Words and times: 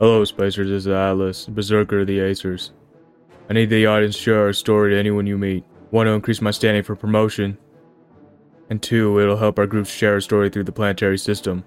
Hello, 0.00 0.24
Spacers. 0.24 0.70
This 0.70 0.86
is 0.86 0.88
Atlas, 0.88 1.44
Berserker 1.44 2.00
of 2.00 2.06
the 2.06 2.20
Acers. 2.20 2.70
I 3.50 3.52
need 3.52 3.68
the 3.68 3.84
audience 3.84 4.16
to 4.16 4.22
share 4.22 4.46
our 4.46 4.54
story 4.54 4.92
to 4.92 4.98
anyone 4.98 5.26
you 5.26 5.36
meet. 5.36 5.62
One, 5.90 6.06
to 6.06 6.12
increase 6.12 6.40
my 6.40 6.52
standing 6.52 6.82
for 6.82 6.96
promotion. 6.96 7.58
And 8.70 8.82
two, 8.82 9.20
it'll 9.20 9.36
help 9.36 9.58
our 9.58 9.66
group 9.66 9.86
share 9.86 10.14
our 10.14 10.22
story 10.22 10.48
through 10.48 10.64
the 10.64 10.72
planetary 10.72 11.18
system. 11.18 11.64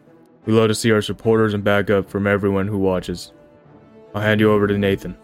We 0.48 0.54
love 0.54 0.70
to 0.70 0.74
see 0.74 0.92
our 0.92 1.04
supporters 1.04 1.54
and 1.54 1.64
backup 1.64 2.10
from 2.10 2.26
everyone 2.26 2.68
who 2.68 2.80
watches. 2.80 3.34
I'll 4.16 4.24
hand 4.24 4.40
you 4.40 4.52
over 4.52 4.66
to 4.66 4.80
Nathan. 4.80 5.16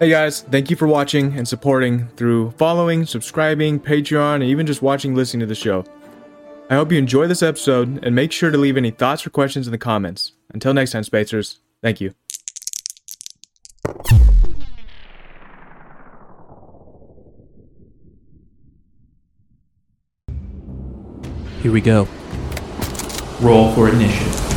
Hey 0.00 0.08
guys, 0.08 0.40
thank 0.40 0.70
you 0.70 0.76
for 0.76 0.88
watching 0.88 1.36
and 1.36 1.46
supporting 1.46 2.08
through 2.16 2.52
following, 2.52 3.04
subscribing, 3.04 3.78
Patreon, 3.78 4.36
and 4.36 4.44
even 4.44 4.66
just 4.66 4.80
watching 4.80 5.14
listening 5.14 5.40
to 5.40 5.46
the 5.46 5.54
show. 5.54 5.84
I 6.70 6.74
hope 6.74 6.90
you 6.90 6.96
enjoy 6.96 7.26
this 7.26 7.42
episode 7.42 8.02
and 8.02 8.14
make 8.14 8.32
sure 8.32 8.50
to 8.50 8.56
leave 8.56 8.78
any 8.78 8.92
thoughts 8.92 9.26
or 9.26 9.30
questions 9.30 9.66
in 9.66 9.72
the 9.72 9.76
comments. 9.76 10.32
Until 10.54 10.72
next 10.72 10.92
time, 10.92 11.04
Spacers, 11.04 11.60
thank 11.82 12.00
you. 12.00 12.14
Here 21.62 21.70
we 21.70 21.80
go. 21.80 22.08
Roll 23.40 23.72
for 23.74 23.88
initiative. 23.88 24.51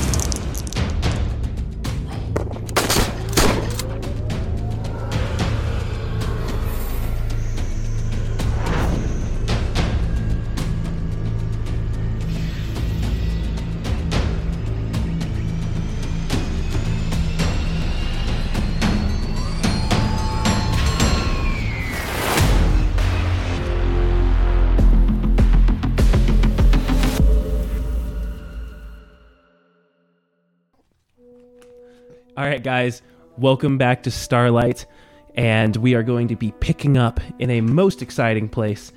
Guys, 32.66 33.04
welcome 33.38 33.78
back 33.78 34.02
to 34.02 34.10
Starlight, 34.10 34.88
and 35.36 35.76
we 35.76 35.94
are 35.94 36.02
going 36.02 36.28
to 36.30 36.36
be 36.36 36.52
picking 36.54 36.98
up 36.98 37.20
in 37.38 37.52
a 37.52 37.62
most 37.62 38.02
exciting 38.02 38.50
place. 38.50 38.92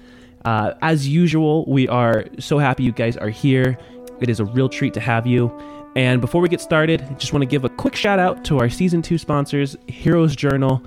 Uh, 0.47 0.73
as 0.81 1.07
usual, 1.07 1.67
we 1.67 1.87
are 1.87 2.25
so 2.39 2.57
happy 2.57 2.83
you 2.83 2.93
guys 2.93 3.19
are 3.19 3.29
here. 3.29 3.77
It 4.23 4.31
is 4.31 4.41
a 4.41 4.47
real 4.47 4.71
treat 4.71 4.95
to 4.95 5.01
have 5.01 5.27
you. 5.27 5.53
And 5.95 6.19
before 6.19 6.41
we 6.41 6.49
get 6.49 6.63
started, 6.63 7.03
I 7.03 7.13
just 7.17 7.35
want 7.35 7.43
to 7.43 7.47
give 7.47 7.63
a 7.67 7.69
quick 7.69 7.95
shout 7.95 8.19
out 8.19 8.43
to 8.47 8.59
our 8.59 8.71
season 8.71 9.03
two 9.03 9.19
sponsors, 9.19 9.77
Heroes 9.87 10.35
Journal. 10.35 10.83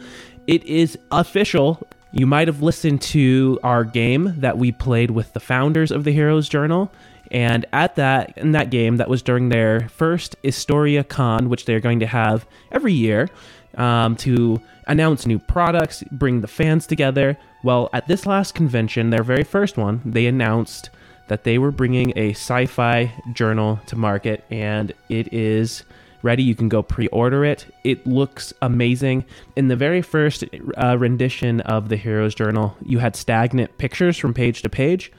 It 0.48 0.64
is 0.64 0.98
official. 1.12 1.88
You 2.14 2.26
might 2.26 2.48
have 2.48 2.64
listened 2.64 3.04
to 3.04 3.60
our 3.62 3.84
game 3.84 4.34
that 4.38 4.58
we 4.58 4.72
played 4.72 5.12
with 5.12 5.34
the 5.34 5.40
founders 5.40 5.92
of 5.92 6.04
the 6.04 6.12
Heroes 6.12 6.50
Journal. 6.50 6.92
And 7.32 7.66
at 7.72 7.96
that 7.96 8.38
in 8.38 8.52
that 8.52 8.70
game, 8.70 8.98
that 8.98 9.10
was 9.10 9.22
during 9.22 9.50
their 9.50 9.88
first 9.90 10.36
Historia 10.44 11.04
Con, 11.04 11.50
which 11.50 11.66
they're 11.66 11.80
going 11.80 12.02
to 12.02 12.08
have 12.08 12.46
every 12.72 12.94
year 12.94 13.30
um, 13.78 14.16
to 14.18 14.62
announce 14.88 15.26
new 15.26 15.40
products, 15.40 16.04
bring 16.12 16.42
the 16.42 16.48
fans 16.48 16.86
together. 16.86 17.38
Well, 17.64 17.90
at 17.94 18.08
this 18.08 18.26
last 18.26 18.54
convention, 18.54 19.10
their 19.10 19.24
very 19.24 19.44
first 19.44 19.78
one, 19.78 20.02
they 20.04 20.26
announced 20.28 20.90
that 21.30 21.46
they 21.46 21.58
were 21.58 21.72
bringing 21.72 22.12
a 22.18 22.32
sci-fi 22.32 23.14
journal 23.32 23.80
to 23.86 23.96
market, 23.96 24.44
and 24.52 24.92
it 25.08 25.34
is 25.34 25.84
ready. 26.24 26.44
You 26.44 26.56
can 26.56 26.68
go 26.68 26.84
pre-order 26.84 27.46
it. 27.46 27.66
It 27.86 28.06
looks 28.06 28.54
amazing. 28.62 29.26
In 29.56 29.70
the 29.70 29.78
very 29.78 30.02
first 30.02 30.44
uh, 30.78 30.98
rendition 30.98 31.62
of 31.62 31.88
the 31.88 31.96
Heroes 31.96 32.36
Journal, 32.36 32.76
you 32.86 33.00
had 33.00 33.16
stagnant 33.16 33.78
pictures 33.78 34.18
from 34.18 34.34
page 34.34 34.62
to 34.64 34.70
page. 34.70 35.12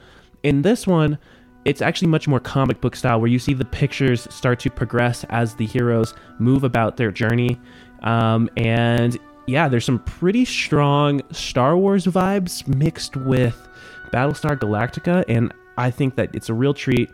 In 0.43 0.61
this 0.61 0.85
one, 0.85 1.17
it's 1.65 1.81
actually 1.81 2.09
much 2.09 2.27
more 2.27 2.39
comic 2.39 2.81
book 2.81 2.95
style 2.95 3.19
where 3.19 3.29
you 3.29 3.39
see 3.39 3.53
the 3.53 3.65
pictures 3.65 4.27
start 4.29 4.59
to 4.59 4.69
progress 4.69 5.23
as 5.25 5.55
the 5.55 5.65
heroes 5.65 6.13
move 6.39 6.63
about 6.63 6.97
their 6.97 7.11
journey. 7.11 7.59
Um, 8.01 8.49
and 8.57 9.17
yeah 9.45 9.67
there's 9.67 9.85
some 9.85 9.99
pretty 9.99 10.45
strong 10.45 11.21
star 11.31 11.77
wars 11.77 12.05
vibes 12.05 12.67
mixed 12.67 13.15
with 13.17 13.67
battlestar 14.11 14.57
galactica 14.57 15.23
and 15.27 15.53
i 15.77 15.91
think 15.91 16.15
that 16.15 16.33
it's 16.33 16.49
a 16.49 16.53
real 16.53 16.73
treat 16.73 17.09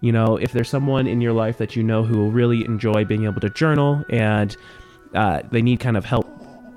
you 0.00 0.10
know 0.10 0.36
if 0.36 0.52
there's 0.52 0.68
someone 0.68 1.06
in 1.06 1.20
your 1.20 1.32
life 1.32 1.58
that 1.58 1.76
you 1.76 1.82
know 1.82 2.02
who 2.02 2.18
will 2.18 2.30
really 2.30 2.64
enjoy 2.64 3.04
being 3.04 3.24
able 3.24 3.40
to 3.40 3.50
journal 3.50 4.04
and 4.10 4.56
uh, 5.14 5.42
they 5.50 5.60
need 5.60 5.78
kind 5.78 5.96
of 5.96 6.06
help 6.06 6.26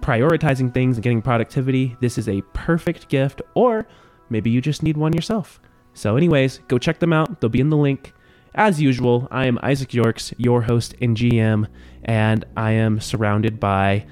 prioritizing 0.02 0.74
things 0.74 0.98
and 0.98 1.04
getting 1.04 1.22
productivity 1.22 1.96
this 2.02 2.18
is 2.18 2.28
a 2.28 2.42
perfect 2.54 3.08
gift 3.08 3.42
or 3.56 3.88
maybe 4.30 4.50
you 4.50 4.62
just 4.62 4.84
need 4.84 4.98
one 4.98 5.14
yourself 5.14 5.60
so, 5.96 6.18
anyways, 6.18 6.60
go 6.68 6.78
check 6.78 7.00
them 7.00 7.14
out. 7.14 7.42
They'll 7.42 7.50
be 7.50 7.62
in 7.62 7.70
the 7.70 7.78
link. 7.78 8.14
As 8.54 8.82
usual, 8.82 9.28
I 9.32 9.48
am 9.48 9.58
Isaac 9.64 9.94
Yorks, 9.94 10.34
your 10.38 10.62
host 10.62 10.94
and 11.02 11.18
GM, 11.18 11.68
and 12.04 12.46
I 12.56 12.72
am 12.72 13.00
surrounded 13.00 13.60
by 13.60 14.06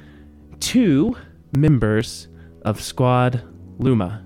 two 0.59 1.15
members 1.55 2.27
of 2.63 2.81
Squad 2.81 3.43
Luma. 3.79 4.25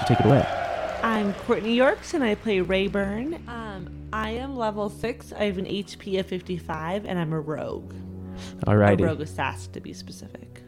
So 0.00 0.06
take 0.06 0.20
it 0.20 0.26
away. 0.26 0.46
I'm 1.02 1.32
Courtney 1.34 1.74
Yorks 1.74 2.14
and 2.14 2.24
I 2.24 2.34
play 2.34 2.60
Rayburn. 2.60 3.42
Um, 3.48 4.08
I 4.12 4.30
am 4.30 4.56
level 4.56 4.90
6. 4.90 5.32
I 5.32 5.44
have 5.44 5.58
an 5.58 5.64
HP 5.64 6.18
of 6.18 6.26
55 6.26 7.06
and 7.06 7.18
I'm 7.18 7.32
a 7.32 7.40
rogue. 7.40 7.94
Alrighty. 8.66 9.00
A 9.00 9.06
rogue 9.06 9.20
assassin 9.20 9.72
to 9.72 9.80
be 9.80 9.92
specific. 9.92 10.62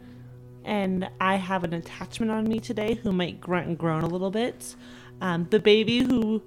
And 0.64 1.08
I 1.20 1.36
have 1.36 1.64
an 1.64 1.72
attachment 1.74 2.30
on 2.30 2.44
me 2.44 2.60
today 2.60 2.94
who 2.94 3.12
might 3.12 3.40
grunt 3.40 3.66
and 3.66 3.78
groan 3.78 4.02
a 4.02 4.08
little 4.08 4.30
bit. 4.30 4.76
Um, 5.20 5.46
the 5.50 5.58
baby 5.60 5.98
who 6.02 6.42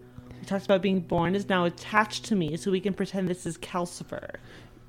talks 0.46 0.66
about 0.66 0.82
being 0.82 1.00
born 1.00 1.36
is 1.36 1.48
now 1.50 1.66
attached 1.66 2.26
to 2.26 2.36
me, 2.36 2.58
so 2.58 2.72
we 2.72 2.80
can 2.80 2.94
pretend 2.94 3.28
this 3.28 3.46
is 3.46 3.58
Calcifer. 3.58 4.36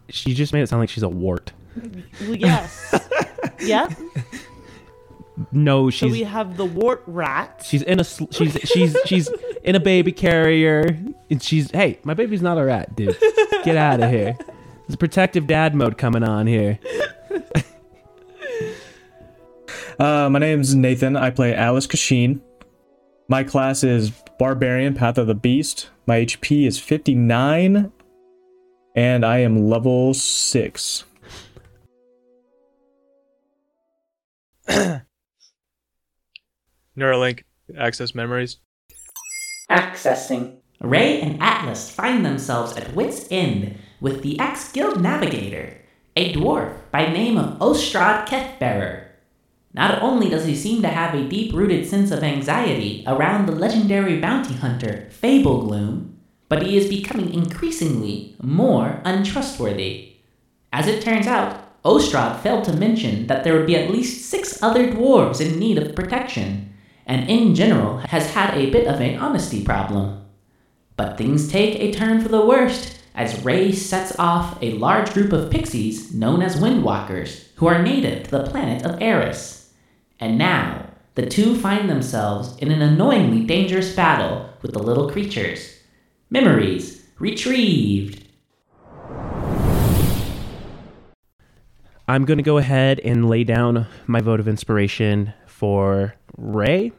She 0.08 0.34
just 0.34 0.52
made 0.52 0.62
it 0.62 0.68
sound 0.68 0.80
like 0.80 0.88
she's 0.90 1.02
a 1.02 1.08
wart. 1.08 1.52
Well, 2.20 2.34
yes. 2.36 2.94
yep. 3.60 3.92
No, 5.50 5.90
So 5.90 6.06
she's 6.06 6.12
we 6.12 6.22
have 6.22 6.56
the 6.56 6.64
wart 6.64 7.02
rat. 7.06 7.64
she's 7.66 7.82
in 7.82 7.98
a 8.00 8.04
sl- 8.04 8.26
she's 8.30 8.56
she's 8.64 8.96
she's 9.04 9.28
in 9.64 9.74
a 9.74 9.80
baby 9.80 10.12
carrier, 10.12 10.96
and 11.30 11.42
she's 11.42 11.70
hey, 11.72 11.98
my 12.04 12.14
baby's 12.14 12.42
not 12.42 12.56
a 12.58 12.64
rat, 12.64 12.94
dude. 12.94 13.16
Get 13.64 13.76
out 13.76 14.00
of 14.00 14.10
here. 14.10 14.36
There's 14.86 14.96
protective 14.96 15.46
dad 15.46 15.74
mode 15.74 15.98
coming 15.98 16.22
on 16.22 16.46
here. 16.46 16.78
Uh, 19.98 20.28
my 20.28 20.40
name 20.40 20.60
is 20.60 20.74
Nathan. 20.74 21.16
I 21.16 21.30
play 21.30 21.54
Alice 21.54 21.86
Kashin. 21.86 22.40
My 23.26 23.42
class 23.42 23.82
is 23.82 24.10
Barbarian, 24.38 24.92
Path 24.92 25.16
of 25.16 25.26
the 25.26 25.34
Beast. 25.34 25.88
My 26.06 26.20
HP 26.20 26.66
is 26.66 26.78
59, 26.78 27.90
and 28.94 29.24
I 29.24 29.38
am 29.38 29.66
level 29.66 30.12
6. 30.12 31.04
Neuralink, 36.98 37.44
access 37.78 38.14
memories. 38.14 38.58
Accessing. 39.70 40.58
Ray 40.80 41.22
and 41.22 41.42
Atlas 41.42 41.88
find 41.90 42.26
themselves 42.26 42.76
at 42.76 42.94
wit's 42.94 43.26
end 43.30 43.78
with 44.02 44.22
the 44.22 44.38
ex 44.38 44.70
guild 44.70 45.00
navigator, 45.00 45.80
a 46.14 46.34
dwarf 46.34 46.76
by 46.90 47.06
name 47.06 47.38
of 47.38 47.58
Ostrad 47.58 48.28
Kethbearer. 48.28 49.03
Not 49.74 50.00
only 50.02 50.30
does 50.30 50.44
he 50.44 50.54
seem 50.54 50.82
to 50.82 50.88
have 50.88 51.14
a 51.14 51.28
deep 51.28 51.52
rooted 51.52 51.84
sense 51.84 52.12
of 52.12 52.22
anxiety 52.22 53.02
around 53.08 53.46
the 53.46 53.52
legendary 53.52 54.20
bounty 54.20 54.54
hunter 54.54 55.08
Fable 55.10 55.66
Gloom, 55.66 56.16
but 56.48 56.62
he 56.62 56.76
is 56.76 56.88
becoming 56.88 57.34
increasingly 57.34 58.36
more 58.40 59.00
untrustworthy. 59.04 60.12
As 60.72 60.86
it 60.86 61.02
turns 61.02 61.26
out, 61.26 61.60
Ostrad 61.82 62.40
failed 62.40 62.64
to 62.64 62.72
mention 62.72 63.26
that 63.26 63.42
there 63.42 63.54
would 63.54 63.66
be 63.66 63.76
at 63.76 63.90
least 63.90 64.30
six 64.30 64.62
other 64.62 64.92
dwarves 64.92 65.40
in 65.40 65.58
need 65.58 65.76
of 65.76 65.96
protection, 65.96 66.72
and 67.04 67.28
in 67.28 67.56
general 67.56 67.98
has 67.98 68.32
had 68.32 68.54
a 68.54 68.70
bit 68.70 68.86
of 68.86 69.00
an 69.00 69.18
honesty 69.18 69.64
problem. 69.64 70.24
But 70.96 71.18
things 71.18 71.48
take 71.48 71.80
a 71.80 71.92
turn 71.92 72.20
for 72.20 72.28
the 72.28 72.46
worst 72.46 73.00
as 73.14 73.44
Ray 73.44 73.72
sets 73.72 74.16
off 74.18 74.56
a 74.62 74.78
large 74.78 75.12
group 75.12 75.32
of 75.32 75.50
pixies 75.50 76.14
known 76.14 76.42
as 76.42 76.60
Windwalkers, 76.60 77.48
who 77.56 77.66
are 77.66 77.82
native 77.82 78.24
to 78.24 78.30
the 78.30 78.46
planet 78.50 78.84
of 78.84 79.02
Eris. 79.02 79.63
And 80.24 80.38
now, 80.38 80.88
the 81.16 81.26
two 81.26 81.54
find 81.54 81.90
themselves 81.90 82.56
in 82.56 82.70
an 82.70 82.80
annoyingly 82.80 83.44
dangerous 83.44 83.94
battle 83.94 84.48
with 84.62 84.72
the 84.72 84.78
little 84.78 85.10
creatures. 85.10 85.78
Memories 86.30 87.04
retrieved. 87.18 88.26
I'm 92.08 92.24
going 92.24 92.38
to 92.38 92.42
go 92.42 92.56
ahead 92.56 93.00
and 93.00 93.28
lay 93.28 93.44
down 93.44 93.86
my 94.06 94.22
vote 94.22 94.40
of 94.40 94.48
inspiration 94.48 95.34
for 95.46 96.14
Ray. 96.38 96.92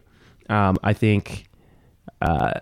Um, 0.47 0.77
I 0.83 0.93
think 0.93 1.47
uh, 2.21 2.59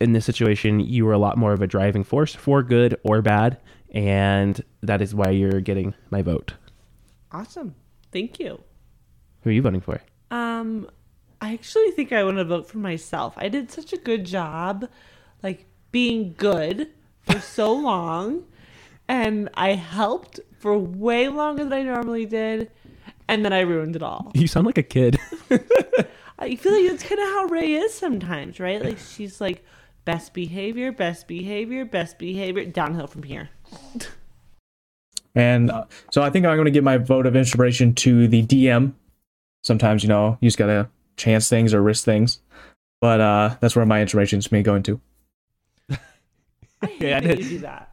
in 0.00 0.10
this 0.10 0.24
situation, 0.24 0.80
you 0.80 1.04
were 1.04 1.12
a 1.12 1.18
lot 1.18 1.38
more 1.38 1.52
of 1.52 1.62
a 1.62 1.68
driving 1.68 2.02
force 2.02 2.34
for 2.34 2.64
good 2.64 2.98
or 3.04 3.22
bad, 3.22 3.60
and 3.92 4.60
that 4.82 5.00
is 5.00 5.14
why 5.14 5.30
you're 5.30 5.60
getting 5.60 5.94
my 6.10 6.20
vote. 6.20 6.54
Awesome. 7.30 7.76
Thank 8.10 8.40
you. 8.40 8.63
Who 9.44 9.50
are 9.50 9.52
you 9.52 9.62
voting 9.62 9.82
for? 9.82 10.00
Um, 10.30 10.88
I 11.40 11.52
actually 11.52 11.90
think 11.90 12.12
I 12.12 12.24
want 12.24 12.38
to 12.38 12.44
vote 12.44 12.66
for 12.66 12.78
myself. 12.78 13.34
I 13.36 13.50
did 13.50 13.70
such 13.70 13.92
a 13.92 13.98
good 13.98 14.24
job, 14.24 14.88
like 15.42 15.66
being 15.92 16.34
good 16.38 16.88
for 17.20 17.38
so 17.40 17.72
long, 17.74 18.44
and 19.06 19.50
I 19.52 19.74
helped 19.74 20.40
for 20.58 20.78
way 20.78 21.28
longer 21.28 21.64
than 21.64 21.74
I 21.74 21.82
normally 21.82 22.24
did, 22.24 22.70
and 23.28 23.44
then 23.44 23.52
I 23.52 23.60
ruined 23.60 23.96
it 23.96 24.02
all. 24.02 24.32
You 24.34 24.46
sound 24.46 24.64
like 24.64 24.78
a 24.78 24.82
kid. 24.82 25.20
I 26.38 26.56
feel 26.56 26.72
like 26.72 26.90
that's 26.90 27.02
kind 27.02 27.20
of 27.20 27.28
how 27.28 27.44
Ray 27.44 27.74
is 27.74 27.92
sometimes, 27.92 28.58
right? 28.58 28.82
Like 28.82 28.98
she's 28.98 29.42
like 29.42 29.62
best 30.06 30.32
behavior, 30.32 30.90
best 30.90 31.28
behavior, 31.28 31.84
best 31.84 32.18
behavior, 32.18 32.64
downhill 32.64 33.06
from 33.06 33.24
here. 33.24 33.50
And 35.34 35.70
uh, 35.70 35.84
so 36.10 36.22
I 36.22 36.30
think 36.30 36.46
I'm 36.46 36.56
going 36.56 36.64
to 36.64 36.70
give 36.70 36.84
my 36.84 36.96
vote 36.96 37.26
of 37.26 37.36
inspiration 37.36 37.94
to 37.96 38.26
the 38.26 38.42
DM. 38.42 38.94
Sometimes, 39.64 40.02
you 40.02 40.08
know, 40.08 40.38
you 40.40 40.46
just 40.48 40.58
got 40.58 40.66
to 40.66 40.88
chance 41.16 41.48
things 41.48 41.72
or 41.74 41.82
risk 41.82 42.04
things. 42.04 42.38
But 43.00 43.20
uh, 43.20 43.56
that's 43.60 43.74
where 43.74 43.84
my 43.86 44.00
inspiration 44.00 44.38
is 44.38 44.52
me 44.52 44.62
going 44.62 44.82
to. 44.84 45.00
I 45.90 46.86
hate 46.86 47.00
Yeah, 47.00 47.16
I 47.16 47.20
that 47.20 47.36
did. 47.36 47.38
you 47.44 47.48
do 47.50 47.58
that. 47.60 47.90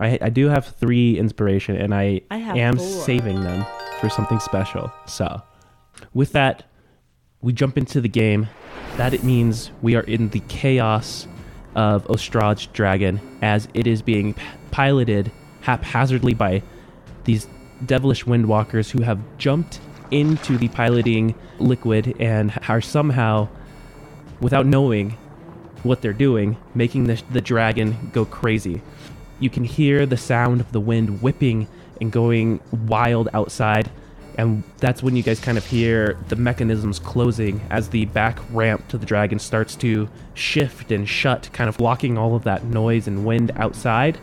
I, 0.00 0.18
I 0.22 0.28
do 0.30 0.48
have 0.48 0.66
three 0.66 1.18
inspiration, 1.18 1.76
and 1.76 1.94
I, 1.94 2.22
I 2.30 2.38
am 2.58 2.76
four. 2.76 2.86
saving 3.04 3.40
them 3.42 3.64
for 4.00 4.08
something 4.08 4.40
special. 4.40 4.90
So, 5.06 5.40
with 6.14 6.32
that, 6.32 6.64
we 7.40 7.52
jump 7.52 7.76
into 7.78 8.00
the 8.00 8.08
game. 8.08 8.48
That 8.96 9.14
it 9.14 9.22
means 9.22 9.70
we 9.80 9.94
are 9.94 10.02
in 10.02 10.28
the 10.30 10.40
chaos 10.48 11.26
of 11.74 12.06
Ostrad's 12.08 12.66
dragon 12.66 13.20
as 13.42 13.68
it 13.74 13.86
is 13.86 14.02
being 14.02 14.34
p- 14.34 14.42
piloted 14.70 15.30
haphazardly 15.62 16.34
by 16.34 16.62
these 17.24 17.46
devilish 17.86 18.24
windwalkers 18.24 18.90
who 18.90 19.02
have 19.02 19.18
jumped 19.38 19.80
into 20.12 20.58
the 20.58 20.68
piloting 20.68 21.34
liquid 21.58 22.14
and 22.20 22.52
are 22.68 22.80
somehow, 22.80 23.48
without 24.40 24.66
knowing 24.66 25.16
what 25.82 26.00
they're 26.02 26.12
doing, 26.12 26.56
making 26.74 27.04
the, 27.04 27.20
the 27.30 27.40
dragon 27.40 28.10
go 28.12 28.24
crazy. 28.24 28.82
You 29.40 29.50
can 29.50 29.64
hear 29.64 30.06
the 30.06 30.16
sound 30.16 30.60
of 30.60 30.70
the 30.70 30.80
wind 30.80 31.22
whipping 31.22 31.66
and 32.00 32.12
going 32.12 32.60
wild 32.86 33.28
outside. 33.34 33.90
And 34.38 34.62
that's 34.78 35.02
when 35.02 35.16
you 35.16 35.22
guys 35.22 35.40
kind 35.40 35.58
of 35.58 35.66
hear 35.66 36.16
the 36.28 36.36
mechanisms 36.36 36.98
closing 36.98 37.60
as 37.70 37.88
the 37.88 38.06
back 38.06 38.38
ramp 38.50 38.88
to 38.88 38.98
the 38.98 39.04
dragon 39.04 39.38
starts 39.38 39.74
to 39.76 40.08
shift 40.34 40.90
and 40.90 41.08
shut, 41.08 41.50
kind 41.52 41.68
of 41.68 41.76
blocking 41.76 42.16
all 42.16 42.34
of 42.34 42.44
that 42.44 42.64
noise 42.64 43.08
and 43.08 43.26
wind 43.26 43.50
outside. 43.56 44.18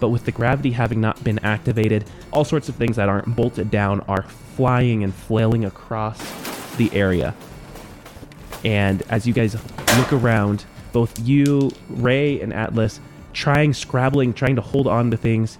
But 0.00 0.08
with 0.08 0.24
the 0.24 0.32
gravity 0.32 0.72
having 0.72 1.00
not 1.00 1.22
been 1.22 1.38
activated, 1.40 2.06
all 2.32 2.44
sorts 2.44 2.68
of 2.68 2.74
things 2.74 2.96
that 2.96 3.08
aren't 3.08 3.36
bolted 3.36 3.70
down 3.70 4.00
are 4.08 4.24
flying 4.56 5.02
and 5.04 5.14
flailing 5.14 5.64
across 5.64 6.20
the 6.76 6.92
area. 6.92 7.34
And 8.64 9.02
as 9.08 9.26
you 9.26 9.32
guys 9.32 9.54
look 9.96 10.12
around, 10.12 10.64
both 10.92 11.18
you, 11.20 11.70
Ray, 11.88 12.40
and 12.40 12.52
Atlas, 12.52 13.00
trying, 13.32 13.72
scrabbling, 13.72 14.34
trying 14.34 14.56
to 14.56 14.62
hold 14.62 14.86
on 14.86 15.10
to 15.10 15.16
things, 15.16 15.58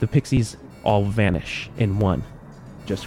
the 0.00 0.06
pixies 0.06 0.56
all 0.82 1.04
vanish 1.04 1.70
in 1.76 1.98
one. 1.98 2.24
Just 2.86 3.06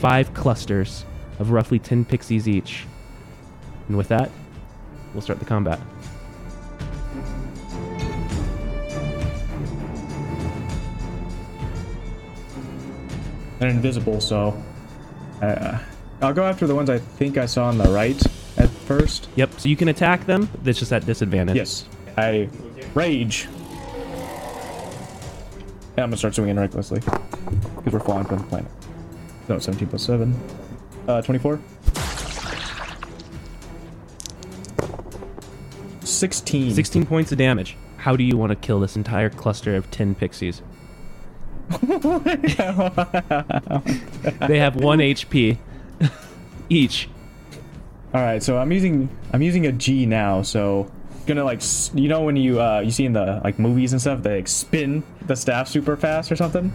five 0.00 0.32
clusters 0.34 1.04
of 1.38 1.50
roughly 1.50 1.78
10 1.78 2.04
pixies 2.04 2.46
each. 2.46 2.86
And 3.88 3.96
with 3.96 4.08
that, 4.08 4.30
we'll 5.12 5.22
start 5.22 5.38
the 5.38 5.44
combat. 5.44 5.80
They're 13.58 13.70
invisible, 13.70 14.20
so 14.20 14.60
uh, 15.42 15.78
I'll 16.20 16.32
go 16.32 16.44
after 16.44 16.66
the 16.66 16.74
ones 16.74 16.90
I 16.90 16.98
think 16.98 17.38
I 17.38 17.46
saw 17.46 17.66
on 17.66 17.78
the 17.78 17.90
right 17.90 18.20
at 18.56 18.68
first. 18.68 19.28
Yep, 19.36 19.60
so 19.60 19.68
you 19.68 19.76
can 19.76 19.88
attack 19.88 20.26
them, 20.26 20.48
it's 20.64 20.78
just 20.78 20.92
at 20.92 21.06
disadvantage. 21.06 21.56
Yes. 21.56 21.84
I 22.16 22.48
rage. 22.94 23.46
And 25.96 26.04
I'm 26.04 26.10
gonna 26.10 26.16
start 26.16 26.34
swinging 26.34 26.56
recklessly. 26.56 27.00
Because 27.00 27.92
we're 27.92 28.00
falling 28.00 28.24
from 28.24 28.38
the 28.38 28.44
planet. 28.44 28.70
No, 29.48 29.58
17 29.58 29.88
plus 29.88 30.02
7. 30.04 30.34
Uh, 31.08 31.22
24. 31.22 31.60
16. 36.02 36.74
16 36.74 37.06
points 37.06 37.32
of 37.32 37.38
damage. 37.38 37.76
How 37.96 38.16
do 38.16 38.24
you 38.24 38.36
want 38.36 38.50
to 38.50 38.56
kill 38.56 38.80
this 38.80 38.96
entire 38.96 39.30
cluster 39.30 39.74
of 39.76 39.90
10 39.90 40.14
pixies? 40.14 40.62
they 44.46 44.58
have 44.58 44.76
1 44.76 44.98
HP 44.98 45.58
each. 46.68 47.08
All 48.14 48.22
right, 48.22 48.42
so 48.42 48.56
I'm 48.58 48.72
using 48.72 49.08
I'm 49.32 49.42
using 49.42 49.66
a 49.66 49.72
G 49.72 50.06
now, 50.06 50.42
so 50.42 50.90
gonna 51.26 51.44
like 51.44 51.60
you 51.92 52.08
know 52.08 52.22
when 52.22 52.36
you 52.36 52.58
uh 52.60 52.80
you 52.80 52.90
see 52.90 53.04
in 53.04 53.12
the 53.12 53.40
like 53.44 53.58
movies 53.58 53.92
and 53.92 54.00
stuff 54.00 54.22
they 54.22 54.36
like 54.36 54.48
spin 54.48 55.02
the 55.26 55.36
staff 55.36 55.68
super 55.68 55.94
fast 55.94 56.32
or 56.32 56.36
something. 56.36 56.72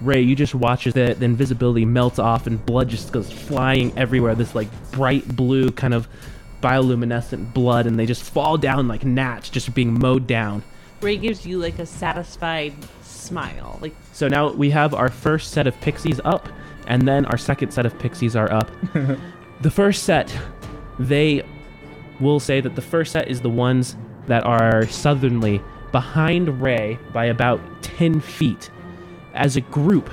Ray, 0.00 0.20
you 0.20 0.36
just 0.36 0.54
watch 0.54 0.86
as 0.86 0.94
the, 0.94 1.14
the 1.18 1.24
invisibility 1.24 1.84
melts 1.84 2.18
off 2.18 2.46
and 2.46 2.64
blood 2.64 2.88
just 2.88 3.12
goes 3.12 3.32
flying 3.32 3.96
everywhere. 3.98 4.34
This 4.34 4.54
like 4.54 4.68
bright 4.92 5.26
blue 5.34 5.70
kind 5.70 5.94
of 5.94 6.06
bioluminescent 6.62 7.52
blood, 7.52 7.86
and 7.86 7.98
they 7.98 8.06
just 8.06 8.22
fall 8.22 8.58
down 8.58 8.88
like 8.88 9.04
gnats, 9.04 9.48
just 9.50 9.74
being 9.74 9.98
mowed 9.98 10.26
down. 10.26 10.62
Ray 11.00 11.16
gives 11.16 11.46
you 11.46 11.58
like 11.58 11.78
a 11.78 11.86
satisfied 11.86 12.74
smile. 13.02 13.78
Like 13.80 13.94
So 14.12 14.28
now 14.28 14.50
we 14.52 14.70
have 14.70 14.94
our 14.94 15.08
first 15.08 15.52
set 15.52 15.66
of 15.66 15.80
pixies 15.80 16.20
up, 16.24 16.48
and 16.86 17.06
then 17.06 17.24
our 17.26 17.38
second 17.38 17.72
set 17.72 17.86
of 17.86 17.98
pixies 17.98 18.34
are 18.34 18.50
up. 18.52 18.70
the 19.60 19.70
first 19.70 20.02
set, 20.02 20.36
they 20.98 21.42
will 22.20 22.40
say 22.40 22.60
that 22.60 22.74
the 22.74 22.82
first 22.82 23.12
set 23.12 23.28
is 23.28 23.40
the 23.40 23.50
ones 23.50 23.96
that 24.26 24.44
are 24.44 24.86
southernly 24.86 25.62
behind 25.92 26.60
Ray 26.60 26.98
by 27.12 27.26
about 27.26 27.60
10 27.82 28.20
feet. 28.20 28.70
As 29.34 29.56
a 29.56 29.60
group, 29.60 30.10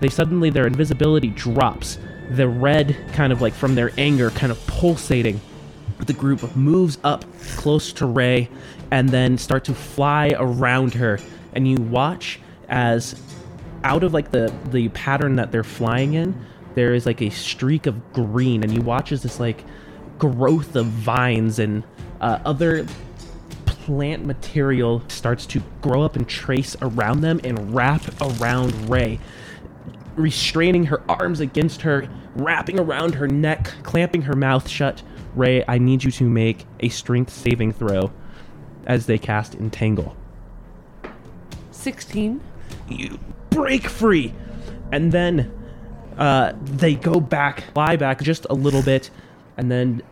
they 0.00 0.08
suddenly, 0.08 0.50
their 0.50 0.66
invisibility 0.66 1.28
drops. 1.28 1.98
The 2.30 2.48
red, 2.48 2.96
kind 3.12 3.32
of 3.32 3.42
like 3.42 3.52
from 3.52 3.74
their 3.74 3.92
anger, 3.98 4.30
kind 4.30 4.50
of 4.50 4.66
pulsating 4.66 5.40
the 6.06 6.12
group 6.12 6.56
moves 6.56 6.98
up 7.04 7.24
close 7.56 7.92
to 7.94 8.06
Ray 8.06 8.48
and 8.94 9.08
then 9.08 9.36
start 9.36 9.64
to 9.64 9.74
fly 9.74 10.32
around 10.36 10.94
her. 10.94 11.18
And 11.52 11.66
you 11.66 11.78
watch 11.78 12.38
as 12.68 13.20
out 13.82 14.04
of 14.04 14.14
like 14.14 14.30
the 14.30 14.54
the 14.70 14.88
pattern 14.90 15.34
that 15.34 15.50
they're 15.50 15.64
flying 15.64 16.14
in, 16.14 16.46
there 16.76 16.94
is 16.94 17.04
like 17.04 17.20
a 17.20 17.30
streak 17.30 17.86
of 17.86 18.12
green, 18.12 18.62
and 18.62 18.72
you 18.72 18.82
watch 18.82 19.10
as 19.10 19.24
this 19.24 19.40
like 19.40 19.64
growth 20.18 20.76
of 20.76 20.86
vines 20.86 21.58
and 21.58 21.82
uh, 22.20 22.38
other 22.44 22.86
plant 23.66 24.24
material 24.24 25.02
starts 25.08 25.44
to 25.46 25.60
grow 25.82 26.02
up 26.02 26.14
and 26.14 26.28
trace 26.28 26.76
around 26.80 27.20
them 27.20 27.40
and 27.42 27.74
wrap 27.74 28.02
around 28.22 28.88
Ray 28.88 29.18
restraining 30.14 30.84
her 30.84 31.02
arms 31.10 31.40
against 31.40 31.82
her, 31.82 32.08
wrapping 32.36 32.78
around 32.78 33.16
her 33.16 33.26
neck, 33.26 33.74
clamping 33.82 34.22
her 34.22 34.36
mouth 34.36 34.68
shut. 34.68 35.02
Ray, 35.34 35.64
I 35.66 35.78
need 35.78 36.04
you 36.04 36.12
to 36.12 36.30
make 36.30 36.64
a 36.78 36.88
strength 36.88 37.32
saving 37.32 37.72
throw 37.72 38.12
as 38.86 39.06
they 39.06 39.18
cast 39.18 39.54
Entangle. 39.54 40.16
16. 41.70 42.40
You 42.88 43.18
break 43.50 43.88
free, 43.88 44.32
and 44.92 45.12
then 45.12 45.52
uh, 46.18 46.52
they 46.62 46.94
go 46.94 47.20
back, 47.20 47.72
fly 47.72 47.96
back 47.96 48.22
just 48.22 48.46
a 48.50 48.54
little 48.54 48.82
bit, 48.82 49.10
and 49.56 49.70
then 49.70 50.02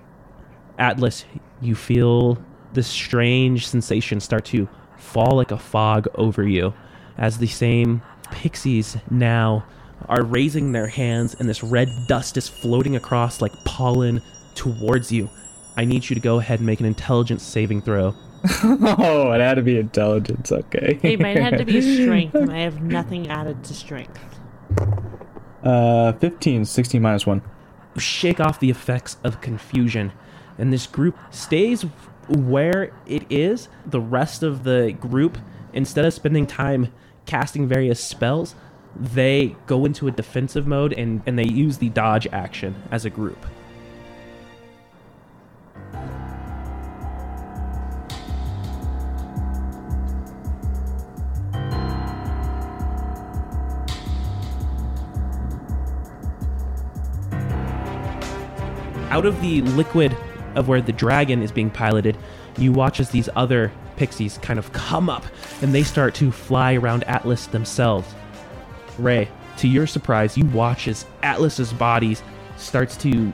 Atlas, 0.79 1.25
you 1.61 1.75
feel 1.75 2.39
this 2.73 2.87
strange 2.87 3.67
sensation 3.67 4.21
start 4.21 4.45
to 4.47 4.69
fall 4.97 5.37
like 5.37 5.51
a 5.51 5.59
fog 5.59 6.09
over 6.15 6.47
you 6.47 6.73
as 7.19 7.39
the 7.39 7.47
same 7.47 8.03
pixies 8.31 8.97
now 9.11 9.65
are 10.09 10.25
raising 10.25 10.73
their 10.73 10.87
hands 10.87 11.35
and 11.39 11.49
this 11.49 11.63
red 11.63 11.89
dust 12.09 12.37
is 12.37 12.49
floating 12.49 12.97
across 12.97 13.41
like 13.41 13.53
pollen 13.65 14.21
towards 14.55 15.13
you. 15.13 15.29
I 15.77 15.85
need 15.85 16.09
you 16.09 16.15
to 16.15 16.21
go 16.21 16.39
ahead 16.39 16.61
and 16.61 16.67
make 16.67 16.81
an 16.81 16.87
intelligence 16.87 17.43
saving 17.43 17.83
throw. 17.83 18.15
oh, 18.65 19.33
it 19.33 19.41
had 19.41 19.55
to 19.55 19.63
be 19.63 19.79
intelligence. 19.79 20.51
Okay. 20.51 20.99
Hey, 21.01 21.17
mine 21.17 21.37
had 21.37 21.59
to 21.59 21.65
be 21.65 21.81
strength, 22.03 22.35
and 22.35 22.51
I 22.51 22.59
have 22.61 22.83
nothing 22.83 23.29
added 23.29 23.63
to 23.65 23.75
strength. 23.75 24.19
uh, 25.63 26.13
15, 26.15 26.65
16 26.65 27.03
minus 27.03 27.27
one. 27.27 27.43
shake 27.97 28.41
off 28.41 28.59
the 28.59 28.71
effects 28.71 29.17
of 29.23 29.41
confusion, 29.41 30.13
and 30.59 30.73
this 30.73 30.87
group 30.87 31.17
stays 31.31 31.83
where 32.29 32.93
it 33.07 33.25
is. 33.31 33.69
The 33.87 34.01
rest 34.01 34.43
of 34.43 34.65
the 34.65 34.93
group, 34.99 35.39
instead 35.73 36.05
of 36.05 36.13
spending 36.13 36.47
time 36.47 36.93
casting 37.27 37.69
various 37.69 38.03
spells, 38.03 38.55
they 38.97 39.57
go 39.67 39.85
into 39.85 40.09
a 40.09 40.11
defensive 40.11 40.67
mode 40.67 40.93
and, 40.93 41.23
and 41.27 41.39
they 41.39 41.47
use 41.47 41.79
the 41.79 41.89
dodge 41.91 42.27
action 42.33 42.75
as 42.91 43.05
a 43.05 43.11
group. 43.11 43.47
Out 59.13 59.27
of 59.27 59.39
the 59.43 59.61
liquid 59.61 60.17
of 60.55 60.69
where 60.69 60.81
the 60.81 60.93
dragon 60.93 61.43
is 61.43 61.53
being 61.53 61.71
piloted, 61.71 62.17
you 62.57 62.73
watch 62.73 62.99
as 62.99 63.11
these 63.11 63.29
other 63.37 63.71
pixies 63.97 64.39
kind 64.39 64.59
of 64.59 64.73
come 64.73 65.11
up 65.11 65.23
and 65.61 65.75
they 65.75 65.83
start 65.83 66.15
to 66.15 66.33
fly 66.33 66.75
around 66.75 67.05
Atlas 67.05 67.47
themselves. 67.47 68.09
Ray, 68.99 69.29
to 69.59 69.69
your 69.69 69.87
surprise, 69.87 70.39
you 70.39 70.47
watch 70.47 70.89
as 70.89 71.05
Atlas's 71.23 71.75
body 71.75 72.17
starts 72.57 72.97
to 72.99 73.33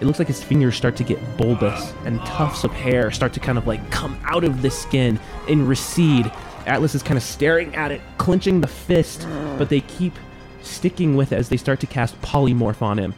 it 0.00 0.06
looks 0.06 0.18
like 0.18 0.28
his 0.28 0.42
fingers 0.42 0.76
start 0.76 0.96
to 0.96 1.04
get 1.04 1.36
bulbous 1.38 1.94
and 2.04 2.20
tufts 2.26 2.64
of 2.64 2.72
hair 2.72 3.10
start 3.10 3.32
to 3.32 3.40
kind 3.40 3.56
of 3.56 3.66
like 3.66 3.90
come 3.90 4.20
out 4.24 4.44
of 4.44 4.60
the 4.60 4.70
skin 4.70 5.18
and 5.48 5.66
recede. 5.66 6.30
Atlas 6.66 6.94
is 6.94 7.02
kind 7.02 7.16
of 7.16 7.22
staring 7.22 7.74
at 7.74 7.92
it, 7.92 8.02
clenching 8.18 8.60
the 8.60 8.66
fist, 8.66 9.26
but 9.56 9.70
they 9.70 9.80
keep 9.80 10.12
sticking 10.60 11.16
with 11.16 11.32
it 11.32 11.36
as 11.36 11.48
they 11.48 11.56
start 11.56 11.80
to 11.80 11.86
cast 11.86 12.20
polymorph 12.20 12.82
on 12.82 12.98
him. 12.98 13.14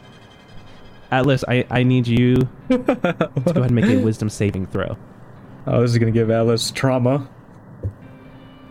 Atlas, 1.11 1.43
I, 1.47 1.65
I 1.69 1.83
need 1.83 2.07
you 2.07 2.35
to 2.69 2.77
go 2.77 2.93
ahead 2.93 3.57
and 3.57 3.71
make 3.71 3.85
a 3.85 3.97
wisdom 3.97 4.29
saving 4.29 4.67
throw. 4.67 4.97
Oh, 5.65 5.81
this 5.81 5.91
is 5.91 5.97
gonna 5.97 6.11
give 6.11 6.29
Alice 6.29 6.71
trauma. 6.71 7.27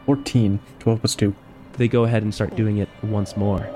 14. 0.07 0.61
12 0.79 1.01
plus 1.01 1.15
2. 1.17 1.35
They 1.73 1.89
go 1.89 2.05
ahead 2.05 2.23
and 2.23 2.33
start 2.35 2.55
doing 2.57 2.79
it 2.79 2.89
once 3.03 3.37
more. 3.37 3.69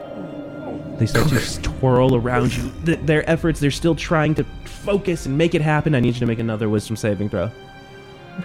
They 0.99 1.07
start 1.07 1.29
to 1.29 1.63
twirl 1.63 2.15
around 2.15 2.57
you. 2.57 2.71
Th- 2.85 3.01
their 3.01 3.29
efforts, 3.29 3.59
they're 3.59 3.71
still 3.71 3.95
trying 3.95 4.35
to 4.37 4.45
focus 4.65 5.27
and 5.27 5.37
make 5.37 5.55
it 5.55 5.63
happen. 5.63 5.95
I 5.95 6.01
need 6.01 6.15
you 6.15 6.21
to 6.21 6.27
make 6.27 6.39
another 6.39 6.69
wisdom 6.69 6.97
saving 6.97 7.31
throw. 7.31 7.51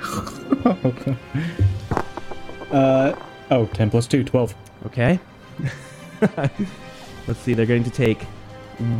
Uh, 2.71 3.15
oh, 3.51 3.67
10 3.67 3.89
plus 3.89 4.05
2, 4.07 4.23
12. 4.25 4.53
Okay. 4.87 5.19
Let's 7.27 7.39
see. 7.39 7.53
They're 7.53 7.65
going 7.65 7.85
to 7.85 7.89
take 7.89 8.25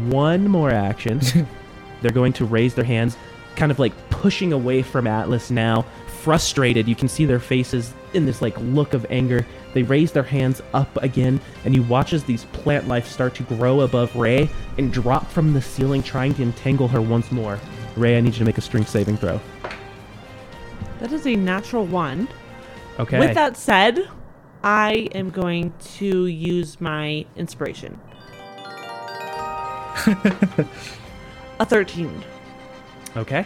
one 0.10 0.48
more 0.48 0.72
action. 0.72 1.22
they're 2.02 2.12
going 2.12 2.34
to 2.34 2.46
raise 2.46 2.76
their 2.76 2.86
hands, 2.86 3.18
kind 3.56 3.72
of 3.72 3.80
like 3.80 3.94
pushing 4.10 4.54
away 4.54 4.82
from 4.82 5.08
Atlas 5.08 5.50
now. 5.52 5.86
Frustrated, 6.22 6.88
you 6.88 6.96
can 6.96 7.08
see 7.08 7.26
their 7.26 7.40
faces 7.40 7.94
in 8.14 8.26
this 8.26 8.42
like 8.42 8.56
look 8.60 8.94
of 8.94 9.06
anger. 9.10 9.46
They 9.74 9.84
raise 9.84 10.12
their 10.12 10.24
hands 10.24 10.62
up 10.74 11.04
again, 11.04 11.40
and 11.66 11.76
you 11.76 11.84
watch 11.84 12.14
as 12.14 12.24
these 12.24 12.46
plant 12.46 12.88
life 12.88 13.08
start 13.08 13.36
to 13.36 13.44
grow 13.44 13.82
above 13.82 14.16
Ray 14.16 14.50
and 14.78 14.92
drop 14.92 15.30
from 15.30 15.54
the 15.54 15.62
ceiling, 15.62 16.02
trying 16.02 16.34
to 16.36 16.44
entangle 16.44 16.88
her 16.88 17.02
once 17.02 17.32
more. 17.32 17.60
Ray, 17.96 18.18
I 18.18 18.22
need 18.22 18.34
you 18.34 18.40
to 18.40 18.46
make 18.46 18.58
a 18.58 18.62
strength 18.62 18.90
saving 18.90 19.18
throw. 19.18 19.40
That 21.00 21.12
is 21.12 21.28
a 21.28 21.36
natural 21.36 21.86
one. 21.86 22.28
Okay. 23.00 23.20
With 23.20 23.36
that 23.36 23.58
said, 23.58 24.10
I 24.64 25.10
am 25.14 25.30
going 25.30 25.74
to 25.98 26.26
use 26.26 26.80
my 26.82 27.26
inspiration. 27.36 28.00
a 31.60 31.66
13. 31.66 32.24
Okay. 33.18 33.46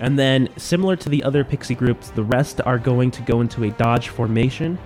And 0.00 0.18
then, 0.18 0.48
similar 0.56 0.96
to 0.96 1.08
the 1.08 1.22
other 1.24 1.42
pixie 1.44 1.74
groups, 1.74 2.10
the 2.10 2.22
rest 2.22 2.60
are 2.66 2.78
going 2.78 3.10
to 3.12 3.22
go 3.22 3.40
into 3.40 3.64
a 3.64 3.70
dodge 3.70 4.08
formation. 4.08 4.78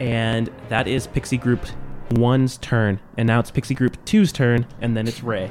And 0.00 0.50
that 0.68 0.86
is 0.86 1.06
Pixie 1.06 1.36
Group 1.36 1.66
1's 2.10 2.58
turn. 2.58 3.00
And 3.16 3.26
now 3.26 3.40
it's 3.40 3.50
Pixie 3.50 3.74
Group 3.74 4.02
2's 4.04 4.32
turn, 4.32 4.66
and 4.80 4.96
then 4.96 5.08
it's 5.08 5.22
Ray. 5.22 5.50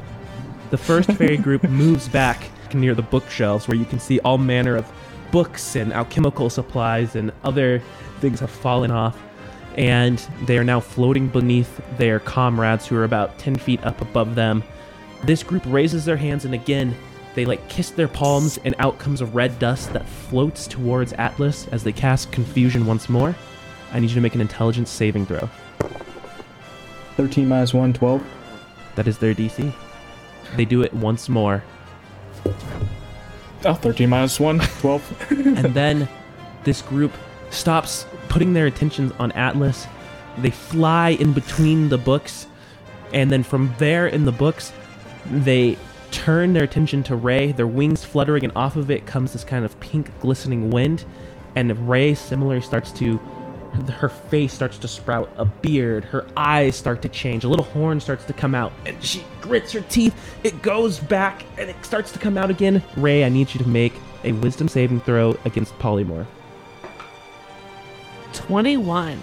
The 0.70 0.78
first 0.78 1.12
fairy 1.18 1.38
group 1.38 1.64
moves 1.64 2.08
back 2.08 2.50
near 2.74 2.96
the 2.96 3.04
bookshelves 3.04 3.68
where 3.68 3.78
you 3.78 3.86
can 3.86 4.00
see 4.00 4.20
all 4.22 4.38
manner 4.38 4.76
of 4.76 4.92
books 5.32 5.76
and 5.76 5.94
alchemical 5.94 6.50
supplies 6.50 7.16
and 7.16 7.32
other 7.44 7.82
things 8.20 8.40
have 8.40 8.50
fallen 8.50 8.92
off. 8.92 9.18
And 9.78 10.20
they 10.44 10.58
are 10.58 10.64
now 10.64 10.80
floating 10.80 11.28
beneath 11.28 11.82
their 11.98 12.20
comrades 12.20 12.88
who 12.88 12.96
are 12.96 13.04
about 13.04 13.38
10 13.40 13.56
feet 13.56 13.84
up 13.84 14.02
above 14.02 14.36
them. 14.36 14.64
This 15.24 15.44
group 15.44 15.64
raises 15.66 16.06
their 16.06 16.18
hands, 16.18 16.46
and 16.46 16.54
again, 16.54 16.96
they 17.36 17.46
like 17.46 17.68
kiss 17.70 17.90
their 17.90 18.08
palms, 18.08 18.60
and 18.66 18.76
out 18.80 19.00
comes 19.00 19.22
a 19.22 19.26
red 19.26 19.58
dust 19.60 19.94
that 19.94 20.08
floats 20.08 20.68
towards 20.68 21.14
Atlas 21.14 21.68
as 21.70 21.84
they 21.84 21.92
cast 21.94 22.32
confusion 22.32 22.86
once 22.86 23.10
more. 23.10 23.36
I 23.92 24.00
need 24.00 24.10
you 24.10 24.16
to 24.16 24.22
make 24.22 24.36
an 24.36 24.42
intelligence 24.42 24.90
saving 24.90 25.26
throw. 25.26 25.50
13 27.18 27.48
minus 27.48 27.74
1, 27.74 27.94
12. 27.94 28.24
That 28.96 29.08
is 29.08 29.18
their 29.18 29.34
DC. 29.34 29.74
They 30.56 30.66
do 30.66 30.82
it 30.82 30.94
once 30.94 31.30
more, 31.30 31.64
Oh, 33.66 33.74
13 33.74 34.10
minus 34.10 34.40
1, 34.42 34.60
12. 34.82 35.32
and 35.32 35.74
then 35.74 36.10
this 36.66 36.82
group 36.82 37.14
stops 37.50 38.06
putting 38.28 38.52
their 38.54 38.66
attention 38.66 39.14
on 39.20 39.32
Atlas. 39.34 39.88
They 40.40 40.50
fly 40.50 41.10
in 41.12 41.32
between 41.32 41.88
the 41.88 41.98
books, 41.98 42.48
and 43.14 43.32
then 43.32 43.42
from 43.44 43.74
there 43.78 44.08
in 44.08 44.26
the 44.26 44.32
books, 44.34 44.74
they 45.26 45.78
turn 46.12 46.54
their 46.54 46.64
attention 46.64 47.04
to 47.04 47.16
Ray. 47.16 47.52
Their 47.52 47.68
wings 47.68 48.04
fluttering, 48.04 48.44
and 48.44 48.54
off 48.56 48.76
of 48.76 48.92
it 48.92 49.06
comes 49.06 49.34
this 49.34 49.44
kind 49.44 49.66
of 49.66 49.80
pink, 49.80 50.12
glistening 50.20 50.70
wind. 50.70 51.06
And 51.56 51.90
Ray 51.90 52.16
similarly 52.16 52.62
starts 52.62 52.92
to, 52.94 53.18
her 53.98 54.10
face 54.10 54.54
starts 54.54 54.78
to 54.80 54.88
sprout 54.88 55.30
a 55.38 55.46
beard. 55.46 56.04
Her 56.06 56.26
eyes 56.38 56.76
start 56.76 57.02
to 57.04 57.10
change. 57.10 57.44
A 57.44 57.48
little 57.50 57.66
horn 57.66 58.00
starts 58.00 58.26
to 58.26 58.34
come 58.34 58.54
out, 58.56 58.74
and 58.86 59.04
she 59.04 59.24
grits 59.42 59.72
her 59.74 59.82
teeth. 59.82 60.16
It 60.44 60.62
goes 60.62 61.00
back, 61.00 61.46
and 61.58 61.70
it 61.70 61.76
starts 61.86 62.12
to 62.14 62.20
come 62.20 62.38
out 62.38 62.50
again. 62.50 62.84
Ray, 62.98 63.24
I 63.24 63.30
need 63.30 63.54
you 63.54 63.60
to 63.60 63.68
make 63.68 63.94
a 64.24 64.32
Wisdom 64.32 64.68
saving 64.68 65.02
throw 65.02 65.38
against 65.46 65.78
Polymorph. 65.80 66.28
21. 68.34 69.20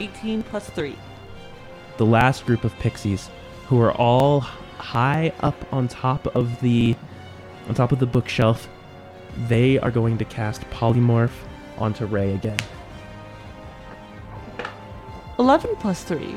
18 0.00 0.42
plus 0.44 0.70
3. 0.70 0.96
the 1.98 2.06
last 2.06 2.46
group 2.46 2.64
of 2.64 2.72
pixies 2.78 3.28
who 3.66 3.80
are 3.80 3.92
all 3.92 4.46
high 4.78 5.32
up 5.40 5.72
on 5.72 5.88
top 5.88 6.26
of 6.34 6.60
the 6.60 6.96
on 7.68 7.74
top 7.74 7.92
of 7.92 7.98
the 7.98 8.06
bookshelf 8.06 8.68
they 9.46 9.78
are 9.78 9.90
going 9.90 10.16
to 10.18 10.24
cast 10.24 10.62
polymorph 10.70 11.32
onto 11.78 12.06
ray 12.06 12.34
again 12.34 12.58
11 15.38 15.76
plus 15.76 16.02
3. 16.02 16.36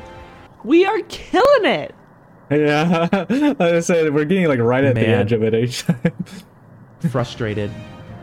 We 0.63 0.85
are 0.85 0.99
killing 1.09 1.65
it. 1.65 1.95
yeah, 2.51 3.07
like 3.11 3.31
I 3.61 3.79
said, 3.79 4.13
we're 4.13 4.25
getting 4.25 4.47
like 4.47 4.59
right 4.59 4.83
at 4.83 4.95
the 4.95 5.07
edge 5.07 5.31
of 5.31 5.41
it 5.43 5.55
each 5.55 5.83
time. 5.83 6.13
frustrated 7.09 7.71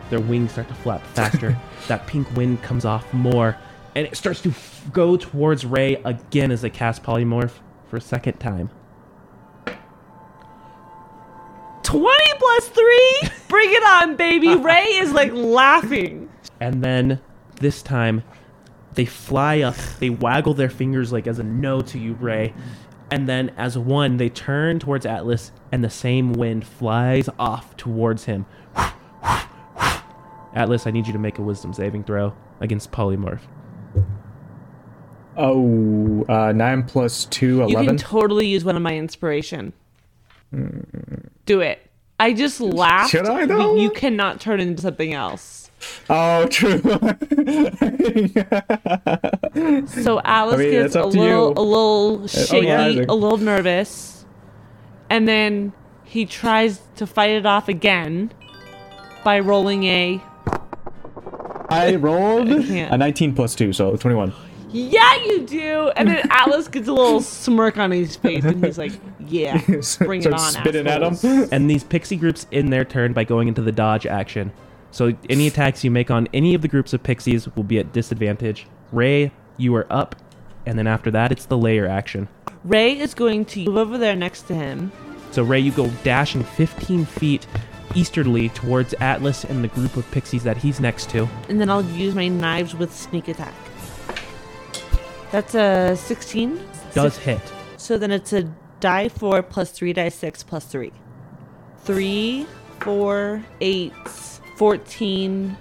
their 0.09 0.21
wings 0.21 0.53
start 0.53 0.69
to 0.69 0.75
flap 0.75 1.05
faster 1.09 1.59
that 1.89 2.07
pink 2.07 2.31
wind 2.37 2.63
comes 2.63 2.85
off 2.85 3.13
more 3.13 3.57
and 3.97 4.07
it 4.07 4.17
starts 4.17 4.41
to 4.41 4.51
f- 4.51 4.85
go 4.93 5.17
towards 5.17 5.67
ray 5.67 5.97
again 6.05 6.53
as 6.53 6.63
they 6.63 6.71
cast 6.71 7.03
polymorph 7.03 7.55
for 7.89 7.97
a 7.97 8.01
second 8.01 8.39
time 8.39 8.71
20 11.89 12.15
plus 12.39 12.69
3. 12.69 13.21
Bring 13.49 13.71
it 13.73 13.83
on, 13.83 14.17
baby. 14.17 14.55
Ray 14.55 14.85
is 14.99 15.11
like 15.13 15.33
laughing. 15.33 16.29
And 16.61 16.85
then 16.85 17.19
this 17.61 17.81
time, 17.81 18.23
they 18.93 19.07
fly 19.07 19.61
up, 19.61 19.75
they 19.99 20.11
waggle 20.11 20.53
their 20.53 20.69
fingers 20.69 21.13
like 21.15 21.27
as 21.27 21.39
a 21.39 21.43
no 21.43 21.81
to 21.81 21.99
you, 21.99 22.13
Ray. 22.13 22.53
And 23.11 23.27
then 23.27 23.55
as 23.57 23.79
one, 23.79 24.19
they 24.19 24.29
turn 24.29 24.79
towards 24.79 25.07
Atlas, 25.07 25.51
and 25.73 25.83
the 25.83 25.89
same 25.89 26.35
wind 26.35 26.67
flies 26.67 27.31
off 27.39 27.75
towards 27.79 28.25
him. 28.25 28.45
Atlas, 30.55 30.87
I 30.87 30.91
need 30.91 31.07
you 31.07 31.15
to 31.15 31.19
make 31.19 31.39
a 31.39 31.43
wisdom 31.43 31.73
saving 31.73 32.05
throw 32.05 32.35
against 32.61 32.93
Polymorph. 32.93 33.41
Oh, 35.39 36.27
uh, 36.29 36.53
9 36.53 36.83
plus 36.83 37.25
2, 37.25 37.47
You 37.47 37.63
11. 37.63 37.87
can 37.87 37.97
totally 37.97 38.47
use 38.47 38.63
one 38.63 38.77
of 38.77 38.83
my 38.83 38.95
inspiration. 38.95 39.73
Do 41.47 41.61
it. 41.61 41.81
I 42.21 42.33
just 42.33 42.61
laughed. 42.61 43.11
Should 43.11 43.27
I, 43.27 43.47
though? 43.47 43.77
You 43.77 43.91
cannot 43.91 44.41
turn 44.41 44.61
into 44.61 44.83
something 44.83 45.15
else. 45.15 45.71
oh, 46.11 46.47
true. 46.49 46.81
So 49.89 50.21
Alice 50.25 50.59
mean, 50.59 50.71
gets 50.71 50.95
a 50.95 51.05
little, 51.05 51.19
oh, 51.21 51.49
you. 51.49 51.53
a 51.57 51.63
little 51.63 52.27
shaky, 52.29 52.71
Isaac. 52.71 53.09
a 53.09 53.15
little 53.15 53.39
nervous, 53.39 54.25
and 55.11 55.27
then 55.27 55.73
he 56.05 56.27
tries 56.27 56.81
to 56.97 57.07
fight 57.07 57.31
it 57.31 57.47
off 57.47 57.69
again 57.69 58.31
by 59.25 59.41
rolling 59.41 59.85
a. 59.85 60.21
I 61.71 61.97
rolled 61.97 62.49
can't. 62.49 62.95
a 62.95 62.99
19 62.99 63.35
plus 63.35 63.55
2, 63.55 63.73
so 63.73 63.97
21. 63.97 64.33
Yeah, 64.71 65.17
you 65.25 65.47
do. 65.47 65.91
And 65.97 66.09
then 66.09 66.27
Alice 66.31 66.69
gets 66.69 66.89
a 66.89 66.93
little 66.93 67.21
smirk 67.21 67.79
on 67.79 67.91
his 67.91 68.17
face, 68.17 68.45
and 68.45 68.65
he's 68.65 68.79
like, 68.79 68.93
"Yeah, 69.31 69.59
bring 69.99 70.23
it 70.23 70.33
on, 70.33 70.39
Starts 70.39 70.53
spitting 70.59 70.87
at 70.87 71.03
him. 71.03 71.13
assholes." 71.13 71.49
And 71.51 71.69
these 71.71 71.85
pixie 71.85 72.17
groups 72.17 72.47
in 72.51 72.71
their 72.71 72.85
turn 72.85 73.13
by 73.13 73.25
going 73.25 73.49
into 73.49 73.63
the 73.63 73.73
dodge 73.73 74.07
action. 74.07 74.53
So 74.91 75.13
any 75.29 75.47
attacks 75.47 75.85
you 75.85 75.91
make 75.91 76.11
on 76.11 76.29
any 76.33 76.55
of 76.55 76.63
the 76.63 76.69
groups 76.69 76.93
of 76.93 77.03
pixies 77.03 77.55
will 77.55 77.63
be 77.65 77.79
at 77.79 77.93
disadvantage. 77.93 78.67
Ray, 78.93 79.33
you 79.59 79.75
are 79.77 79.87
up, 79.91 80.17
and 80.67 80.79
then 80.79 80.87
after 80.87 81.11
that, 81.11 81.31
it's 81.31 81.45
the 81.45 81.59
lair 81.59 81.87
action. 81.87 82.29
Ray 82.65 82.99
is 82.99 83.13
going 83.15 83.45
to 83.47 83.65
move 83.67 83.77
over 83.77 83.99
there 83.99 84.17
next 84.17 84.43
to 84.49 84.55
him. 84.55 84.91
So 85.31 85.43
Ray, 85.43 85.61
you 85.61 85.73
go 85.73 85.89
dashing 86.05 86.43
15 86.43 87.05
feet 87.05 87.47
easterly 87.95 88.49
towards 88.51 88.95
Atlas 88.95 89.45
and 89.45 89.63
the 89.63 89.69
group 89.69 89.97
of 89.97 90.11
pixies 90.11 90.43
that 90.45 90.57
he's 90.57 90.81
next 90.81 91.11
to. 91.11 91.29
and 91.49 91.61
then 91.61 91.69
I'll 91.71 91.85
use 91.85 92.15
my 92.15 92.29
knives 92.29 92.75
with 92.75 92.95
sneak 92.95 93.29
attack. 93.29 93.55
That's 95.31 95.55
a 95.55 95.95
16. 95.97 96.59
Does 96.95 97.15
Six- 97.15 97.25
hit. 97.25 97.41
So 97.77 97.99
then 97.99 98.11
it's 98.11 98.33
a 98.33 98.51
die 98.81 99.09
4 99.09 99.43
plus 99.43 99.73
3 99.73 99.93
die 99.93 100.09
6 100.09 100.45
plus 100.45 100.65
3. 100.67 100.93
3, 101.85 102.47
4, 102.81 103.45
8, 103.61 103.93
14, 104.57 105.57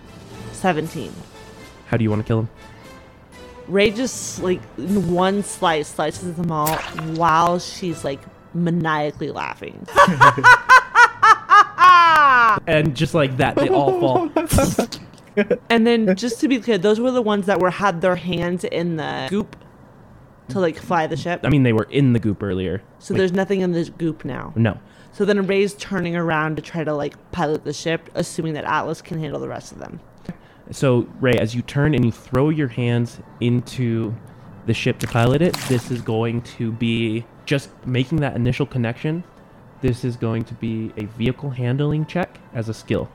17. 0.54 1.14
How 1.88 1.98
do 1.98 2.04
you 2.04 2.10
want 2.10 2.22
to 2.22 2.28
kill 2.28 2.40
him? 2.40 2.50
Ray 3.68 3.92
just 3.92 4.42
like 4.42 4.62
in 4.78 5.12
one 5.12 5.44
slice 5.44 5.90
slices 5.90 6.36
them 6.36 6.52
all 6.52 6.76
while 7.16 7.60
she's 7.60 8.04
like 8.04 8.22
maniacally 8.54 9.32
laughing. 9.32 9.86
And 12.68 12.96
just 12.96 13.14
like 13.14 13.38
that, 13.38 13.56
they 13.56 13.70
all 13.70 14.00
fall. 14.00 14.30
and 15.70 15.88
then 15.88 16.16
just 16.16 16.40
to 16.42 16.48
be 16.48 16.60
clear, 16.60 16.78
those 16.78 17.00
were 17.00 17.12
the 17.12 17.22
ones 17.22 17.46
that 17.46 17.60
were 17.60 17.70
had 17.70 18.02
their 18.02 18.16
hands 18.16 18.64
in 18.66 18.98
the 18.98 19.28
goop 19.30 19.56
to 20.50 20.60
like 20.60 20.78
fly 20.78 21.08
the 21.08 21.18
ship. 21.18 21.42
I 21.44 21.50
mean, 21.50 21.64
they 21.64 21.74
were 21.74 21.88
in 21.90 22.14
the 22.14 22.20
goop 22.20 22.42
earlier. 22.42 22.82
So 23.00 23.14
Wait, 23.14 23.20
there's 23.20 23.34
nothing 23.34 23.62
in 23.62 23.72
this 23.72 23.90
goop 23.90 24.26
now. 24.26 24.54
no. 24.56 24.80
So 25.14 25.26
then 25.26 25.48
Ray's 25.48 25.74
turning 25.74 26.16
around 26.16 26.58
to 26.58 26.62
try 26.62 26.84
to 26.84 26.94
like 26.94 27.16
pilot 27.32 27.64
the 27.64 27.74
ship, 27.74 28.08
assuming 28.14 28.54
that 28.54 28.66
Atlas 28.66 29.02
can 29.02 29.20
handle 29.20 29.40
the 29.40 29.48
rest 29.48 29.72
of 29.72 29.80
them. 29.80 30.00
So 30.70 31.08
Ray, 31.20 31.34
as 31.34 31.56
you 31.56 31.64
turn 31.64 31.96
and 31.96 32.06
you 32.06 32.12
throw 32.12 32.50
your 32.50 32.68
hands 32.68 33.20
into 33.40 34.14
the 34.68 34.76
ship 34.76 35.00
to 35.00 35.08
pilot 35.08 35.42
it, 35.42 35.56
this 35.70 35.90
is 35.90 36.02
going 36.02 36.42
to 36.44 36.72
be 36.72 37.26
just 37.46 37.70
making 37.88 38.20
that 38.20 38.36
initial 38.36 38.66
connection. 38.68 39.24
This 39.82 40.04
is 40.04 40.16
going 40.18 40.44
to 40.46 40.54
be 40.56 40.92
a 40.98 41.06
vehicle 41.06 41.50
handling 41.50 42.06
check 42.06 42.40
as 42.54 42.70
a 42.70 42.74
skill. 42.74 43.10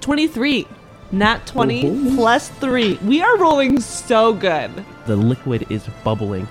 23. 0.00 0.66
Nat 1.12 1.46
20 1.46 2.16
plus 2.16 2.48
3. 2.48 2.94
We 3.04 3.20
are 3.20 3.36
rolling 3.36 3.80
so 3.80 4.32
good. 4.32 4.70
The 5.04 5.14
liquid 5.14 5.66
is 5.68 5.86
bubbling, 6.02 6.48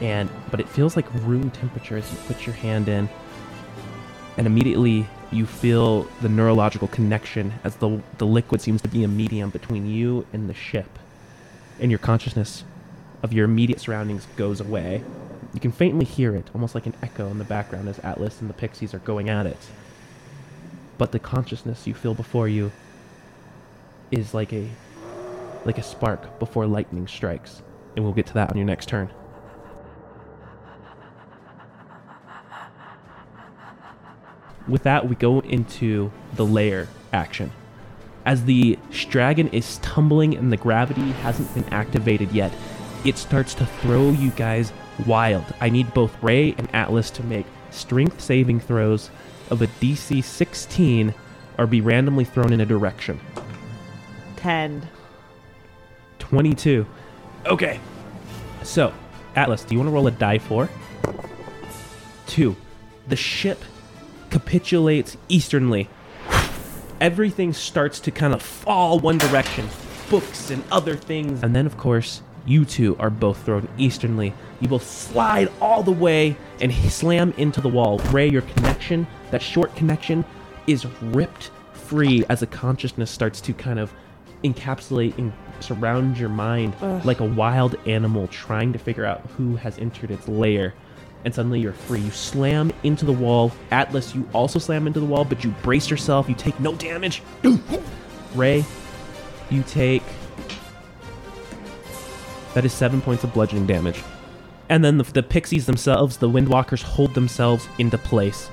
and 0.00 0.28
but 0.50 0.58
it 0.58 0.68
feels 0.68 0.96
like 0.96 1.06
room 1.22 1.52
temperature 1.52 1.96
as 1.96 2.10
you 2.10 2.18
put 2.26 2.44
your 2.44 2.56
hand 2.56 2.88
in, 2.88 3.08
and 4.36 4.48
immediately 4.48 5.06
you 5.30 5.46
feel 5.46 6.08
the 6.22 6.28
neurological 6.28 6.88
connection 6.88 7.52
as 7.62 7.76
the 7.76 8.02
the 8.18 8.26
liquid 8.26 8.60
seems 8.60 8.82
to 8.82 8.88
be 8.88 9.04
a 9.04 9.08
medium 9.08 9.50
between 9.50 9.86
you 9.86 10.26
and 10.32 10.50
the 10.50 10.54
ship, 10.54 10.98
and 11.78 11.92
your 11.92 11.98
consciousness 11.98 12.64
of 13.22 13.32
your 13.32 13.44
immediate 13.44 13.78
surroundings 13.78 14.26
goes 14.34 14.60
away. 14.60 15.04
You 15.54 15.60
can 15.60 15.70
faintly 15.70 16.04
hear 16.04 16.34
it, 16.34 16.48
almost 16.52 16.74
like 16.74 16.86
an 16.86 16.94
echo 17.00 17.28
in 17.28 17.38
the 17.38 17.44
background 17.44 17.88
as 17.88 18.00
Atlas 18.00 18.40
and 18.40 18.50
the 18.50 18.54
Pixies 18.54 18.92
are 18.92 18.98
going 18.98 19.28
at 19.28 19.46
it. 19.46 19.68
But 20.98 21.12
the 21.12 21.20
consciousness 21.20 21.86
you 21.86 21.94
feel 21.94 22.14
before 22.14 22.48
you 22.48 22.72
is 24.10 24.34
like 24.34 24.52
a 24.52 24.68
like 25.64 25.78
a 25.78 25.82
spark 25.82 26.38
before 26.38 26.66
lightning 26.66 27.06
strikes. 27.06 27.62
And 27.96 28.04
we'll 28.04 28.14
get 28.14 28.26
to 28.26 28.34
that 28.34 28.50
on 28.50 28.56
your 28.56 28.66
next 28.66 28.88
turn. 28.88 29.10
With 34.68 34.84
that, 34.84 35.08
we 35.08 35.16
go 35.16 35.40
into 35.40 36.12
the 36.34 36.46
lair 36.46 36.88
action. 37.12 37.50
As 38.24 38.44
the 38.44 38.78
dragon 38.90 39.48
is 39.48 39.78
tumbling 39.78 40.36
and 40.36 40.52
the 40.52 40.56
gravity 40.56 41.10
hasn't 41.12 41.52
been 41.54 41.64
activated 41.72 42.30
yet, 42.32 42.52
it 43.04 43.18
starts 43.18 43.54
to 43.54 43.66
throw 43.66 44.10
you 44.10 44.30
guys 44.30 44.72
wild. 45.06 45.44
I 45.60 45.70
need 45.70 45.92
both 45.94 46.22
Ray 46.22 46.54
and 46.56 46.72
Atlas 46.74 47.10
to 47.12 47.24
make 47.24 47.46
strength 47.70 48.20
saving 48.20 48.60
throws 48.60 49.10
of 49.48 49.62
a 49.62 49.66
DC 49.66 50.22
16 50.22 51.14
or 51.58 51.66
be 51.66 51.80
randomly 51.80 52.24
thrown 52.24 52.52
in 52.52 52.60
a 52.60 52.66
direction. 52.66 53.18
10. 54.40 54.88
22. 56.18 56.86
Okay. 57.44 57.78
So, 58.62 58.92
Atlas, 59.36 59.64
do 59.64 59.74
you 59.74 59.78
want 59.78 59.88
to 59.88 59.92
roll 59.92 60.06
a 60.06 60.10
die 60.10 60.38
for? 60.38 60.68
Two. 62.26 62.56
The 63.08 63.16
ship 63.16 63.62
capitulates 64.30 65.16
easternly. 65.28 65.88
Everything 67.00 67.52
starts 67.52 68.00
to 68.00 68.10
kind 68.10 68.32
of 68.32 68.40
fall 68.40 68.98
one 68.98 69.18
direction. 69.18 69.68
Books 70.08 70.50
and 70.50 70.64
other 70.72 70.96
things. 70.96 71.42
And 71.42 71.54
then, 71.54 71.66
of 71.66 71.76
course, 71.76 72.22
you 72.46 72.64
two 72.64 72.96
are 72.98 73.10
both 73.10 73.44
thrown 73.44 73.68
easternly. 73.76 74.32
You 74.60 74.68
both 74.68 74.86
slide 74.86 75.50
all 75.60 75.82
the 75.82 75.92
way 75.92 76.36
and 76.60 76.72
slam 76.72 77.34
into 77.36 77.60
the 77.60 77.68
wall. 77.68 77.98
Ray, 78.10 78.30
your 78.30 78.42
connection, 78.42 79.06
that 79.30 79.42
short 79.42 79.74
connection, 79.76 80.24
is 80.66 80.86
ripped 81.02 81.50
free 81.72 82.24
as 82.28 82.40
a 82.40 82.46
consciousness 82.46 83.10
starts 83.10 83.40
to 83.42 83.52
kind 83.52 83.78
of 83.78 83.92
encapsulate 84.44 85.16
and 85.18 85.32
surround 85.60 86.18
your 86.18 86.28
mind 86.28 86.74
like 87.04 87.20
a 87.20 87.24
wild 87.24 87.76
animal 87.86 88.26
trying 88.28 88.72
to 88.72 88.78
figure 88.78 89.04
out 89.04 89.20
who 89.36 89.56
has 89.56 89.78
entered 89.78 90.10
its 90.10 90.28
lair. 90.28 90.74
And 91.24 91.34
suddenly 91.34 91.60
you're 91.60 91.74
free. 91.74 92.00
You 92.00 92.10
slam 92.10 92.72
into 92.82 93.04
the 93.04 93.12
wall. 93.12 93.52
Atlas, 93.70 94.14
you 94.14 94.26
also 94.32 94.58
slam 94.58 94.86
into 94.86 95.00
the 95.00 95.06
wall, 95.06 95.24
but 95.26 95.44
you 95.44 95.50
brace 95.62 95.90
yourself. 95.90 96.28
You 96.28 96.34
take 96.34 96.58
no 96.60 96.74
damage. 96.74 97.22
Ray, 98.34 98.64
you 99.50 99.62
take. 99.64 100.02
That 102.54 102.64
is 102.64 102.72
seven 102.72 103.02
points 103.02 103.22
of 103.22 103.34
bludgeoning 103.34 103.66
damage. 103.66 104.02
And 104.70 104.84
then 104.84 104.98
the, 104.98 105.04
the 105.04 105.22
pixies 105.22 105.66
themselves, 105.66 106.16
the 106.16 106.28
windwalkers, 106.28 106.82
hold 106.82 107.14
themselves 107.14 107.68
into 107.78 107.98
place. 107.98 108.48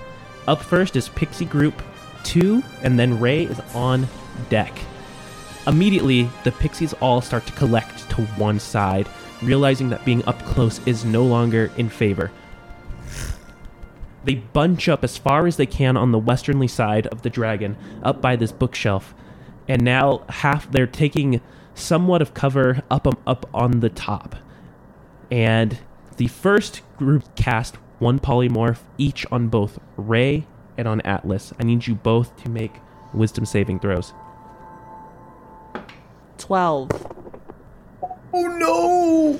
Up 0.47 0.61
first 0.61 0.95
is 0.95 1.09
Pixie 1.09 1.45
Group 1.45 1.81
2, 2.23 2.61
and 2.83 2.99
then 2.99 3.19
Ray 3.19 3.43
is 3.43 3.59
on 3.73 4.07
deck. 4.49 4.77
Immediately, 5.67 6.29
the 6.45 6.53
pixies 6.53 6.93
all 6.93 7.19
start 7.19 7.45
to 7.45 7.51
collect 7.53 8.09
to 8.11 8.21
one 8.37 8.57
side, 8.57 9.09
realizing 9.41 9.89
that 9.89 10.05
being 10.05 10.23
up 10.25 10.41
close 10.45 10.79
is 10.87 11.03
no 11.03 11.25
longer 11.25 11.69
in 11.75 11.89
favor. 11.89 12.31
They 14.23 14.35
bunch 14.35 14.87
up 14.87 15.03
as 15.03 15.17
far 15.17 15.45
as 15.45 15.57
they 15.57 15.65
can 15.65 15.97
on 15.97 16.11
the 16.11 16.19
westernly 16.19 16.69
side 16.69 17.07
of 17.07 17.21
the 17.21 17.29
dragon, 17.29 17.75
up 18.01 18.21
by 18.21 18.37
this 18.37 18.51
bookshelf, 18.51 19.13
and 19.67 19.83
now 19.83 20.23
half 20.29 20.71
they're 20.71 20.87
taking 20.87 21.41
somewhat 21.73 22.21
of 22.21 22.33
cover 22.33 22.81
up 22.89 23.05
um, 23.05 23.17
up 23.27 23.49
on 23.53 23.81
the 23.81 23.89
top. 23.89 24.35
And 25.29 25.79
the 26.15 26.27
first 26.27 26.81
group 26.97 27.35
cast 27.35 27.75
one 27.99 28.19
polymorph 28.19 28.79
each 28.97 29.25
on 29.31 29.49
both 29.49 29.79
Ray 29.97 30.47
and 30.77 30.87
on 30.87 31.01
Atlas. 31.01 31.53
I 31.59 31.63
need 31.63 31.87
you 31.87 31.95
both 31.95 32.35
to 32.43 32.49
make 32.49 32.73
wisdom 33.13 33.45
saving 33.45 33.79
throws. 33.79 34.13
12. 36.37 36.89
Oh 38.33 38.47
no! 38.57 39.39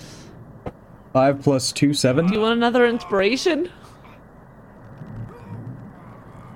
Five 1.13 1.41
plus 1.41 1.71
two, 1.71 1.93
seven. 1.93 2.27
Do 2.27 2.33
you 2.33 2.41
want 2.41 2.53
another 2.57 2.85
inspiration? 2.85 3.69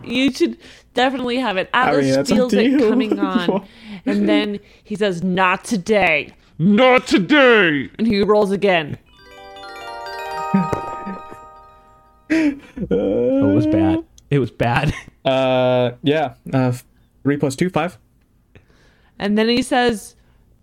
You 0.04 0.32
should 0.32 0.58
definitely 0.94 1.38
have 1.38 1.58
it. 1.58 1.70
Atlas 1.74 2.16
mean, 2.16 2.26
feels 2.26 2.54
it 2.54 2.80
coming 2.80 3.20
on. 3.20 3.68
and 4.06 4.28
then 4.28 4.60
he 4.84 4.96
says, 4.96 5.24
Not 5.24 5.64
today. 5.64 6.34
Not 6.58 7.08
today. 7.08 7.90
And 7.98 8.08
he 8.08 8.22
rolls 8.24 8.52
again. 8.52 8.98
Oh, 12.90 13.52
it 13.52 13.54
was 13.56 13.68
bad. 13.68 14.06
It 14.30 14.40
was 14.40 14.52
bad. 14.52 14.94
Uh, 15.26 15.92
yeah. 16.02 16.36
Uh, 16.52 16.72
three 17.24 17.36
plus 17.36 17.58
two, 17.58 17.70
five. 17.70 17.98
And 19.20 19.38
then 19.38 19.50
he 19.50 19.62
says, 19.62 20.16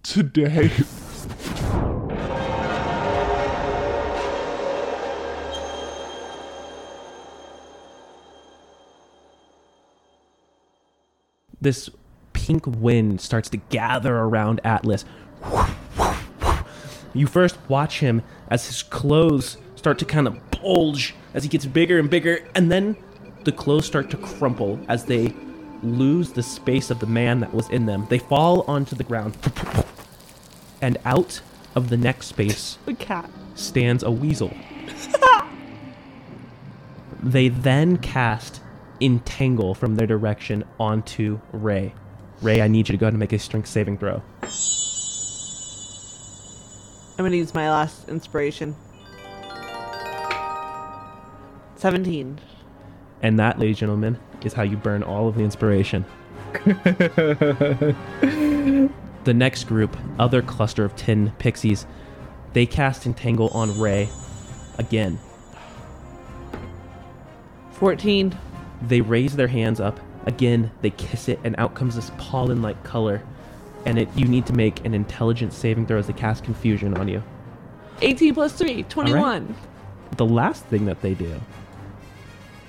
Today. 0.08 0.70
this 11.60 11.90
pink 12.32 12.66
wind 12.66 13.20
starts 13.20 13.50
to 13.50 13.58
gather 13.58 14.16
around 14.16 14.62
Atlas. 14.64 15.04
You 17.12 17.26
first 17.26 17.58
watch 17.68 18.00
him 18.00 18.22
as 18.48 18.66
his 18.66 18.82
clothes 18.82 19.58
start 19.76 19.98
to 19.98 20.06
kind 20.06 20.26
of 20.26 20.38
bulge 20.50 21.14
as 21.34 21.42
he 21.42 21.50
gets 21.50 21.66
bigger 21.66 21.98
and 21.98 22.08
bigger, 22.08 22.48
and 22.54 22.72
then 22.72 22.96
the 23.44 23.52
clothes 23.52 23.84
start 23.84 24.08
to 24.12 24.16
crumple 24.16 24.80
as 24.88 25.04
they 25.04 25.34
lose 25.82 26.32
the 26.32 26.42
space 26.42 26.90
of 26.90 26.98
the 26.98 27.06
man 27.06 27.40
that 27.40 27.52
was 27.52 27.68
in 27.68 27.84
them. 27.84 28.06
They 28.08 28.18
fall 28.18 28.64
onto 28.66 28.96
the 28.96 29.04
ground. 29.04 29.36
And 30.80 30.98
out 31.04 31.40
of 31.74 31.88
the 31.88 31.96
next 31.96 32.28
space 32.28 32.78
The 32.86 32.94
cat. 32.94 33.30
stands 33.54 34.02
a 34.02 34.10
weasel. 34.10 34.52
they 37.22 37.48
then 37.48 37.98
cast 37.98 38.60
Entangle 39.00 39.74
from 39.74 39.96
their 39.96 40.06
direction 40.06 40.64
onto 40.80 41.40
Ray. 41.52 41.94
Ray, 42.42 42.62
I 42.62 42.68
need 42.68 42.88
you 42.88 42.92
to 42.92 42.98
go 42.98 43.06
ahead 43.06 43.14
and 43.14 43.20
make 43.20 43.32
a 43.32 43.38
strength 43.38 43.68
saving 43.68 43.98
throw. 43.98 44.22
I'm 47.18 47.24
going 47.24 47.32
to 47.32 47.38
use 47.38 47.54
my 47.54 47.68
last 47.68 48.08
inspiration. 48.08 48.76
17. 51.76 52.40
And 53.22 53.38
that, 53.40 53.58
ladies 53.58 53.74
and 53.74 53.78
gentlemen, 53.80 54.18
is 54.42 54.52
how 54.52 54.62
you 54.62 54.76
burn 54.76 55.02
all 55.02 55.26
of 55.28 55.34
the 55.34 55.42
inspiration. 55.42 56.04
the 59.28 59.34
next 59.34 59.64
group, 59.64 59.94
other 60.18 60.40
cluster 60.40 60.86
of 60.86 60.96
10 60.96 61.34
pixies, 61.38 61.84
they 62.54 62.64
cast 62.64 63.04
Entangle 63.04 63.48
on 63.48 63.78
Ray 63.78 64.08
again. 64.78 65.18
14. 67.72 68.34
They 68.80 69.02
raise 69.02 69.36
their 69.36 69.46
hands 69.46 69.80
up. 69.80 70.00
Again, 70.24 70.70
they 70.80 70.88
kiss 70.88 71.28
it, 71.28 71.38
and 71.44 71.54
out 71.58 71.74
comes 71.74 71.94
this 71.94 72.10
pollen 72.16 72.62
like 72.62 72.82
color. 72.84 73.22
And 73.84 73.98
it, 73.98 74.08
you 74.16 74.24
need 74.24 74.46
to 74.46 74.54
make 74.54 74.82
an 74.86 74.94
intelligence 74.94 75.54
saving 75.54 75.86
throw 75.86 75.98
as 75.98 76.06
they 76.06 76.14
cast 76.14 76.42
confusion 76.42 76.96
on 76.96 77.06
you. 77.06 77.22
18 78.00 78.32
plus 78.32 78.54
3, 78.54 78.84
21. 78.84 79.54
The 80.16 80.24
last 80.24 80.64
thing 80.64 80.86
that 80.86 81.02
they 81.02 81.12
do 81.12 81.38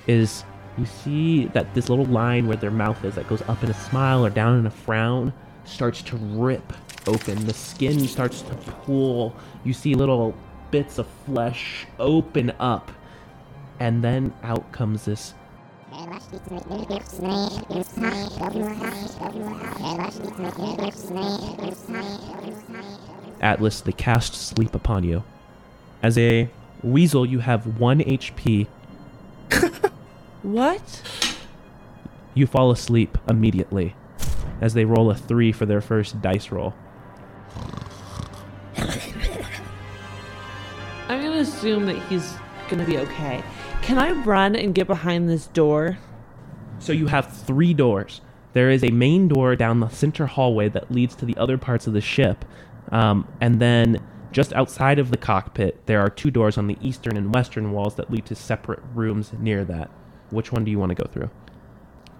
is 0.06 0.44
you 0.76 0.84
see 0.84 1.46
that 1.46 1.72
this 1.74 1.88
little 1.88 2.04
line 2.04 2.46
where 2.46 2.58
their 2.58 2.70
mouth 2.70 3.02
is 3.02 3.14
that 3.14 3.26
goes 3.28 3.40
up 3.48 3.64
in 3.64 3.70
a 3.70 3.74
smile 3.74 4.26
or 4.26 4.28
down 4.28 4.58
in 4.58 4.66
a 4.66 4.70
frown 4.70 5.32
starts 5.64 6.02
to 6.02 6.16
rip 6.16 6.72
open. 7.06 7.46
The 7.46 7.54
skin 7.54 8.06
starts 8.06 8.42
to 8.42 8.54
pull. 8.54 9.34
You 9.64 9.72
see 9.72 9.94
little 9.94 10.34
bits 10.70 10.98
of 10.98 11.06
flesh 11.26 11.86
open 11.98 12.52
up. 12.58 12.90
And 13.78 14.04
then 14.04 14.34
out 14.42 14.70
comes 14.72 15.06
this 15.06 15.34
Atlas, 23.40 23.80
the 23.80 23.92
cast 23.92 24.34
sleep 24.34 24.74
upon 24.74 25.04
you. 25.04 25.24
As 26.02 26.16
a 26.18 26.48
weasel, 26.82 27.26
you 27.26 27.40
have 27.40 27.78
one 27.80 28.00
HP. 28.00 28.66
What? 30.42 31.02
You 32.32 32.46
fall 32.46 32.70
asleep 32.70 33.18
immediately 33.28 33.94
as 34.60 34.74
they 34.74 34.84
roll 34.84 35.10
a 35.10 35.14
three 35.14 35.52
for 35.52 35.66
their 35.66 35.80
first 35.80 36.20
dice 36.20 36.50
roll. 36.50 36.74
I'm 41.08 41.20
to 41.22 41.38
assume 41.38 41.86
that 41.86 42.00
he's 42.08 42.34
going 42.68 42.78
to 42.78 42.90
be 42.90 42.98
okay. 42.98 43.42
Can 43.82 43.98
I 43.98 44.12
run 44.12 44.54
and 44.54 44.74
get 44.74 44.86
behind 44.86 45.28
this 45.28 45.48
door? 45.48 45.98
So 46.78 46.92
you 46.92 47.08
have 47.08 47.32
three 47.32 47.74
doors. 47.74 48.20
There 48.52 48.70
is 48.70 48.84
a 48.84 48.90
main 48.90 49.28
door 49.28 49.56
down 49.56 49.80
the 49.80 49.88
center 49.88 50.26
hallway 50.26 50.68
that 50.70 50.90
leads 50.90 51.14
to 51.16 51.24
the 51.24 51.36
other 51.36 51.58
parts 51.58 51.86
of 51.86 51.92
the 51.92 52.00
ship. 52.00 52.44
Um, 52.90 53.26
and 53.40 53.60
then 53.60 54.00
just 54.32 54.52
outside 54.52 54.98
of 54.98 55.10
the 55.10 55.16
cockpit, 55.16 55.86
there 55.86 56.00
are 56.00 56.10
two 56.10 56.30
doors 56.30 56.56
on 56.56 56.66
the 56.66 56.78
eastern 56.80 57.16
and 57.16 57.34
western 57.34 57.72
walls 57.72 57.96
that 57.96 58.10
lead 58.10 58.26
to 58.26 58.34
separate 58.34 58.80
rooms 58.94 59.32
near 59.38 59.64
that. 59.64 59.90
Which 60.30 60.52
one 60.52 60.64
do 60.64 60.70
you 60.70 60.78
want 60.78 60.90
to 60.90 61.02
go 61.02 61.08
through? 61.10 61.30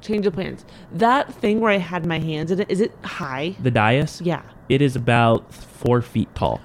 Change 0.01 0.27
of 0.27 0.35
plans. 0.35 0.65
That 0.93 1.33
thing 1.35 1.61
where 1.61 1.71
I 1.71 1.79
had 1.79 2.07
my 2.07 2.19
hands 2.19 2.51
in 2.51 2.61
it, 2.61 2.71
is 2.71 2.81
it 2.81 2.93
high? 3.05 3.57
The 3.61 3.71
dais? 3.71 4.21
Yeah. 4.21 4.43
It 4.69 4.81
is 4.81 4.97
about 4.97 5.53
four 5.53 6.01
feet 6.01 6.35
tall. 6.35 6.61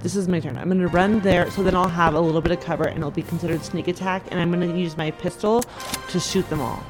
This 0.00 0.16
is 0.16 0.28
my 0.28 0.40
turn. 0.40 0.56
I'm 0.56 0.68
going 0.68 0.80
to 0.80 0.88
run 0.88 1.20
there 1.20 1.50
so 1.50 1.62
then 1.62 1.74
I'll 1.74 1.88
have 1.88 2.14
a 2.14 2.20
little 2.20 2.40
bit 2.40 2.52
of 2.52 2.60
cover 2.60 2.84
and 2.84 2.98
it'll 2.98 3.10
be 3.10 3.22
considered 3.22 3.62
sneak 3.62 3.88
attack. 3.88 4.24
And 4.30 4.40
I'm 4.40 4.50
going 4.50 4.66
to 4.66 4.78
use 4.78 4.96
my 4.96 5.10
pistol 5.10 5.62
to 6.08 6.20
shoot 6.20 6.48
them 6.48 6.60
all. 6.60 6.82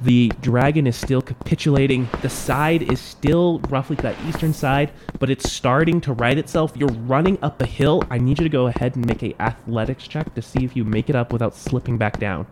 The 0.00 0.28
dragon 0.40 0.86
is 0.86 0.94
still 0.96 1.20
capitulating. 1.20 2.08
The 2.22 2.28
side 2.28 2.82
is 2.82 3.00
still 3.00 3.58
roughly 3.68 3.96
that 3.96 4.16
eastern 4.26 4.52
side, 4.52 4.92
but 5.18 5.28
it's 5.28 5.50
starting 5.50 6.00
to 6.02 6.12
right 6.12 6.38
itself. 6.38 6.72
You're 6.76 6.88
running 6.88 7.36
up 7.42 7.60
a 7.60 7.66
hill. 7.66 8.04
I 8.08 8.18
need 8.18 8.38
you 8.38 8.44
to 8.44 8.48
go 8.48 8.68
ahead 8.68 8.94
and 8.94 9.04
make 9.04 9.24
a 9.24 9.34
athletics 9.42 10.06
check 10.06 10.34
to 10.36 10.42
see 10.42 10.64
if 10.64 10.76
you 10.76 10.84
make 10.84 11.10
it 11.10 11.16
up 11.16 11.32
without 11.32 11.56
slipping 11.56 11.98
back 11.98 12.20
down. 12.20 12.46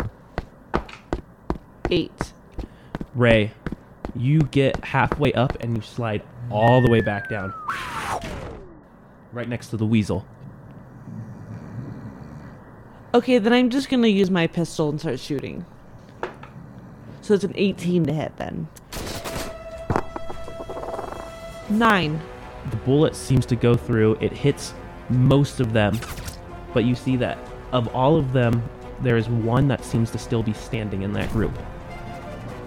Eight. 1.89 2.33
Ray, 3.15 3.53
you 4.17 4.41
get 4.41 4.85
halfway 4.85 5.33
up 5.35 5.57
and 5.61 5.77
you 5.77 5.83
slide 5.83 6.23
all 6.51 6.83
the 6.83 6.91
way 6.91 7.01
back 7.01 7.29
down. 7.29 7.55
Right 9.33 9.49
next 9.49 9.69
to 9.69 9.77
the 9.77 9.87
weasel. 9.87 10.27
Okay, 13.15 13.39
then 13.39 13.53
I'm 13.53 13.71
just 13.71 13.89
going 13.89 14.03
to 14.03 14.11
use 14.11 14.31
my 14.31 14.49
pistol 14.49 14.89
and 14.89 14.99
start 14.99 15.21
shooting. 15.21 15.65
So 17.27 17.35
it's 17.35 17.43
an 17.43 17.55
18 17.57 18.05
to 18.05 18.13
hit 18.13 18.37
then. 18.37 18.69
Nine. 21.69 22.21
The 22.71 22.77
bullet 22.77 23.17
seems 23.17 23.45
to 23.47 23.57
go 23.57 23.75
through. 23.75 24.17
It 24.21 24.31
hits 24.31 24.75
most 25.09 25.59
of 25.59 25.73
them, 25.73 25.99
but 26.73 26.85
you 26.85 26.95
see 26.95 27.17
that 27.17 27.37
of 27.73 27.93
all 27.97 28.15
of 28.15 28.33
them, 28.33 28.63
there 29.01 29.17
is 29.17 29.29
one 29.29 29.67
that 29.67 29.85
seems 29.85 30.13
to 30.13 30.19
still 30.19 30.45
be 30.45 30.53
standing 30.53 31.03
in 31.03 31.13
that 31.15 31.29
group. 31.33 31.53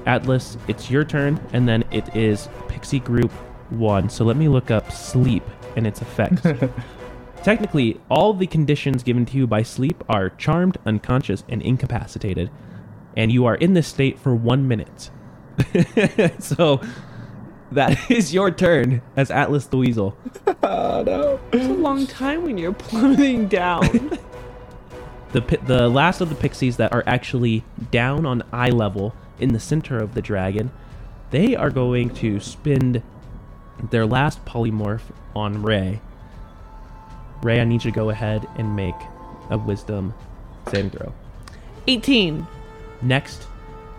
Atlas, 0.06 0.58
it's 0.68 0.92
your 0.92 1.06
turn, 1.06 1.40
and 1.54 1.66
then 1.66 1.86
it 1.90 2.14
is 2.14 2.50
Pixie 2.68 3.00
Group 3.00 3.32
1. 3.70 4.10
So 4.10 4.26
let 4.26 4.36
me 4.36 4.50
look 4.50 4.72
up 4.72 4.92
sleep 4.92 5.44
and 5.78 5.88
its 5.88 6.02
effects. 6.02 6.42
Technically, 7.44 7.98
all 8.10 8.34
the 8.34 8.46
conditions 8.46 9.04
given 9.04 9.26
to 9.28 9.38
you 9.38 9.48
by 9.48 9.64
sleep 9.64 10.04
are 10.10 10.32
charmed, 10.32 10.78
unconscious, 10.86 11.46
and 11.48 11.62
incapacitated. 11.62 12.52
And 13.20 13.34
you 13.34 13.46
are 13.48 13.56
in 13.56 13.74
this 13.74 13.86
state 13.86 14.18
for 14.18 14.34
one 14.34 14.66
minute. 14.70 15.10
so 16.40 16.80
that 17.70 18.00
is 18.10 18.34
your 18.34 18.50
turn 18.50 19.02
as 19.18 19.30
Atlas 19.30 19.66
the 19.66 19.76
Weasel. 19.76 20.18
It's 21.52 21.66
a 21.66 21.74
long 21.74 22.08
time 22.08 22.44
when 22.44 22.58
you're 22.58 22.72
plummeting 22.72 23.50
down. 23.50 24.18
The, 25.34 25.42
pi- 25.42 25.66
the 25.66 25.90
last 25.90 26.22
of 26.22 26.30
the 26.30 26.36
pixies 26.36 26.78
that 26.78 26.94
are 26.94 27.04
actually 27.06 27.64
down 27.92 28.26
on 28.26 28.44
eye 28.54 28.70
level 28.70 29.14
in 29.38 29.52
the 29.52 29.60
center 29.60 29.98
of 29.98 30.14
the 30.14 30.22
dragon, 30.22 30.72
they 31.32 31.56
are 31.56 31.70
going 31.70 32.12
to 32.16 32.40
spend 32.40 33.02
their 33.90 34.06
last 34.06 34.46
polymorph 34.46 35.12
on 35.36 35.62
Ray. 35.62 36.00
Ray, 37.44 37.60
I 37.60 37.66
need 37.66 37.84
you 37.84 37.92
to 37.92 37.96
go 37.96 38.10
ahead 38.12 38.48
and 38.56 38.76
make 38.78 38.96
a 39.50 39.58
wisdom 39.58 40.14
saving 40.72 40.92
throw. 40.92 41.14
18. 41.88 42.48
Next, 43.02 43.48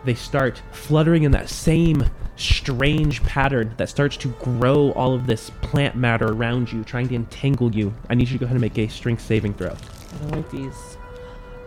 they 0.04 0.14
start 0.14 0.62
fluttering 0.72 1.24
in 1.24 1.32
that 1.32 1.48
same 1.48 2.04
strange 2.36 3.22
pattern 3.22 3.74
that 3.76 3.88
starts 3.88 4.16
to 4.16 4.28
grow 4.40 4.92
all 4.92 5.14
of 5.14 5.26
this 5.26 5.50
plant 5.60 5.94
matter 5.94 6.28
around 6.28 6.72
you, 6.72 6.82
trying 6.84 7.08
to 7.08 7.14
entangle 7.14 7.74
you. 7.74 7.94
I 8.08 8.14
need 8.14 8.28
you 8.28 8.34
to 8.34 8.38
go 8.38 8.46
ahead 8.46 8.56
and 8.56 8.62
make 8.62 8.78
a 8.78 8.88
strength 8.88 9.22
saving 9.22 9.54
throw. 9.54 9.68
I 9.70 10.18
don't 10.18 10.30
like 10.32 10.50
these. 10.50 10.96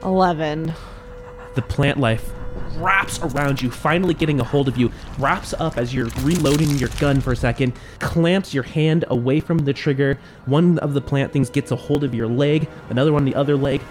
11. 0.03 0.73
The 1.55 1.61
plant 1.61 1.99
life 1.99 2.31
wraps 2.75 3.19
around 3.19 3.61
you, 3.61 3.69
finally 3.69 4.13
getting 4.13 4.39
a 4.39 4.43
hold 4.43 4.67
of 4.67 4.77
you, 4.77 4.91
wraps 5.19 5.53
up 5.53 5.77
as 5.77 5.93
you're 5.93 6.09
reloading 6.21 6.71
your 6.71 6.89
gun 6.99 7.21
for 7.21 7.31
a 7.31 7.35
second, 7.35 7.73
clamps 7.99 8.53
your 8.53 8.63
hand 8.63 9.05
away 9.09 9.39
from 9.39 9.59
the 9.59 9.73
trigger. 9.73 10.17
One 10.45 10.79
of 10.79 10.93
the 10.93 11.01
plant 11.01 11.31
things 11.31 11.49
gets 11.49 11.71
a 11.71 11.75
hold 11.75 12.03
of 12.03 12.13
your 12.13 12.27
leg, 12.27 12.67
another 12.89 13.13
one 13.13 13.25
the 13.25 13.35
other 13.35 13.55
leg, 13.55 13.81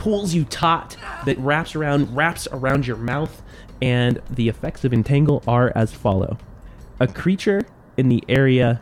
pulls 0.00 0.32
you 0.32 0.46
taut, 0.46 0.96
that 1.26 1.38
wraps 1.38 1.76
around, 1.76 2.16
wraps 2.16 2.48
around 2.52 2.86
your 2.86 2.96
mouth, 2.96 3.42
and 3.82 4.18
the 4.30 4.48
effects 4.48 4.82
of 4.82 4.94
entangle 4.94 5.42
are 5.46 5.70
as 5.76 5.92
follow. 5.92 6.38
A 6.98 7.06
creature 7.06 7.66
in 7.98 8.08
the 8.08 8.24
area 8.26 8.80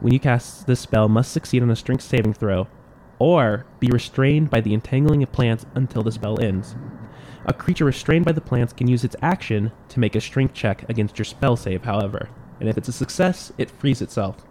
when 0.00 0.12
you 0.12 0.20
cast 0.20 0.66
this 0.66 0.80
spell 0.80 1.08
must 1.08 1.32
succeed 1.32 1.62
on 1.62 1.70
a 1.70 1.76
strength 1.76 2.04
saving 2.04 2.34
throw 2.34 2.68
or 3.18 3.64
be 3.78 3.88
restrained 3.88 4.50
by 4.50 4.60
the 4.60 4.74
entangling 4.74 5.22
of 5.22 5.32
plants 5.32 5.64
until 5.74 6.02
the 6.02 6.12
spell 6.12 6.38
ends. 6.38 6.76
A 7.46 7.54
creature 7.54 7.86
restrained 7.86 8.26
by 8.26 8.32
the 8.32 8.42
plants 8.42 8.74
can 8.74 8.86
use 8.86 9.02
its 9.02 9.16
action 9.22 9.72
to 9.88 9.98
make 9.98 10.14
a 10.14 10.20
strength 10.20 10.52
check 10.52 10.86
against 10.90 11.18
your 11.18 11.24
spell 11.24 11.56
save, 11.56 11.84
however, 11.84 12.28
and 12.60 12.68
if 12.68 12.76
it's 12.76 12.88
a 12.88 12.92
success, 12.92 13.50
it 13.56 13.70
frees 13.70 14.02
itself. 14.02 14.44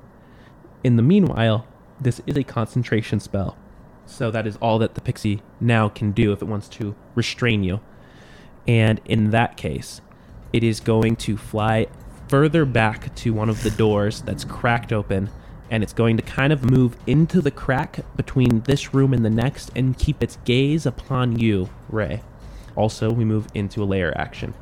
In 0.84 0.96
the 0.96 1.04
meanwhile, 1.04 1.68
this 2.02 2.20
is 2.26 2.36
a 2.36 2.44
concentration 2.44 3.20
spell, 3.20 3.56
so 4.10 4.32
that 4.32 4.48
is 4.48 4.58
all 4.58 4.80
that 4.80 4.96
the 4.96 5.02
pixie 5.02 5.42
now 5.60 5.88
can 5.88 6.12
do 6.12 6.34
if 6.34 6.42
it 6.42 6.46
wants 6.46 6.68
to 6.70 6.96
restrain 7.16 7.64
you. 7.64 7.80
And 8.68 9.00
in 9.06 9.30
that 9.32 9.56
case, 9.56 10.02
it 10.52 10.64
is 10.64 10.80
going 10.80 11.16
to 11.18 11.38
fly 11.38 11.88
further 12.28 12.66
back 12.66 13.14
to 13.16 13.34
one 13.34 13.50
of 13.50 13.64
the 13.64 13.72
doors 13.72 14.22
that's 14.22 14.44
cracked 14.44 14.92
open 14.92 15.30
and 15.72 15.84
it's 15.84 15.94
going 15.94 16.18
to 16.18 16.24
kind 16.24 16.52
of 16.52 16.70
move 16.70 16.98
into 17.06 17.42
the 17.42 17.52
crack 17.52 18.00
between 18.16 18.62
this 18.62 18.94
room 18.94 19.14
and 19.14 19.24
the 19.24 19.30
next 19.30 19.72
and 19.76 19.98
keep 19.98 20.24
its 20.24 20.38
gaze 20.44 20.86
upon 20.86 21.38
you, 21.38 21.70
Ray. 21.90 22.24
Also, 22.76 23.12
we 23.12 23.24
move 23.24 23.48
into 23.54 23.84
a 23.84 23.86
lair 23.86 24.18
action. 24.18 24.54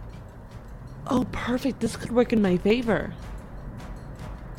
Oh, 1.08 1.26
perfect. 1.32 1.80
This 1.80 1.96
could 1.96 2.12
work 2.12 2.34
in 2.34 2.42
my 2.42 2.58
favor. 2.58 3.14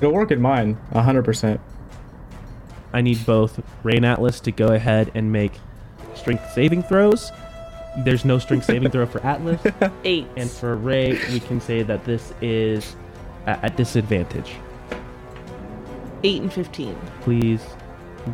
It'll 0.00 0.14
work 0.14 0.30
in 0.30 0.40
mine, 0.40 0.78
100%. 0.92 1.60
I 2.92 3.00
need 3.02 3.24
both 3.26 3.60
Ray 3.82 3.96
and 3.96 4.06
Atlas 4.06 4.40
to 4.40 4.52
go 4.52 4.68
ahead 4.68 5.10
and 5.14 5.30
make 5.32 5.52
strength 6.14 6.50
saving 6.52 6.82
throws. 6.84 7.30
There's 7.98 8.24
no 8.24 8.38
strength 8.38 8.66
saving 8.66 8.90
throw 8.90 9.06
for 9.06 9.20
Atlas, 9.24 9.60
8. 10.04 10.26
and 10.36 10.50
for 10.50 10.76
Ray, 10.76 11.12
we 11.32 11.40
can 11.40 11.60
say 11.60 11.82
that 11.82 12.04
this 12.04 12.32
is 12.40 12.94
at 13.46 13.64
a 13.64 13.74
disadvantage. 13.76 14.54
8 16.22 16.42
and 16.42 16.52
15. 16.52 16.96
Please 17.22 17.62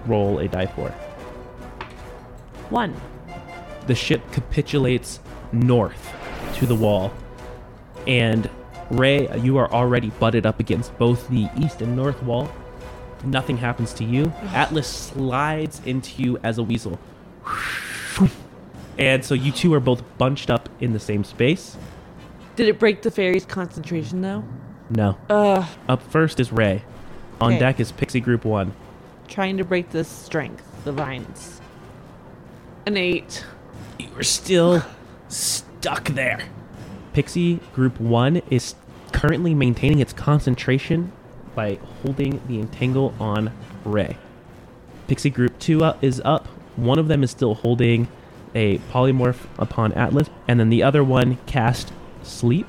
roll 0.06 0.38
a 0.38 0.48
die 0.48 0.66
for. 0.66 0.90
1. 2.70 2.94
the 3.86 3.94
ship 3.94 4.22
capitulates 4.32 5.20
north 5.52 6.12
to 6.54 6.66
the 6.66 6.74
wall. 6.74 7.12
And 8.06 8.48
Ray, 8.90 9.28
you 9.38 9.56
are 9.58 9.70
already 9.72 10.10
butted 10.10 10.46
up 10.46 10.60
against 10.60 10.96
both 10.98 11.28
the 11.28 11.48
east 11.58 11.82
and 11.82 11.94
north 11.94 12.22
wall. 12.22 12.50
Nothing 13.24 13.56
happens 13.56 13.92
to 13.94 14.04
you. 14.04 14.32
Atlas 14.52 14.87
slides 14.87 15.80
into 15.84 16.22
you 16.22 16.38
as 16.42 16.58
a 16.58 16.62
weasel. 16.62 16.98
And 18.96 19.24
so 19.24 19.34
you 19.34 19.50
two 19.50 19.74
are 19.74 19.80
both 19.80 20.02
bunched 20.18 20.50
up 20.50 20.68
in 20.80 20.92
the 20.92 21.00
same 21.00 21.24
space. 21.24 21.76
Did 22.54 22.68
it 22.68 22.78
break 22.78 23.02
the 23.02 23.10
fairy's 23.10 23.44
concentration 23.44 24.20
though? 24.20 24.44
No. 24.90 25.16
Ugh. 25.28 25.66
Up 25.88 26.02
first 26.02 26.38
is 26.38 26.52
Ray. 26.52 26.82
On 27.40 27.52
Okay. 27.52 27.58
deck 27.58 27.80
is 27.80 27.90
Pixie 27.90 28.20
Group 28.20 28.44
1. 28.44 28.72
Trying 29.26 29.56
to 29.56 29.64
break 29.64 29.90
the 29.90 30.04
strength, 30.04 30.64
the 30.84 30.92
vines. 30.92 31.60
An 32.87 32.96
eight. 32.96 33.44
You 33.98 34.08
are 34.16 34.22
still 34.22 34.82
stuck 35.28 36.10
there. 36.10 36.40
Pixie 37.14 37.58
Group 37.74 37.98
1 37.98 38.42
is 38.50 38.76
currently 39.12 39.54
maintaining 39.54 39.98
its 39.98 40.12
concentration 40.12 41.10
by 41.54 41.78
holding 42.02 42.40
the 42.46 42.60
entangle 42.60 43.14
on 43.20 43.52
Ray. 43.84 44.16
Pixie 45.06 45.30
Group 45.30 45.58
2 45.58 45.84
up 45.84 46.02
is 46.02 46.20
up. 46.24 46.46
One 46.76 46.98
of 46.98 47.08
them 47.08 47.22
is 47.22 47.30
still 47.30 47.54
holding 47.54 48.08
a 48.54 48.78
polymorph 48.90 49.46
upon 49.58 49.92
Atlas, 49.92 50.30
and 50.48 50.58
then 50.58 50.70
the 50.70 50.82
other 50.82 51.04
one 51.04 51.38
cast 51.46 51.92
Sleep. 52.22 52.66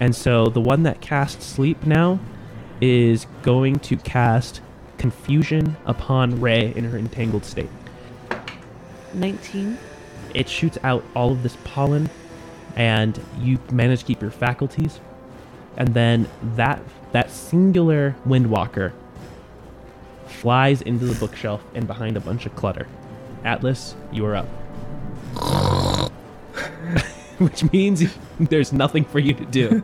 And 0.00 0.14
so 0.14 0.46
the 0.46 0.60
one 0.60 0.82
that 0.82 1.00
cast 1.00 1.42
Sleep 1.42 1.84
now 1.86 2.18
is 2.80 3.26
going 3.42 3.78
to 3.80 3.96
cast 3.96 4.60
Confusion 4.98 5.76
upon 5.86 6.40
Ray 6.40 6.72
in 6.74 6.84
her 6.84 6.98
entangled 6.98 7.44
state. 7.44 7.70
19. 9.14 9.78
it 10.34 10.48
shoots 10.48 10.76
out 10.82 11.02
all 11.14 11.32
of 11.32 11.42
this 11.42 11.56
pollen 11.64 12.10
and 12.74 13.18
you 13.38 13.58
manage 13.72 14.00
to 14.00 14.06
keep 14.06 14.20
your 14.20 14.30
faculties 14.30 15.00
and 15.78 15.94
then 15.94 16.28
that 16.42 16.82
that 17.16 17.30
singular 17.30 18.14
windwalker 18.26 18.92
flies 20.26 20.82
into 20.82 21.06
the 21.06 21.14
bookshelf 21.14 21.64
and 21.74 21.86
behind 21.86 22.16
a 22.16 22.20
bunch 22.20 22.44
of 22.44 22.54
clutter 22.54 22.86
atlas 23.44 23.94
you 24.12 24.24
are 24.26 24.36
up 24.36 24.46
which 27.38 27.70
means 27.72 28.02
there's 28.40 28.72
nothing 28.72 29.04
for 29.04 29.18
you 29.18 29.32
to 29.34 29.44
do 29.46 29.82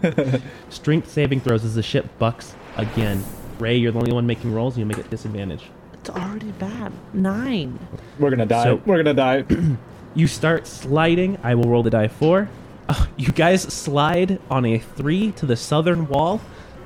strength 0.69 1.11
saving 1.11 1.41
throws 1.41 1.65
as 1.65 1.75
the 1.75 1.83
ship 1.83 2.07
bucks 2.19 2.55
again 2.77 3.25
ray 3.59 3.77
you're 3.77 3.93
the 3.93 3.99
only 3.99 4.13
one 4.13 4.27
making 4.27 4.53
rolls 4.53 4.77
you 4.77 4.85
make 4.85 4.99
it 4.99 5.09
disadvantage 5.11 5.71
It's 5.95 6.11
already 6.11 6.51
bad. 6.53 6.93
Nine. 7.15 7.79
We're 8.19 8.31
gonna 8.31 8.45
die. 8.47 8.65
So- 8.65 8.81
We're 8.85 9.03
gonna 9.03 9.15
die. 9.15 9.45
You 10.15 10.27
start 10.27 10.67
sliding. 10.67 11.39
I 11.43 11.55
will 11.55 11.71
roll 11.71 11.83
the 11.83 11.89
die 11.91 12.09
four. 12.09 12.49
Uh, 12.89 13.07
you 13.17 13.29
guys 13.33 13.63
slide 13.63 14.39
on 14.51 14.67
a 14.67 14.79
three 14.79 15.31
to 15.41 15.47
the 15.47 15.57
southern 15.57 16.07
wall, 16.09 16.41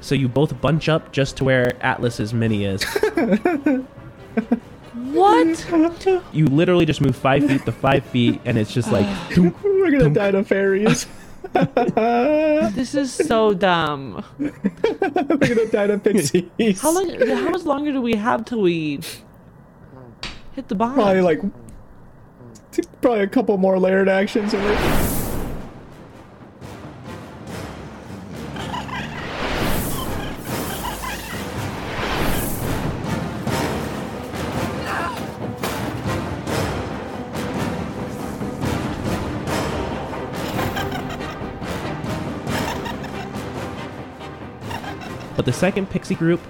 so 0.07 0.15
you 0.15 0.29
both 0.29 0.59
bunch 0.61 0.89
up 0.89 1.13
just 1.13 1.37
to 1.39 1.45
where 1.45 1.73
Atlas's 1.83 2.33
mini 2.33 2.65
is. 2.65 2.85
What? 4.95 5.67
you 6.33 6.47
literally 6.47 6.87
just 6.87 7.01
move 7.01 7.17
five 7.17 7.47
feet 7.47 7.65
to 7.65 7.73
five 7.73 8.05
feet, 8.07 8.41
and 8.45 8.57
it's 8.59 8.73
just 8.73 8.93
like 8.93 9.07
thunk. 9.33 9.63
We're 9.65 9.91
gonna 9.91 10.11
die 10.11 10.31
to 10.31 10.45
fairies. 10.45 11.07
this 11.53 12.95
is 12.95 13.13
so 13.13 13.55
dumb. 13.55 14.25
We're 14.39 14.51
gonna 15.39 15.67
die 15.67 15.87
to 15.87 15.99
pixies. 15.99 16.81
How 16.81 16.93
long? 16.93 17.09
How 17.21 17.51
much 17.51 17.65
longer 17.65 17.93
do 17.93 18.01
we 18.01 18.15
have 18.15 18.45
till 18.45 18.61
we 18.61 19.01
hit 20.53 20.69
the 20.69 20.75
bottom? 20.75 20.95
Probably 20.95 21.21
like 21.21 21.41
probably 23.01 23.21
a 23.21 23.27
couple 23.27 23.57
more 23.59 23.79
layered 23.79 24.09
actions. 24.09 24.53
And 24.55 24.63
we're- 24.63 25.16
the 45.47 45.53
second 45.53 45.89
pixie 45.89 46.17
group, 46.17 46.41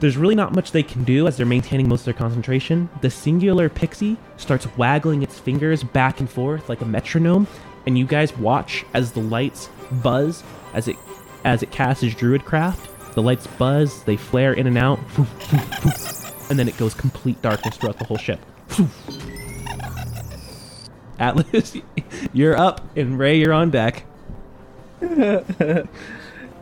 there's 0.00 0.16
really 0.16 0.34
not 0.34 0.54
much 0.54 0.72
they 0.72 0.82
can 0.82 1.04
do 1.04 1.28
as 1.28 1.36
they're 1.36 1.46
maintaining 1.46 1.88
most 1.88 2.00
of 2.00 2.04
their 2.06 2.14
concentration. 2.14 2.88
The 3.00 3.10
singular 3.10 3.68
pixie 3.68 4.16
starts 4.38 4.66
waggling 4.76 5.22
its 5.22 5.38
fingers 5.38 5.84
back 5.84 6.18
and 6.18 6.28
forth 6.28 6.68
like 6.68 6.80
a 6.80 6.84
metronome, 6.84 7.46
and 7.86 7.96
you 7.96 8.06
guys 8.06 8.36
watch 8.36 8.84
as 8.94 9.12
the 9.12 9.20
lights 9.20 9.68
buzz 10.02 10.42
as 10.72 10.88
it 10.88 10.96
as 11.44 11.62
it 11.62 11.70
casts 11.70 12.02
its 12.02 12.14
druidcraft. 12.14 13.12
The 13.12 13.22
lights 13.22 13.46
buzz, 13.46 14.02
they 14.04 14.16
flare 14.16 14.54
in 14.54 14.66
and 14.66 14.78
out, 14.78 14.98
and 16.50 16.58
then 16.58 16.66
it 16.66 16.76
goes 16.76 16.94
complete 16.94 17.40
darkness 17.42 17.76
throughout 17.76 17.98
the 17.98 18.04
whole 18.06 18.16
ship. 18.16 18.40
Atlas, 21.18 21.76
you're 22.32 22.56
up, 22.56 22.80
and 22.96 23.18
Ray, 23.18 23.38
you're 23.38 23.52
on 23.52 23.70
deck. 23.70 24.04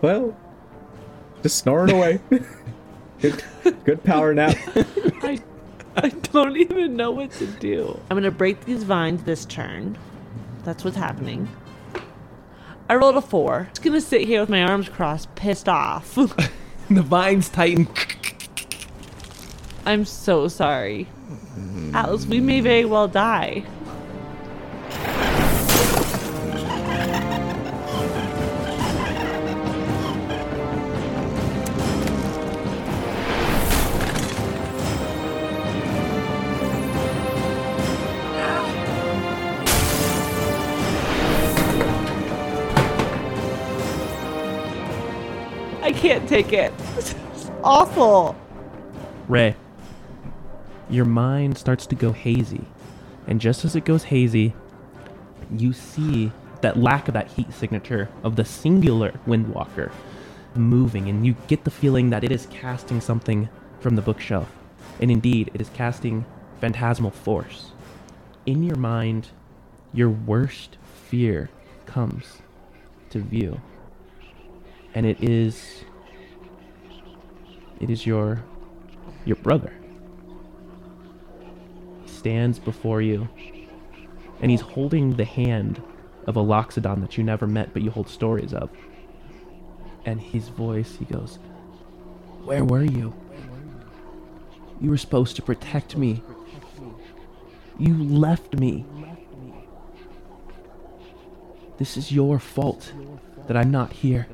well, 0.02 0.36
just 1.42 1.58
snoring 1.58 1.94
away. 1.94 2.20
good, 3.20 3.42
good 3.84 4.02
power 4.04 4.34
nap. 4.34 4.56
I, 5.22 5.40
I 5.96 6.08
don't 6.08 6.56
even 6.56 6.96
know 6.96 7.10
what 7.10 7.30
to 7.32 7.46
do. 7.46 7.98
I'm 8.10 8.16
gonna 8.16 8.30
break 8.30 8.64
these 8.64 8.82
vines 8.84 9.24
this 9.24 9.44
turn. 9.44 9.98
That's 10.64 10.84
what's 10.84 10.96
happening. 10.96 11.48
I 12.88 12.96
rolled 12.96 13.16
a 13.16 13.22
four. 13.22 13.68
Just 13.70 13.82
gonna 13.82 14.00
sit 14.00 14.22
here 14.22 14.40
with 14.40 14.48
my 14.48 14.62
arms 14.62 14.88
crossed, 14.88 15.34
pissed 15.34 15.68
off. 15.68 16.18
The 16.90 17.00
vines 17.00 17.48
tighten. 17.48 17.88
I'm 19.86 20.04
so 20.04 20.48
sorry. 20.48 21.08
Atlas, 21.94 22.26
we 22.26 22.40
may 22.40 22.60
very 22.60 22.84
well 22.84 23.08
die. 23.08 23.64
Take 46.32 46.52
it. 46.54 46.76
This 46.94 47.14
is 47.34 47.50
awful. 47.62 48.34
Ray, 49.28 49.54
your 50.88 51.04
mind 51.04 51.58
starts 51.58 51.84
to 51.86 51.94
go 51.94 52.12
hazy. 52.12 52.64
And 53.26 53.38
just 53.38 53.66
as 53.66 53.76
it 53.76 53.84
goes 53.84 54.04
hazy, 54.04 54.54
you 55.54 55.74
see 55.74 56.32
that 56.62 56.78
lack 56.78 57.06
of 57.06 57.14
that 57.14 57.28
heat 57.28 57.52
signature 57.52 58.08
of 58.24 58.36
the 58.36 58.46
singular 58.46 59.12
Windwalker 59.26 59.92
moving, 60.54 61.08
and 61.08 61.26
you 61.26 61.34
get 61.48 61.64
the 61.64 61.70
feeling 61.70 62.08
that 62.10 62.24
it 62.24 62.32
is 62.32 62.46
casting 62.46 63.00
something 63.00 63.50
from 63.80 63.96
the 63.96 64.02
bookshelf. 64.02 64.50
And 65.00 65.10
indeed, 65.10 65.50
it 65.52 65.60
is 65.60 65.68
casting 65.74 66.24
phantasmal 66.60 67.10
force. 67.10 67.72
In 68.46 68.62
your 68.62 68.76
mind, 68.76 69.28
your 69.92 70.08
worst 70.08 70.78
fear 71.08 71.50
comes 71.84 72.38
to 73.10 73.18
view. 73.18 73.60
And 74.94 75.04
it 75.04 75.22
is. 75.22 75.84
It 77.82 77.90
is 77.90 78.06
your 78.06 78.44
your 79.24 79.36
brother. 79.36 79.72
He 82.04 82.08
stands 82.08 82.58
before 82.58 83.02
you, 83.02 83.28
and 84.40 84.50
he's 84.50 84.60
holding 84.60 85.16
the 85.16 85.24
hand 85.24 85.82
of 86.26 86.36
a 86.36 86.40
Loxodon 86.40 87.00
that 87.00 87.18
you 87.18 87.24
never 87.24 87.46
met 87.46 87.72
but 87.72 87.82
you 87.82 87.90
hold 87.90 88.08
stories 88.08 88.54
of. 88.54 88.70
And 90.04 90.20
his 90.20 90.48
voice, 90.48 90.96
he 90.96 91.04
goes, 91.04 91.38
Where 92.44 92.64
were 92.64 92.84
you? 92.84 93.14
You 94.80 94.90
were 94.90 94.96
supposed 94.96 95.36
to 95.36 95.42
protect 95.42 95.96
me. 95.96 96.22
You 97.78 98.02
left 98.02 98.58
me. 98.58 98.84
This 101.78 101.96
is 101.96 102.12
your 102.12 102.38
fault 102.38 102.92
that 103.46 103.56
I'm 103.56 103.70
not 103.70 103.92
here. 103.92 104.26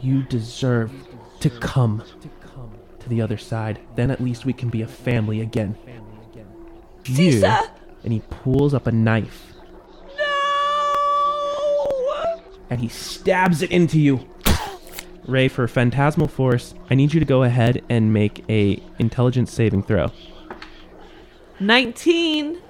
You 0.00 0.22
deserve 0.22 0.92
to 1.40 1.50
come 1.50 2.02
to 3.00 3.08
the 3.08 3.20
other 3.20 3.36
side. 3.38 3.80
Then 3.94 4.10
at 4.10 4.20
least 4.20 4.44
we 4.44 4.52
can 4.52 4.68
be 4.68 4.82
a 4.82 4.86
family 4.86 5.40
again. 5.40 5.76
You, 7.04 7.44
and 8.04 8.12
he 8.12 8.20
pulls 8.28 8.74
up 8.74 8.86
a 8.86 8.92
knife 8.92 9.54
No! 10.18 10.94
and 12.68 12.80
he 12.80 12.88
stabs 12.88 13.62
it 13.62 13.70
into 13.70 13.98
you. 13.98 14.28
Ray, 15.26 15.48
for 15.48 15.66
phantasmal 15.68 16.28
force, 16.28 16.74
I 16.90 16.94
need 16.94 17.14
you 17.14 17.20
to 17.20 17.26
go 17.26 17.42
ahead 17.42 17.82
and 17.88 18.12
make 18.12 18.44
a 18.48 18.82
intelligence 18.98 19.52
saving 19.52 19.82
throw. 19.82 20.10
19. 21.60 22.60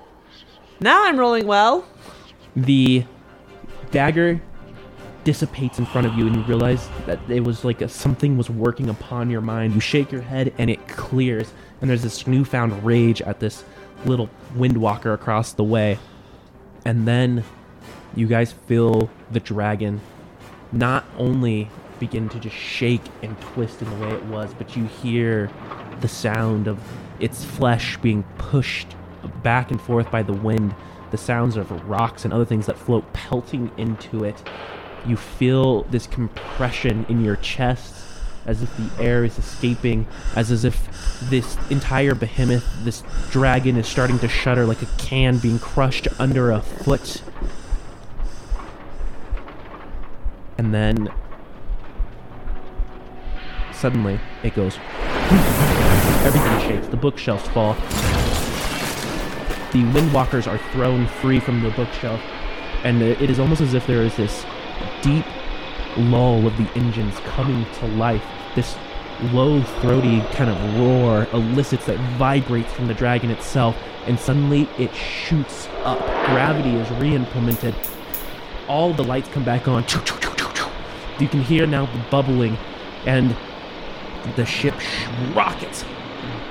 Now 0.81 1.04
I'm 1.04 1.18
rolling 1.18 1.46
well. 1.46 1.85
The 2.57 3.04
dagger 3.90 4.40
dissipates 5.29 5.79
in 5.79 5.85
front 5.85 6.07
of 6.07 6.14
you, 6.14 6.27
and 6.27 6.37
you 6.37 6.43
realize 6.45 6.88
that 7.05 7.19
it 7.29 7.45
was 7.45 7.62
like 7.62 7.83
a, 7.83 7.88
something 7.91 8.38
was 8.38 8.49
working 8.49 8.88
upon 8.88 9.29
your 9.29 9.43
mind. 9.43 9.75
You 9.75 9.81
shake 9.81 10.11
your 10.11 10.23
head, 10.23 10.55
and 10.57 10.71
it 10.71 10.88
clears, 10.88 11.53
and 11.83 11.91
there's 11.91 12.03
this 12.03 12.27
newfound 12.27 12.83
rage 12.83 13.21
at 13.21 13.38
this 13.38 13.62
little 14.07 14.31
windwalker 14.57 15.12
across 15.12 15.53
the 15.53 15.64
way. 15.64 15.99
And 16.87 17.07
then 17.07 17.45
you 18.17 18.27
guys 18.27 18.53
feel 18.53 19.11
the 19.31 19.41
dragon 19.41 20.01
not 20.73 21.05
only 21.19 21.69
begin 22.01 22.31
to 22.31 22.38
just 22.41 22.57
shake 22.57 23.05
and 23.23 23.38
twist 23.53 23.83
in 23.83 23.91
the 23.91 24.07
way 24.07 24.14
it 24.14 24.25
was, 24.25 24.55
but 24.55 24.79
you 24.79 24.87
hear 24.87 25.51
the 26.01 26.09
sound 26.09 26.67
of 26.67 26.79
its 27.21 27.45
flesh 27.45 27.99
being 27.99 28.23
pushed 28.38 28.97
back 29.43 29.71
and 29.71 29.79
forth 29.79 30.11
by 30.11 30.23
the 30.23 30.33
wind, 30.33 30.75
the 31.11 31.19
sounds 31.19 31.59
of 31.59 31.71
rocks 31.87 32.25
and 32.25 32.33
other 32.33 32.47
things 32.47 32.64
that 32.64 32.79
float 32.79 33.12
pelting 33.12 33.71
into 33.77 34.25
it. 34.25 34.43
You 35.06 35.16
feel 35.16 35.82
this 35.84 36.06
compression 36.06 37.06
in 37.08 37.24
your 37.24 37.37
chest 37.37 37.94
as 38.48 38.62
if 38.62 38.74
the 38.78 38.90
air 39.02 39.24
is 39.24 39.38
escaping, 39.38 40.06
as, 40.34 40.50
as 40.50 40.64
if 40.64 40.88
this 41.28 41.58
entire 41.70 42.14
behemoth, 42.14 42.66
this 42.82 43.02
dragon, 43.30 43.76
is 43.76 43.87
starting 43.87 44.18
to 44.20 44.26
shudder 44.26 44.64
like 44.64 44.80
a 44.80 44.87
can 44.96 45.37
being 45.37 45.58
crushed 45.58 46.08
under 46.18 46.50
a 46.50 46.62
foot. 46.62 47.22
And 50.56 50.72
then 50.72 51.12
suddenly 53.70 54.18
it 54.42 54.54
goes. 54.54 54.78
Everything 56.24 56.61
shakes. 56.61 56.88
The 56.88 56.96
bookshelves 56.96 57.46
fall. 57.48 57.74
The 59.72 59.84
windwalkers 59.92 60.50
are 60.50 60.58
thrown 60.72 61.06
free 61.06 61.38
from 61.38 61.62
the 61.62 61.68
bookshelf, 61.70 62.20
and 62.82 63.02
it 63.02 63.28
is 63.28 63.38
almost 63.38 63.61
as 63.61 63.74
if 63.74 63.87
there 63.87 64.02
is 64.02 64.16
this 64.16 64.46
deep 65.02 65.24
lull 65.96 66.46
of 66.46 66.56
the 66.56 66.68
engines 66.74 67.18
coming 67.20 67.66
to 67.74 67.87
life. 67.87 68.22
This 68.54 68.76
low, 69.32 69.62
throaty 69.62 70.20
kind 70.32 70.50
of 70.50 70.78
roar 70.78 71.26
elicits 71.32 71.87
that 71.87 71.98
vibrates 72.18 72.72
from 72.72 72.87
the 72.87 72.94
dragon 72.94 73.30
itself, 73.30 73.76
and 74.06 74.18
suddenly 74.18 74.68
it 74.78 74.94
shoots 74.94 75.68
up. 75.84 75.98
Gravity 76.26 76.76
is 76.76 76.90
re 76.92 77.14
implemented. 77.14 77.74
All 78.68 78.92
the 78.92 79.04
lights 79.04 79.28
come 79.28 79.44
back 79.44 79.66
on. 79.66 79.84
You 81.18 81.26
can 81.28 81.42
hear 81.42 81.66
now 81.66 81.87
the 81.87 82.04
bubbling, 82.11 82.56
and 83.06 83.37
the 84.37 84.44
ship 84.44 84.74
rockets 85.34 85.84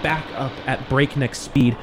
back 0.02 0.26
up 0.36 0.52
at 0.66 0.90
breakneck 0.90 1.36
speed. 1.36 1.78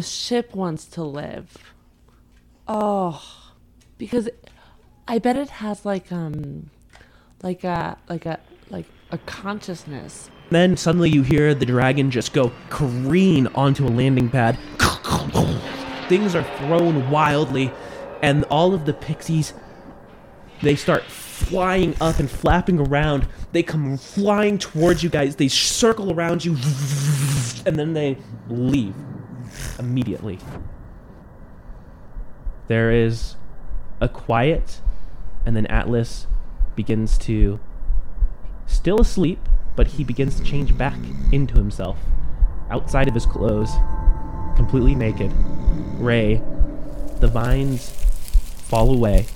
The 0.00 0.06
ship 0.06 0.54
wants 0.54 0.86
to 0.86 1.02
live. 1.04 1.74
Oh, 2.66 3.22
because 3.98 4.30
I 5.06 5.18
bet 5.18 5.36
it 5.36 5.50
has 5.50 5.84
like 5.84 6.10
um, 6.10 6.70
like 7.42 7.64
a 7.64 7.98
like 8.08 8.24
a 8.24 8.40
like 8.70 8.86
a 9.10 9.18
consciousness. 9.18 10.30
Then 10.48 10.78
suddenly 10.78 11.10
you 11.10 11.22
hear 11.22 11.54
the 11.54 11.66
dragon 11.66 12.10
just 12.10 12.32
go 12.32 12.50
careen 12.70 13.46
onto 13.48 13.86
a 13.86 13.92
landing 13.92 14.30
pad. 14.30 14.58
Things 16.08 16.34
are 16.34 16.44
thrown 16.56 17.10
wildly, 17.10 17.70
and 18.22 18.44
all 18.44 18.72
of 18.72 18.86
the 18.86 18.94
pixies 18.94 19.52
they 20.62 20.76
start 20.76 21.02
flying 21.02 21.94
up 22.00 22.18
and 22.18 22.30
flapping 22.30 22.80
around. 22.80 23.28
They 23.52 23.62
come 23.62 23.98
flying 23.98 24.56
towards 24.56 25.02
you 25.02 25.10
guys. 25.10 25.36
They 25.36 25.48
circle 25.48 26.10
around 26.10 26.42
you, 26.42 26.52
and 27.66 27.76
then 27.76 27.92
they 27.92 28.16
leave 28.48 28.94
immediately. 29.78 30.38
There 32.68 32.90
is 32.92 33.36
a 34.00 34.08
quiet, 34.08 34.80
and 35.44 35.56
then 35.56 35.66
Atlas 35.66 36.26
begins 36.76 37.18
to, 37.18 37.58
still 38.66 39.00
asleep, 39.00 39.40
but 39.76 39.88
he 39.88 40.04
begins 40.04 40.36
to 40.36 40.42
change 40.42 40.76
back 40.76 40.98
into 41.32 41.54
himself, 41.54 41.98
outside 42.70 43.08
of 43.08 43.14
his 43.14 43.26
clothes, 43.26 43.72
completely 44.56 44.94
naked. 44.94 45.32
Ray, 45.98 46.42
the 47.18 47.28
vines 47.28 47.90
fall 48.68 48.94
away, 48.94 49.26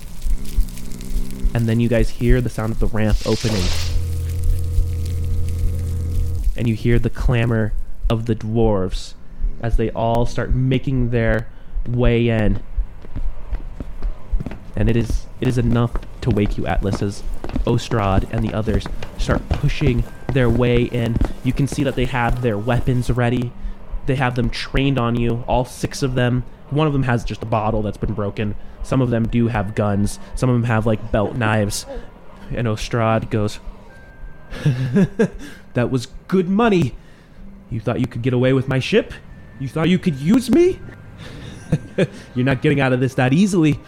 and 1.54 1.66
then 1.66 1.80
you 1.80 1.88
guys 1.88 2.08
hear 2.10 2.40
the 2.40 2.50
sound 2.50 2.72
of 2.72 2.78
the 2.78 2.86
ramp 2.86 3.18
opening. 3.26 3.64
And 6.56 6.68
you 6.68 6.74
hear 6.74 6.98
the 6.98 7.10
clamor 7.10 7.72
of 8.08 8.26
the 8.26 8.34
dwarves 8.34 9.14
as 9.64 9.78
they 9.78 9.90
all 9.92 10.26
start 10.26 10.54
making 10.54 11.08
their 11.08 11.48
way 11.88 12.28
in. 12.28 12.62
And 14.76 14.90
it 14.90 14.96
is 14.96 15.26
it 15.40 15.48
is 15.48 15.56
enough 15.56 15.92
to 16.20 16.30
wake 16.30 16.58
you, 16.58 16.66
Atlas, 16.66 17.00
as 17.00 17.22
Ostrad 17.66 18.28
and 18.30 18.44
the 18.44 18.52
others 18.52 18.86
start 19.16 19.48
pushing 19.48 20.04
their 20.34 20.50
way 20.50 20.82
in. 20.82 21.16
You 21.44 21.54
can 21.54 21.66
see 21.66 21.82
that 21.82 21.96
they 21.96 22.04
have 22.04 22.42
their 22.42 22.58
weapons 22.58 23.10
ready. 23.10 23.52
They 24.04 24.16
have 24.16 24.34
them 24.34 24.50
trained 24.50 24.98
on 24.98 25.16
you, 25.16 25.44
all 25.48 25.64
six 25.64 26.02
of 26.02 26.14
them. 26.14 26.44
One 26.68 26.86
of 26.86 26.92
them 26.92 27.04
has 27.04 27.24
just 27.24 27.42
a 27.42 27.46
bottle 27.46 27.80
that's 27.80 27.96
been 27.96 28.12
broken. 28.12 28.56
Some 28.82 29.00
of 29.00 29.08
them 29.08 29.26
do 29.26 29.48
have 29.48 29.74
guns. 29.74 30.18
Some 30.34 30.50
of 30.50 30.54
them 30.54 30.64
have 30.64 30.84
like 30.84 31.10
belt 31.10 31.36
knives. 31.36 31.86
And 32.54 32.68
Ostrad 32.68 33.30
goes, 33.30 33.60
That 35.72 35.90
was 35.90 36.06
good 36.28 36.50
money. 36.50 36.96
You 37.70 37.80
thought 37.80 38.00
you 38.00 38.06
could 38.06 38.20
get 38.20 38.34
away 38.34 38.52
with 38.52 38.68
my 38.68 38.78
ship? 38.78 39.14
You 39.58 39.68
thought 39.68 39.88
you 39.88 39.98
could 39.98 40.16
use 40.16 40.50
me? 40.50 40.80
You're 42.34 42.44
not 42.44 42.62
getting 42.62 42.80
out 42.80 42.92
of 42.92 43.00
this 43.00 43.14
that 43.14 43.32
easily. 43.32 43.80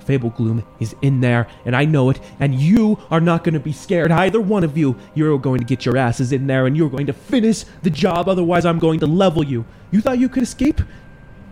Fable 0.00 0.30
Gloom 0.30 0.64
is 0.80 0.96
in 1.02 1.20
there, 1.20 1.46
and 1.66 1.76
I 1.76 1.84
know 1.84 2.08
it, 2.08 2.18
and 2.40 2.54
you 2.54 2.98
are 3.10 3.20
not 3.20 3.44
going 3.44 3.52
to 3.52 3.60
be 3.60 3.72
scared. 3.72 4.10
Either 4.10 4.40
one 4.40 4.64
of 4.64 4.78
you. 4.78 4.96
You're 5.14 5.38
going 5.38 5.58
to 5.58 5.66
get 5.66 5.84
your 5.84 5.98
asses 5.98 6.32
in 6.32 6.46
there, 6.46 6.66
and 6.66 6.74
you're 6.76 6.88
going 6.88 7.06
to 7.06 7.12
finish 7.12 7.64
the 7.82 7.90
job, 7.90 8.26
otherwise, 8.26 8.64
I'm 8.64 8.78
going 8.78 9.00
to 9.00 9.06
level 9.06 9.44
you. 9.44 9.66
You 9.90 10.00
thought 10.00 10.18
you 10.18 10.30
could 10.30 10.42
escape? 10.42 10.80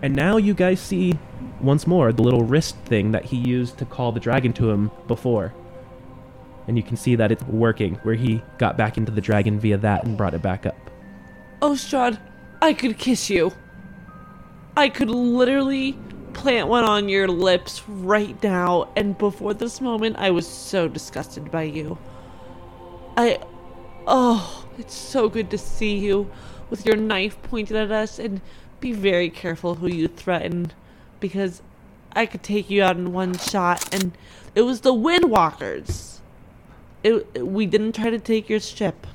And 0.01 0.15
now 0.15 0.37
you 0.37 0.55
guys 0.55 0.79
see 0.79 1.19
once 1.61 1.85
more 1.85 2.11
the 2.11 2.23
little 2.23 2.41
wrist 2.41 2.77
thing 2.85 3.11
that 3.11 3.25
he 3.25 3.37
used 3.37 3.77
to 3.77 3.85
call 3.85 4.11
the 4.11 4.19
dragon 4.19 4.53
to 4.53 4.71
him 4.71 4.89
before. 5.07 5.53
And 6.67 6.77
you 6.77 6.83
can 6.83 6.97
see 6.97 7.15
that 7.15 7.31
it's 7.31 7.43
working, 7.43 7.95
where 7.97 8.15
he 8.15 8.41
got 8.57 8.75
back 8.75 8.97
into 8.97 9.11
the 9.11 9.21
dragon 9.21 9.59
via 9.59 9.77
that 9.77 10.03
and 10.03 10.17
brought 10.17 10.33
it 10.33 10.41
back 10.41 10.65
up. 10.65 10.75
Oh, 11.61 11.73
Ostrad, 11.73 12.19
I 12.61 12.73
could 12.73 12.97
kiss 12.97 13.29
you. 13.29 13.53
I 14.75 14.89
could 14.89 15.09
literally 15.09 15.97
plant 16.33 16.67
one 16.67 16.83
on 16.83 17.09
your 17.09 17.27
lips 17.27 17.87
right 17.87 18.41
now, 18.43 18.89
and 18.95 19.17
before 19.17 19.53
this 19.53 19.81
moment, 19.81 20.17
I 20.17 20.31
was 20.31 20.47
so 20.47 20.87
disgusted 20.87 21.51
by 21.51 21.63
you. 21.63 21.97
I. 23.15 23.39
Oh, 24.05 24.65
it's 24.77 24.95
so 24.95 25.27
good 25.29 25.51
to 25.51 25.57
see 25.57 25.97
you 25.97 26.31
with 26.69 26.85
your 26.85 26.95
knife 26.95 27.41
pointed 27.43 27.75
at 27.75 27.91
us, 27.91 28.19
and 28.19 28.41
be 28.79 28.91
very 28.91 29.29
careful 29.29 29.75
who 29.75 29.87
you 29.87 30.07
threaten 30.07 30.71
because 31.19 31.61
I 32.13 32.25
could 32.25 32.43
take 32.43 32.69
you 32.69 32.83
out 32.83 32.97
in 32.97 33.13
one 33.13 33.37
shot, 33.37 33.93
and 33.93 34.17
it 34.55 34.61
was 34.61 34.81
the 34.81 34.93
Windwalkers. 34.93 36.19
It, 37.03 37.45
we 37.45 37.65
didn't 37.65 37.93
try 37.93 38.09
to 38.09 38.19
take 38.19 38.49
your 38.49 38.59
ship. 38.59 39.05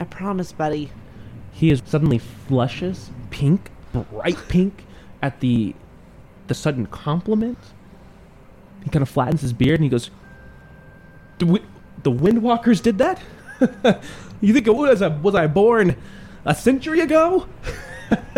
I 0.00 0.04
promise, 0.04 0.52
buddy. 0.52 0.90
He 1.54 1.70
is 1.70 1.80
suddenly 1.86 2.18
flushes 2.18 3.10
pink, 3.30 3.70
bright 3.92 4.38
pink, 4.48 4.84
at 5.22 5.38
the 5.40 5.74
the 6.48 6.54
sudden 6.54 6.86
compliment. 6.86 7.56
He 8.82 8.90
kind 8.90 9.02
of 9.02 9.08
flattens 9.08 9.40
his 9.40 9.52
beard 9.52 9.78
and 9.78 9.84
he 9.84 9.88
goes, 9.88 10.10
"The, 11.38 11.46
wi- 11.46 11.64
the 12.02 12.10
Windwalkers 12.10 12.82
did 12.82 12.98
that? 12.98 13.22
you 14.40 14.52
think 14.52 14.66
it 14.66 14.74
was? 14.74 15.00
A, 15.00 15.10
was 15.10 15.36
I 15.36 15.46
born 15.46 15.96
a 16.44 16.54
century 16.54 17.00
ago?" 17.00 17.46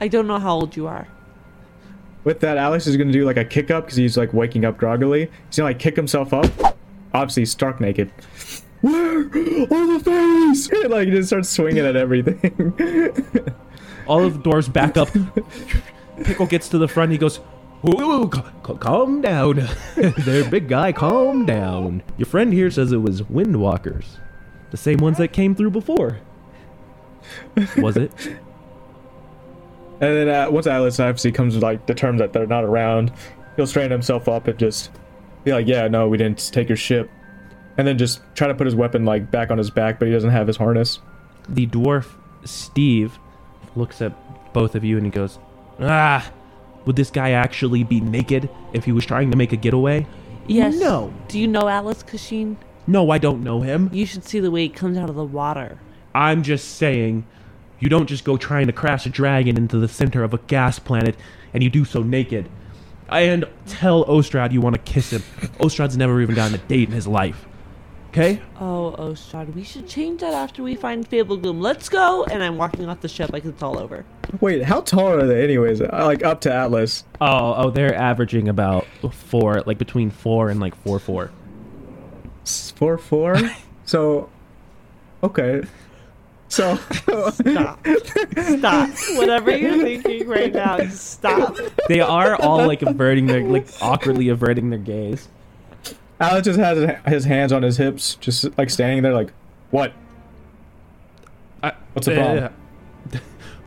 I 0.00 0.06
don't 0.08 0.26
know 0.26 0.38
how 0.38 0.54
old 0.54 0.76
you 0.76 0.86
are. 0.86 1.08
With 2.24 2.40
that, 2.40 2.58
Alex 2.58 2.86
is 2.86 2.98
gonna 2.98 3.10
do 3.10 3.24
like 3.24 3.38
a 3.38 3.44
kick 3.44 3.70
up 3.70 3.86
because 3.86 3.96
he's 3.96 4.18
like 4.18 4.34
waking 4.34 4.66
up 4.66 4.76
groggily. 4.76 5.30
He's 5.48 5.56
gonna 5.56 5.70
like 5.70 5.78
kick 5.78 5.96
himself 5.96 6.34
up. 6.34 6.76
Obviously, 7.14 7.46
stark 7.46 7.80
naked. 7.80 8.12
Where 8.84 9.20
are 9.20 9.98
the 9.98 10.00
fairies? 10.04 10.70
And, 10.84 10.90
like, 10.90 11.08
he 11.08 11.14
just 11.14 11.28
starts 11.28 11.48
swinging 11.48 11.84
at 11.86 11.96
everything. 11.96 12.74
All 14.06 14.22
of 14.22 14.34
the 14.34 14.42
doors 14.42 14.68
back 14.68 14.96
up. 14.98 15.08
Pickle 16.22 16.46
gets 16.46 16.68
to 16.68 16.78
the 16.78 16.86
front. 16.86 17.10
He 17.10 17.16
goes, 17.18 17.40
"Ooh, 17.88 18.28
ca- 18.28 18.52
ca- 18.62 18.74
calm 18.74 19.22
down. 19.22 19.66
there, 19.96 20.44
big 20.50 20.68
guy, 20.68 20.92
calm 20.92 21.46
down. 21.46 22.02
Your 22.18 22.26
friend 22.26 22.52
here 22.52 22.70
says 22.70 22.92
it 22.92 22.98
was 22.98 23.22
Windwalkers, 23.22 24.18
the 24.70 24.76
same 24.76 24.98
ones 24.98 25.16
that 25.16 25.28
came 25.32 25.54
through 25.54 25.70
before. 25.70 26.18
Was 27.78 27.96
it? 27.96 28.12
and 28.26 30.14
then 30.16 30.28
uh, 30.28 30.50
once 30.50 30.66
Atlas 30.66 31.00
obviously 31.00 31.32
comes 31.32 31.54
to 31.54 31.60
like 31.60 31.86
the 31.86 31.94
terms 31.94 32.20
that 32.20 32.34
they're 32.34 32.46
not 32.46 32.64
around, 32.64 33.12
he'll 33.56 33.66
straighten 33.66 33.92
himself 33.92 34.28
up 34.28 34.46
and 34.46 34.58
just 34.58 34.90
be 35.42 35.52
like, 35.52 35.66
"Yeah, 35.66 35.88
no, 35.88 36.06
we 36.08 36.18
didn't 36.18 36.52
take 36.52 36.68
your 36.68 36.76
ship," 36.76 37.10
and 37.76 37.86
then 37.86 37.98
just 37.98 38.20
try 38.34 38.48
to 38.48 38.54
put 38.54 38.66
his 38.66 38.74
weapon 38.74 39.04
like 39.04 39.30
back 39.30 39.50
on 39.50 39.58
his 39.58 39.70
back, 39.70 39.98
but 39.98 40.06
he 40.06 40.14
doesn't 40.14 40.30
have 40.30 40.46
his 40.46 40.56
harness. 40.56 41.00
The 41.48 41.66
dwarf 41.66 42.06
Steve 42.44 43.18
looks 43.76 44.00
at 44.00 44.12
both 44.52 44.74
of 44.74 44.84
you 44.84 44.96
and 44.96 45.06
he 45.06 45.10
goes, 45.10 45.38
"Ah, 45.80 46.30
would 46.84 46.96
this 46.96 47.10
guy 47.10 47.30
actually 47.30 47.84
be 47.84 48.00
naked 48.00 48.48
if 48.72 48.84
he 48.84 48.92
was 48.92 49.04
trying 49.04 49.30
to 49.30 49.36
make 49.36 49.52
a 49.52 49.56
getaway?" 49.56 50.06
Yes. 50.46 50.78
No. 50.78 51.12
Do 51.28 51.38
you 51.38 51.48
know 51.48 51.68
Alice 51.68 52.02
Kashin? 52.02 52.56
No, 52.86 53.10
I 53.10 53.18
don't 53.18 53.42
know 53.42 53.62
him. 53.62 53.88
You 53.92 54.04
should 54.04 54.24
see 54.24 54.40
the 54.40 54.50
way 54.50 54.62
he 54.62 54.68
comes 54.68 54.98
out 54.98 55.08
of 55.08 55.16
the 55.16 55.24
water. 55.24 55.78
I'm 56.14 56.42
just 56.42 56.76
saying, 56.76 57.26
you 57.80 57.88
don't 57.88 58.06
just 58.06 58.24
go 58.24 58.36
trying 58.36 58.66
to 58.66 58.72
crash 58.72 59.06
a 59.06 59.08
dragon 59.08 59.56
into 59.56 59.78
the 59.78 59.88
center 59.88 60.22
of 60.22 60.34
a 60.34 60.38
gas 60.38 60.78
planet 60.78 61.16
and 61.52 61.62
you 61.62 61.70
do 61.70 61.84
so 61.84 62.02
naked. 62.02 62.48
And 63.08 63.44
tell 63.66 64.04
Ostrad 64.04 64.52
you 64.52 64.60
want 64.60 64.74
to 64.74 64.92
kiss 64.92 65.10
him. 65.10 65.22
Ostrad's 65.60 65.96
never 65.96 66.20
even 66.20 66.34
gotten 66.34 66.54
a 66.54 66.58
date 66.58 66.88
in 66.88 66.94
his 66.94 67.06
life. 67.06 67.46
Okay? 68.14 68.40
Oh, 68.60 68.92
Ostrad, 68.92 69.56
we 69.56 69.64
should 69.64 69.88
change 69.88 70.20
that 70.20 70.34
after 70.34 70.62
we 70.62 70.76
find 70.76 71.04
Fable 71.04 71.36
Gloom. 71.36 71.60
Let's 71.60 71.88
go! 71.88 72.22
And 72.22 72.44
I'm 72.44 72.56
walking 72.56 72.88
off 72.88 73.00
the 73.00 73.08
ship 73.08 73.32
like 73.32 73.44
it's 73.44 73.60
all 73.60 73.76
over. 73.76 74.04
Wait, 74.40 74.62
how 74.62 74.82
tall 74.82 75.08
are 75.08 75.26
they, 75.26 75.42
anyways? 75.42 75.80
Uh, 75.80 75.88
Like 75.90 76.22
up 76.22 76.40
to 76.42 76.54
Atlas. 76.54 77.02
Oh, 77.20 77.54
oh, 77.56 77.70
they're 77.70 77.92
averaging 77.92 78.48
about 78.48 78.86
four, 79.10 79.64
like 79.66 79.78
between 79.78 80.10
four 80.10 80.48
and 80.48 80.60
like 80.60 80.76
four 80.76 81.00
four. 81.00 81.32
Four 82.44 82.98
four. 82.98 83.36
so, 83.84 84.30
okay. 85.24 85.62
So, 86.46 86.76
Stop. 87.32 87.84
stop. 87.84 88.90
Whatever 89.16 89.56
you're 89.56 89.82
thinking 89.82 90.28
right 90.28 90.52
now, 90.54 90.86
stop. 90.90 91.56
They 91.88 91.98
are 92.00 92.36
all 92.36 92.64
like 92.64 92.82
averting 92.82 93.26
their, 93.26 93.42
like 93.42 93.66
awkwardly 93.82 94.28
averting 94.28 94.70
their 94.70 94.78
gaze. 94.78 95.26
Alex 96.20 96.44
just 96.44 96.58
has 96.58 96.98
his 97.06 97.24
hands 97.24 97.52
on 97.52 97.62
his 97.62 97.76
hips, 97.76 98.14
just 98.16 98.56
like 98.56 98.70
standing 98.70 99.02
there, 99.02 99.12
like, 99.12 99.32
what? 99.70 99.92
I, 101.62 101.72
What's 101.92 102.06
the 102.06 102.14
problem? 102.14 102.52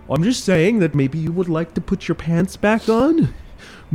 I'm 0.09 0.23
just 0.23 0.45
saying 0.45 0.79
that 0.79 0.95
maybe 0.95 1.17
you 1.17 1.31
would 1.33 1.49
like 1.49 1.73
to 1.73 1.81
put 1.81 2.07
your 2.07 2.15
pants 2.15 2.55
back 2.55 2.87
on 2.87 3.33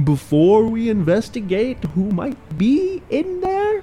before 0.05 0.67
we 0.67 0.91
investigate 0.91 1.83
who 1.95 2.11
might 2.11 2.59
be 2.59 3.03
in 3.09 3.41
there. 3.41 3.83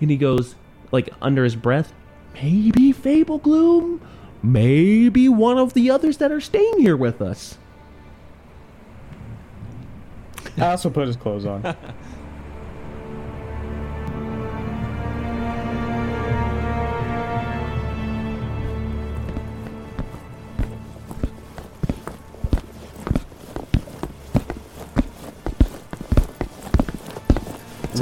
And 0.00 0.10
he 0.10 0.16
goes, 0.16 0.56
like 0.90 1.10
under 1.22 1.44
his 1.44 1.54
breath, 1.54 1.92
maybe 2.34 2.90
Fable 2.90 3.38
Gloom, 3.38 4.00
maybe 4.42 5.28
one 5.28 5.58
of 5.58 5.74
the 5.74 5.90
others 5.90 6.16
that 6.18 6.32
are 6.32 6.40
staying 6.40 6.80
here 6.80 6.96
with 6.96 7.22
us. 7.22 7.56
Alex 10.58 10.84
will 10.84 10.90
put 10.90 11.06
his 11.06 11.16
clothes 11.16 11.46
on. 11.46 11.62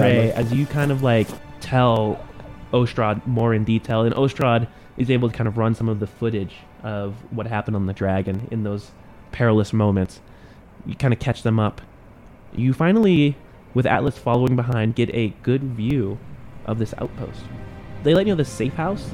As 0.05 0.52
you 0.52 0.66
kind 0.66 0.92
of 0.92 1.02
like 1.02 1.28
tell 1.61 2.24
Ostrad 2.72 3.26
more 3.26 3.55
in 3.55 3.64
detail, 3.64 4.02
and 4.02 4.14
Ostrad 4.14 4.68
is 4.96 5.11
able 5.11 5.30
to 5.30 5.36
kind 5.36 5.48
of 5.48 5.59
run 5.59 5.74
some 5.74 5.88
of 5.88 6.00
the 6.00 6.07
footage 6.07 6.57
of 6.82 7.14
what 7.30 7.46
happened 7.46 7.76
on 7.76 7.86
the 7.86 7.92
dragon 7.92 8.48
in 8.50 8.62
those 8.64 8.90
perilous 9.32 9.72
moments. 9.72 10.20
You 10.86 10.94
kind 10.94 11.12
of 11.14 11.20
catch 11.20 11.42
them 11.42 11.59
up. 11.59 11.80
You 12.55 12.72
finally, 12.72 13.36
with 13.72 13.86
Atlas 13.86 14.18
following 14.18 14.55
behind, 14.55 14.94
get 14.94 15.12
a 15.14 15.30
good 15.42 15.62
view 15.62 16.18
of 16.66 16.78
this 16.78 16.94
outpost. 16.98 17.40
They 18.02 18.14
let 18.14 18.26
you 18.26 18.32
know 18.32 18.36
the 18.36 18.44
safe 18.44 18.74
house 18.74 19.11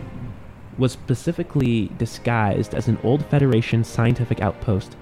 was 0.77 0.93
specifically 0.93 1.91
disguised 1.99 2.75
as 2.75 2.89
an 2.89 2.99
old 3.03 3.25
Federation 3.27 3.85
scientific 3.85 4.41
outpost, 4.41 4.97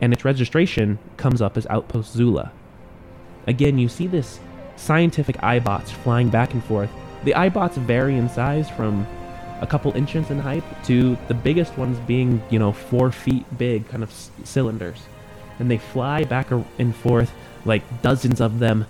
and 0.00 0.12
its 0.12 0.24
registration 0.24 0.98
comes 1.16 1.42
up 1.42 1.56
as 1.56 1.66
Outpost 1.68 2.12
Zula. 2.12 2.52
Again, 3.46 3.78
you 3.78 3.88
see 3.88 4.06
this 4.06 4.40
scientific 4.76 5.36
iBots 5.38 5.88
flying 5.88 6.28
back 6.28 6.52
and 6.54 6.62
forth. 6.64 6.90
The 7.24 7.32
iBots 7.32 7.74
vary 7.74 8.16
in 8.16 8.28
size 8.28 8.70
from 8.70 9.06
a 9.60 9.66
couple 9.66 9.92
inches 9.96 10.30
in 10.30 10.38
height 10.38 10.62
to 10.84 11.16
the 11.28 11.34
biggest 11.34 11.76
ones 11.78 11.98
being, 12.00 12.42
you 12.50 12.58
know, 12.58 12.72
four 12.72 13.10
feet 13.10 13.44
big, 13.58 13.88
kind 13.88 14.02
of 14.02 14.10
s- 14.10 14.30
cylinders. 14.44 15.06
And 15.58 15.70
they 15.70 15.78
fly 15.78 16.24
back 16.24 16.50
and 16.50 16.94
forth 16.94 17.32
like 17.64 17.82
dozens 18.02 18.40
of 18.40 18.58
them. 18.58 18.86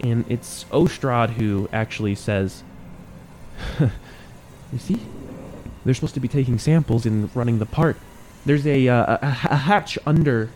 And 0.00 0.24
it's 0.28 0.66
Ostrad 0.72 1.30
who 1.30 1.68
actually 1.72 2.14
says, 2.16 2.62
You 4.72 4.78
see? 4.78 5.00
They're 5.84 5.94
supposed 5.94 6.14
to 6.14 6.20
be 6.20 6.28
taking 6.28 6.58
samples 6.58 7.06
and 7.06 7.34
running 7.34 7.58
the 7.58 7.66
part. 7.66 7.96
There's 8.44 8.66
a, 8.66 8.88
uh, 8.88 9.16
a, 9.16 9.18
a 9.22 9.56
hatch 9.56 9.98
under 10.06 10.50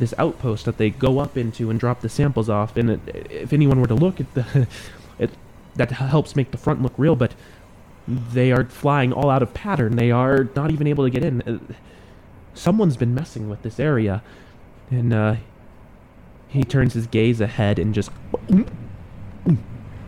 this 0.00 0.14
outpost 0.18 0.64
that 0.64 0.78
they 0.78 0.90
go 0.90 1.18
up 1.18 1.36
into 1.36 1.70
and 1.70 1.78
drop 1.78 2.00
the 2.00 2.08
samples 2.08 2.48
off. 2.48 2.76
And 2.76 2.90
it, 2.90 3.00
if 3.30 3.52
anyone 3.52 3.80
were 3.80 3.86
to 3.86 3.94
look 3.94 4.20
at 4.20 4.34
the, 4.34 4.66
it 5.18 5.30
that 5.76 5.92
helps 5.92 6.34
make 6.34 6.50
the 6.50 6.58
front 6.58 6.82
look 6.82 6.94
real. 6.96 7.16
But 7.16 7.34
they 8.08 8.50
are 8.50 8.64
flying 8.64 9.12
all 9.12 9.30
out 9.30 9.42
of 9.42 9.54
pattern. 9.54 9.96
They 9.96 10.10
are 10.10 10.48
not 10.56 10.70
even 10.70 10.86
able 10.86 11.04
to 11.04 11.10
get 11.10 11.24
in. 11.24 11.42
Uh, 11.42 11.74
Someone's 12.52 12.96
been 12.96 13.14
messing 13.14 13.48
with 13.48 13.62
this 13.62 13.78
area, 13.78 14.22
and 14.90 15.12
uh, 15.12 15.36
he 16.48 16.64
turns 16.64 16.94
his 16.94 17.06
gaze 17.06 17.40
ahead 17.40 17.78
and 17.78 17.94
just 17.94 18.10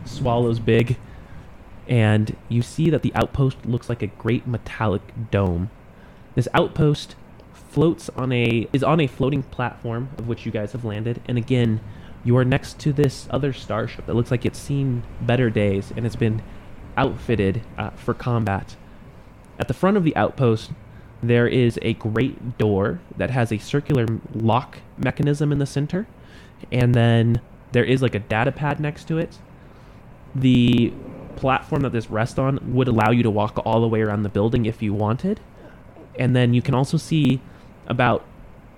swallows 0.05 0.59
big. 0.59 0.97
And 1.87 2.35
you 2.49 2.61
see 2.61 2.89
that 2.89 3.01
the 3.01 3.13
outpost 3.15 3.65
looks 3.65 3.89
like 3.89 4.01
a 4.01 4.07
great 4.07 4.45
metallic 4.45 5.01
dome. 5.31 5.69
This 6.35 6.47
outpost 6.53 7.15
floats 7.73 8.07
on 8.09 8.31
a 8.31 8.67
is 8.71 8.83
on 8.83 8.99
a 8.99 9.07
floating 9.07 9.41
platform 9.41 10.07
of 10.19 10.27
which 10.27 10.45
you 10.45 10.51
guys 10.51 10.73
have 10.73 10.85
landed. 10.85 11.19
And 11.27 11.37
again 11.37 11.81
you 12.23 12.37
are 12.37 12.45
next 12.45 12.79
to 12.79 12.93
this 12.93 13.27
other 13.31 13.51
starship 13.51 14.05
that 14.05 14.13
looks 14.13 14.31
like 14.31 14.45
it's 14.45 14.59
seen 14.59 15.03
better 15.21 15.49
days 15.49 15.91
and 15.95 16.05
it's 16.05 16.15
been 16.15 16.41
outfitted 16.95 17.61
uh, 17.77 17.89
for 17.91 18.13
combat. 18.13 18.75
At 19.57 19.67
the 19.67 19.73
front 19.73 19.97
of 19.97 20.03
the 20.03 20.15
outpost 20.15 20.71
there 21.23 21.47
is 21.47 21.79
a 21.81 21.93
great 21.93 22.57
door 22.57 22.99
that 23.17 23.31
has 23.31 23.51
a 23.51 23.57
circular 23.57 24.05
lock 24.35 24.79
mechanism 24.97 25.51
in 25.51 25.57
the 25.57 25.65
center. 25.65 26.05
And 26.71 26.93
then 26.93 27.41
there 27.71 27.83
is 27.83 28.01
like 28.01 28.13
a 28.13 28.19
data 28.19 28.51
pad 28.51 28.79
next 28.79 29.07
to 29.07 29.17
it. 29.17 29.39
The 30.35 30.93
platform 31.37 31.81
that 31.81 31.91
this 31.91 32.09
rests 32.09 32.37
on 32.37 32.59
would 32.73 32.87
allow 32.87 33.09
you 33.09 33.23
to 33.23 33.31
walk 33.31 33.59
all 33.65 33.81
the 33.81 33.87
way 33.87 34.01
around 34.01 34.23
the 34.23 34.29
building 34.29 34.65
if 34.65 34.81
you 34.81 34.93
wanted. 34.93 35.39
And 36.19 36.35
then 36.35 36.53
you 36.53 36.61
can 36.61 36.75
also 36.75 36.97
see 36.97 37.41
about 37.87 38.25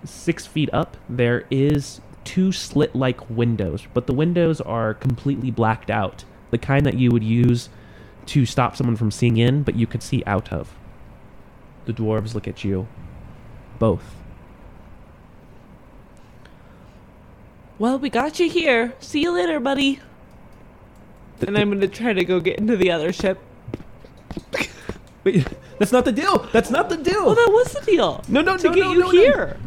six 0.03 0.45
feet 0.45 0.69
up 0.71 0.97
there 1.09 1.45
is 1.49 2.01
two 2.23 2.51
slit 2.51 2.95
like 2.95 3.29
windows 3.29 3.87
but 3.93 4.07
the 4.07 4.13
windows 4.13 4.61
are 4.61 4.93
completely 4.93 5.51
blacked 5.51 5.89
out 5.89 6.25
the 6.51 6.57
kind 6.57 6.85
that 6.85 6.97
you 6.97 7.11
would 7.11 7.23
use 7.23 7.69
to 8.25 8.45
stop 8.45 8.75
someone 8.75 8.95
from 8.95 9.11
seeing 9.11 9.37
in 9.37 9.63
but 9.63 9.75
you 9.75 9.87
could 9.87 10.03
see 10.03 10.23
out 10.25 10.51
of 10.51 10.75
the 11.85 11.93
dwarves 11.93 12.33
look 12.33 12.47
at 12.47 12.63
you 12.63 12.87
both 13.79 14.15
Well, 17.77 17.99
we 17.99 18.09
got 18.09 18.39
you 18.39 18.49
here. 18.49 18.93
See 18.99 19.21
you 19.21 19.31
later, 19.31 19.59
buddy. 19.59 19.99
And 21.45 21.57
I'm 21.57 21.69
gonna 21.69 21.89
try 21.89 22.13
to 22.13 22.23
go 22.23 22.39
get 22.39 22.57
into 22.57 22.77
the 22.77 22.91
other 22.91 23.11
ship. 23.11 23.37
Wait, 25.25 25.45
that's 25.79 25.91
not 25.91 26.05
the 26.05 26.11
deal 26.11 26.39
that's 26.53 26.69
not 26.69 26.89
the 26.89 26.97
deal 26.97 27.25
Well, 27.25 27.35
that 27.35 27.49
was 27.51 27.73
the 27.73 27.81
deal. 27.81 28.23
No, 28.27 28.41
no, 28.41 28.53
no. 28.53 28.57
to 28.57 28.67
no, 28.69 28.73
get 28.73 28.83
no, 28.85 28.91
you 28.93 28.99
no, 28.99 29.05
no. 29.05 29.11
here. 29.11 29.57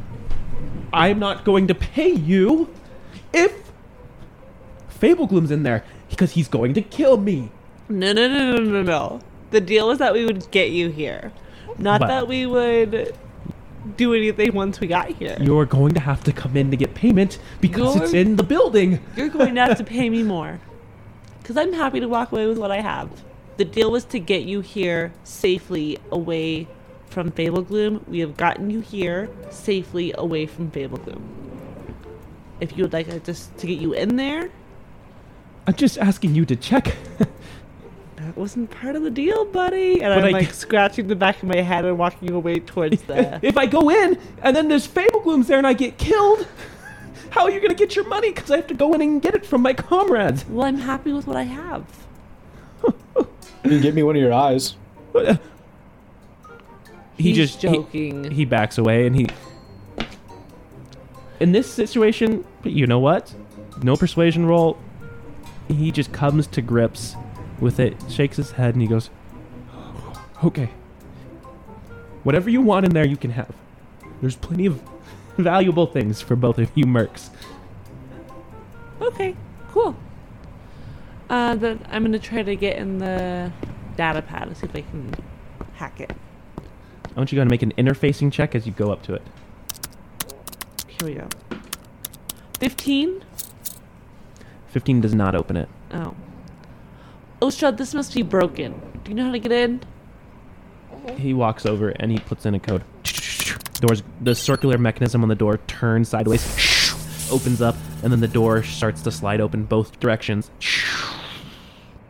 i'm 0.92 1.18
not 1.18 1.44
going 1.44 1.66
to 1.68 1.74
pay 1.74 2.10
you 2.10 2.68
if 3.32 3.52
Fable 4.88 5.26
Gloom's 5.26 5.50
in 5.50 5.62
there 5.62 5.84
because 6.10 6.32
he's 6.32 6.48
going 6.48 6.74
to 6.74 6.82
kill 6.82 7.16
me 7.18 7.50
No, 7.88 8.12
no, 8.12 8.26
no, 8.28 8.56
no, 8.56 8.62
no, 8.62 8.82
no. 8.82 9.20
The 9.50 9.60
deal 9.60 9.88
was 9.88 9.98
that 9.98 10.12
we 10.12 10.24
would 10.26 10.50
get 10.50 10.70
you 10.72 10.88
here, 10.90 11.32
not 11.78 12.00
that 12.00 12.26
we 12.28 12.44
would 12.46 13.16
do 13.96 14.12
anything 14.12 14.52
once 14.54 14.78
we 14.80 14.86
got 14.88 15.08
here. 15.08 15.38
You're 15.40 15.64
going 15.64 15.94
to 15.94 16.00
have 16.00 16.22
to 16.24 16.32
come 16.32 16.54
in 16.56 16.70
to 16.70 16.76
get 16.76 16.92
payment 16.94 17.38
because 17.60 17.96
it's 17.96 18.12
You're- 18.12 18.20
in 18.20 18.36
the 18.36 18.42
building. 18.42 19.00
You're 19.16 19.28
going 19.30 19.54
to 19.54 19.60
have 19.62 19.78
to 19.78 19.84
pay 19.84 20.10
me 20.10 20.22
more. 20.22 20.60
Because 21.40 21.56
I'm 21.56 21.72
happy 21.72 21.98
to 22.00 22.08
walk 22.08 22.30
away 22.32 22.46
with 22.46 22.58
what 22.58 22.70
I 22.70 22.80
have. 22.82 23.08
The 23.58 23.64
deal 23.64 23.90
was 23.90 24.04
to 24.06 24.20
get 24.20 24.44
you 24.44 24.60
here 24.60 25.12
safely 25.24 25.98
away 26.12 26.68
from 27.10 27.32
Fable 27.32 27.62
Gloom. 27.62 28.04
We 28.06 28.20
have 28.20 28.36
gotten 28.36 28.70
you 28.70 28.78
here 28.78 29.28
safely 29.50 30.14
away 30.16 30.46
from 30.46 30.70
Fable 30.70 30.98
Gloom. 30.98 31.28
If 32.60 32.76
you 32.76 32.84
would 32.84 32.92
like 32.92 33.08
us 33.08 33.20
just 33.24 33.58
to 33.58 33.66
get 33.66 33.80
you 33.80 33.94
in 33.94 34.14
there, 34.14 34.50
I'm 35.66 35.74
just 35.74 35.98
asking 35.98 36.36
you 36.36 36.44
to 36.46 36.54
check. 36.54 36.94
that 37.18 38.36
wasn't 38.36 38.70
part 38.70 38.94
of 38.94 39.02
the 39.02 39.10
deal, 39.10 39.44
buddy. 39.44 40.02
And 40.02 40.14
But 40.14 40.18
I'm 40.18 40.36
I- 40.36 40.38
like 40.38 40.52
scratching 40.54 41.08
the 41.08 41.16
back 41.16 41.42
of 41.42 41.48
my 41.48 41.60
head 41.60 41.84
and 41.84 41.98
walking 41.98 42.30
away 42.30 42.60
towards 42.60 43.02
the. 43.02 43.40
if 43.42 43.56
I 43.56 43.66
go 43.66 43.90
in 43.90 44.20
and 44.40 44.54
then 44.54 44.68
there's 44.68 44.86
Fable 44.86 45.18
Glooms 45.20 45.48
there 45.48 45.58
and 45.58 45.66
I 45.66 45.72
get 45.72 45.98
killed, 45.98 46.46
How 47.30 47.42
are 47.42 47.50
you 47.50 47.60
gonna 47.60 47.74
get 47.74 47.96
your 47.96 48.06
money? 48.06 48.30
Because 48.30 48.52
I 48.52 48.56
have 48.56 48.68
to 48.68 48.74
go 48.74 48.92
in 48.94 49.02
and 49.02 49.20
get 49.20 49.34
it 49.34 49.44
from 49.44 49.62
my 49.62 49.74
comrades. 49.74 50.46
Well, 50.48 50.64
I'm 50.64 50.78
happy 50.78 51.12
with 51.12 51.26
what 51.26 51.36
I 51.36 51.42
have. 51.42 51.84
You 53.68 53.76
can 53.76 53.82
give 53.82 53.94
me 53.94 54.02
one 54.02 54.16
of 54.16 54.22
your 54.22 54.32
eyes. 54.32 54.76
He 55.16 55.38
He's 57.18 57.36
just 57.36 57.62
he- 57.62 57.68
joking. 57.68 58.30
he 58.30 58.44
backs 58.44 58.78
away 58.78 59.06
and 59.06 59.16
he 59.16 59.26
in 61.40 61.52
this 61.52 61.70
situation 61.72 62.44
you 62.64 62.86
know 62.86 62.98
what 62.98 63.32
no 63.82 63.96
persuasion 63.96 64.46
roll 64.46 64.76
he 65.68 65.90
just 65.90 66.12
comes 66.12 66.46
to 66.48 66.62
grips 66.62 67.14
with 67.60 67.78
it 67.80 67.94
shakes 68.08 68.36
his 68.36 68.52
head 68.52 68.74
and 68.74 68.82
he 68.82 68.88
goes 68.88 69.10
okay 70.44 70.70
whatever 72.24 72.50
you 72.50 72.60
want 72.60 72.84
in 72.86 72.92
there 72.92 73.06
you 73.06 73.16
can 73.16 73.30
have 73.32 73.52
there's 74.20 74.36
plenty 74.36 74.66
of 74.66 74.80
valuable 75.38 75.86
things 75.86 76.20
for 76.20 76.34
both 76.36 76.58
of 76.58 76.70
you 76.74 76.84
mercs 76.86 77.30
Okay, 79.00 79.34
cool. 79.70 79.96
Uh, 81.30 81.54
then 81.56 81.84
I'm 81.90 82.02
gonna 82.04 82.18
try 82.18 82.42
to 82.42 82.56
get 82.56 82.76
in 82.76 82.98
the 82.98 83.52
data 83.96 84.22
pad 84.22 84.48
to 84.48 84.54
see 84.54 84.66
if 84.66 84.74
I 84.76 84.80
can 84.82 85.14
hack 85.74 86.00
it. 86.00 86.12
i 86.58 87.12
want 87.18 87.30
you 87.30 87.36
to 87.36 87.36
go 87.36 87.42
and 87.42 87.50
make 87.50 87.62
an 87.62 87.72
interfacing 87.76 88.32
check 88.32 88.54
as 88.54 88.66
you 88.66 88.72
go 88.72 88.90
up 88.92 89.02
to 89.04 89.14
it 89.14 89.22
Here 90.86 91.08
we 91.08 91.14
go. 91.14 91.28
Fifteen. 92.58 93.22
15 94.68 95.00
does 95.00 95.14
not 95.14 95.34
open 95.34 95.56
it 95.56 95.68
Oh. 95.92 96.14
Ostrad, 97.40 97.78
this 97.78 97.94
must 97.94 98.14
be 98.14 98.22
broken. 98.22 98.80
Do 99.04 99.10
you 99.10 99.14
know 99.14 99.24
how 99.26 99.32
to 99.32 99.38
get 99.38 99.52
in? 99.52 99.80
He 101.16 101.32
walks 101.32 101.64
over 101.64 101.90
and 101.90 102.10
he 102.10 102.18
puts 102.18 102.44
in 102.46 102.54
a 102.54 102.58
code. 102.60 102.82
Doors, 103.80 104.02
the 104.20 104.34
circular 104.34 104.76
mechanism 104.76 105.22
on 105.22 105.28
the 105.28 105.34
door 105.36 105.58
turns 105.68 106.08
sideways, 106.08 106.42
opens 107.30 107.62
up, 107.62 107.76
and 108.02 108.12
then 108.12 108.18
the 108.20 108.26
door 108.28 108.62
starts 108.64 109.00
to 109.02 109.10
slide 109.12 109.40
open 109.40 109.64
both 109.64 109.98
directions. 110.00 110.50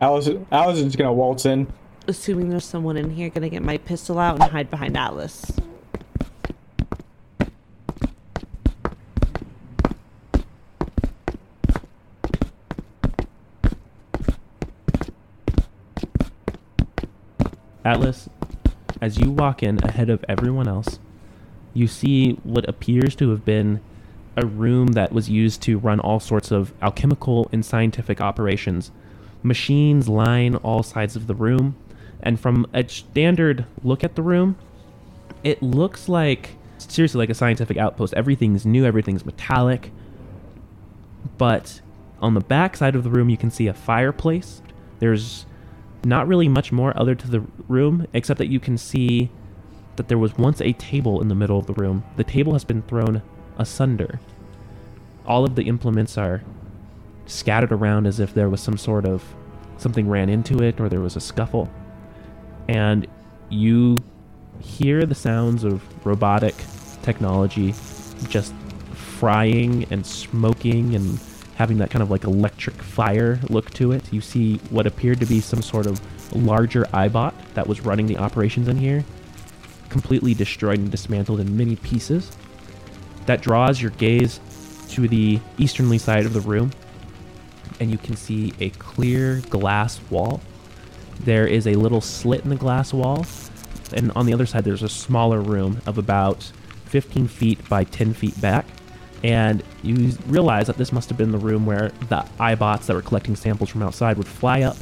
Alice, 0.01 0.29
Alice 0.51 0.79
is 0.79 0.95
gonna 0.95 1.11
waltz 1.11 1.45
in. 1.45 1.67
Assuming 2.07 2.49
there's 2.49 2.63
someone 2.63 2.95
in 2.95 3.09
here, 3.09 3.29
gonna 3.29 3.49
get 3.49 3.63
my 3.63 3.77
pistol 3.77 4.17
out 4.17 4.41
and 4.41 4.51
hide 4.51 4.69
behind 4.71 4.95
Atlas. 4.95 5.51
Atlas, 17.83 18.29
as 19.01 19.17
you 19.17 19.31
walk 19.31 19.63
in 19.63 19.83
ahead 19.83 20.09
of 20.09 20.23
everyone 20.29 20.67
else, 20.67 20.99
you 21.73 21.87
see 21.87 22.33
what 22.43 22.67
appears 22.69 23.15
to 23.15 23.31
have 23.31 23.43
been 23.43 23.81
a 24.37 24.45
room 24.45 24.87
that 24.89 25.11
was 25.11 25.29
used 25.29 25.61
to 25.63 25.77
run 25.77 25.99
all 25.99 26.19
sorts 26.19 26.51
of 26.51 26.73
alchemical 26.81 27.49
and 27.51 27.65
scientific 27.65 28.21
operations. 28.21 28.91
Machines 29.41 30.09
line 30.09 30.55
all 30.55 30.83
sides 30.83 31.15
of 31.15 31.27
the 31.27 31.35
room, 31.35 31.75
and 32.21 32.39
from 32.39 32.65
a 32.73 32.87
standard 32.87 33.65
look 33.83 34.03
at 34.03 34.15
the 34.15 34.21
room, 34.21 34.57
it 35.43 35.61
looks 35.61 36.09
like 36.09 36.57
seriously 36.77 37.19
like 37.19 37.29
a 37.29 37.33
scientific 37.33 37.77
outpost. 37.77 38.13
Everything's 38.13 38.65
new, 38.65 38.85
everything's 38.85 39.25
metallic. 39.25 39.91
But 41.37 41.81
on 42.21 42.33
the 42.33 42.41
back 42.41 42.75
side 42.75 42.95
of 42.95 43.03
the 43.03 43.09
room, 43.09 43.29
you 43.29 43.37
can 43.37 43.51
see 43.51 43.67
a 43.67 43.73
fireplace. 43.73 44.61
There's 44.99 45.45
not 46.03 46.27
really 46.27 46.47
much 46.47 46.71
more 46.71 46.97
other 46.99 47.15
to 47.15 47.27
the 47.29 47.41
room, 47.67 48.07
except 48.13 48.37
that 48.37 48.47
you 48.47 48.59
can 48.59 48.77
see 48.77 49.31
that 49.95 50.07
there 50.07 50.17
was 50.17 50.37
once 50.37 50.61
a 50.61 50.73
table 50.73 51.21
in 51.21 51.27
the 51.27 51.35
middle 51.35 51.59
of 51.59 51.65
the 51.65 51.73
room. 51.73 52.03
The 52.15 52.23
table 52.23 52.53
has 52.53 52.63
been 52.63 52.81
thrown 52.83 53.21
asunder. 53.57 54.19
All 55.25 55.43
of 55.43 55.55
the 55.55 55.63
implements 55.63 56.17
are 56.17 56.41
scattered 57.29 57.71
around 57.71 58.07
as 58.07 58.19
if 58.19 58.33
there 58.33 58.49
was 58.49 58.61
some 58.61 58.77
sort 58.77 59.05
of 59.05 59.23
something 59.77 60.09
ran 60.09 60.29
into 60.29 60.61
it 60.61 60.79
or 60.79 60.89
there 60.89 60.99
was 60.99 61.15
a 61.15 61.21
scuffle. 61.21 61.69
And 62.67 63.07
you 63.49 63.97
hear 64.59 65.05
the 65.05 65.15
sounds 65.15 65.63
of 65.63 65.81
robotic 66.05 66.55
technology 67.01 67.73
just 68.27 68.53
frying 68.93 69.85
and 69.89 70.05
smoking 70.05 70.95
and 70.95 71.19
having 71.55 71.77
that 71.77 71.89
kind 71.89 72.01
of 72.01 72.09
like 72.09 72.23
electric 72.23 72.75
fire 72.81 73.39
look 73.49 73.69
to 73.71 73.91
it. 73.91 74.11
You 74.13 74.21
see 74.21 74.57
what 74.69 74.87
appeared 74.87 75.19
to 75.19 75.25
be 75.25 75.39
some 75.39 75.61
sort 75.61 75.85
of 75.85 75.99
larger 76.35 76.83
iBot 76.85 77.33
that 77.53 77.67
was 77.67 77.81
running 77.81 78.07
the 78.07 78.17
operations 78.17 78.67
in 78.67 78.77
here, 78.77 79.03
completely 79.89 80.33
destroyed 80.33 80.79
and 80.79 80.91
dismantled 80.91 81.39
in 81.39 81.57
many 81.57 81.75
pieces. 81.75 82.31
That 83.25 83.41
draws 83.41 83.81
your 83.81 83.91
gaze 83.91 84.39
to 84.89 85.07
the 85.07 85.39
easternly 85.57 85.97
side 85.97 86.25
of 86.25 86.33
the 86.33 86.41
room, 86.41 86.71
and 87.79 87.91
you 87.91 87.97
can 87.97 88.15
see 88.15 88.53
a 88.59 88.69
clear 88.71 89.41
glass 89.49 89.99
wall. 90.09 90.41
There 91.21 91.47
is 91.47 91.67
a 91.67 91.75
little 91.75 92.01
slit 92.01 92.43
in 92.43 92.49
the 92.49 92.55
glass 92.55 92.93
wall, 92.93 93.25
and 93.93 94.11
on 94.11 94.25
the 94.25 94.33
other 94.33 94.45
side, 94.45 94.63
there's 94.63 94.83
a 94.83 94.89
smaller 94.89 95.41
room 95.41 95.81
of 95.85 95.97
about 95.97 96.51
15 96.85 97.27
feet 97.27 97.67
by 97.69 97.83
10 97.83 98.13
feet 98.13 98.39
back. 98.39 98.65
And 99.23 99.63
you 99.83 100.13
realize 100.27 100.67
that 100.67 100.77
this 100.77 100.91
must 100.91 101.09
have 101.09 101.17
been 101.17 101.31
the 101.31 101.37
room 101.37 101.65
where 101.65 101.89
the 102.07 102.25
iBots 102.39 102.85
that 102.85 102.93
were 102.93 103.01
collecting 103.01 103.35
samples 103.35 103.69
from 103.69 103.83
outside 103.83 104.17
would 104.17 104.27
fly 104.27 104.61
up. 104.61 104.77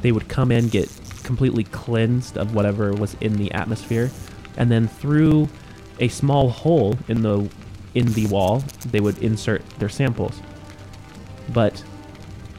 They 0.00 0.12
would 0.12 0.28
come 0.28 0.50
in, 0.50 0.68
get 0.68 0.90
completely 1.22 1.64
cleansed 1.64 2.38
of 2.38 2.54
whatever 2.54 2.92
was 2.92 3.14
in 3.20 3.36
the 3.36 3.52
atmosphere, 3.52 4.10
and 4.56 4.70
then 4.70 4.88
through 4.88 5.48
a 6.00 6.08
small 6.08 6.48
hole 6.48 6.98
in 7.08 7.22
the 7.22 7.48
in 7.94 8.10
the 8.14 8.26
wall, 8.26 8.64
they 8.86 9.00
would 9.00 9.18
insert 9.18 9.62
their 9.78 9.88
samples. 9.90 10.40
But 11.52 11.84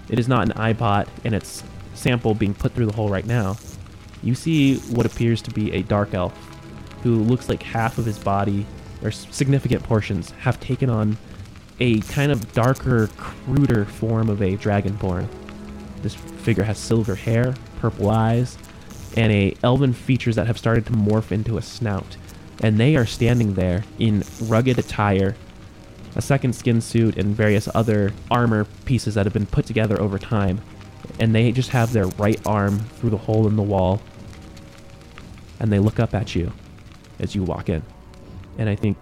it 0.09 0.19
is 0.19 0.27
not 0.27 0.47
an 0.47 0.53
iBot 0.73 1.07
and 1.23 1.33
its 1.33 1.63
sample 1.93 2.33
being 2.33 2.53
put 2.53 2.73
through 2.73 2.85
the 2.85 2.93
hole 2.93 3.09
right 3.09 3.25
now. 3.25 3.57
You 4.21 4.35
see 4.35 4.77
what 4.77 5.05
appears 5.05 5.41
to 5.43 5.51
be 5.51 5.71
a 5.73 5.83
dark 5.83 6.13
elf 6.13 6.33
who 7.03 7.15
looks 7.15 7.49
like 7.49 7.61
half 7.61 7.97
of 7.97 8.05
his 8.05 8.17
body 8.17 8.65
or 9.03 9.11
significant 9.11 9.83
portions 9.83 10.31
have 10.31 10.59
taken 10.59 10.89
on 10.89 11.17
a 11.79 11.99
kind 12.01 12.31
of 12.31 12.53
darker, 12.53 13.07
cruder 13.17 13.85
form 13.85 14.29
of 14.29 14.41
a 14.41 14.55
dragonborn. 14.57 15.27
This 16.01 16.15
figure 16.15 16.63
has 16.63 16.77
silver 16.77 17.15
hair, 17.15 17.53
purple 17.79 18.09
eyes, 18.09 18.57
and 19.17 19.31
a 19.31 19.55
elven 19.63 19.93
features 19.93 20.35
that 20.35 20.47
have 20.47 20.57
started 20.57 20.85
to 20.85 20.93
morph 20.93 21.31
into 21.31 21.57
a 21.57 21.61
snout. 21.61 22.17
And 22.61 22.79
they 22.79 22.95
are 22.95 23.05
standing 23.05 23.55
there 23.55 23.83
in 23.99 24.23
rugged 24.43 24.79
attire, 24.79 25.35
a 26.15 26.21
second 26.21 26.53
skin 26.53 26.79
suit, 26.81 27.17
and 27.17 27.35
various 27.35 27.67
other 27.73 28.11
armor 28.29 28.65
pieces 28.85 29.15
that 29.15 29.25
have 29.25 29.33
been 29.33 29.45
put 29.45 29.65
together 29.65 29.99
over 29.99 30.17
time. 30.19 30.61
And 31.19 31.33
they 31.35 31.51
just 31.51 31.69
have 31.69 31.91
their 31.93 32.05
right 32.07 32.39
arm 32.45 32.79
through 32.79 33.09
the 33.11 33.17
hole 33.17 33.47
in 33.47 33.55
the 33.55 33.63
wall, 33.63 34.01
and 35.59 35.71
they 35.71 35.79
look 35.79 35.99
up 35.99 36.13
at 36.13 36.35
you 36.35 36.51
as 37.19 37.35
you 37.35 37.43
walk 37.43 37.69
in. 37.69 37.83
And 38.57 38.69
I 38.69 38.75
think 38.75 38.97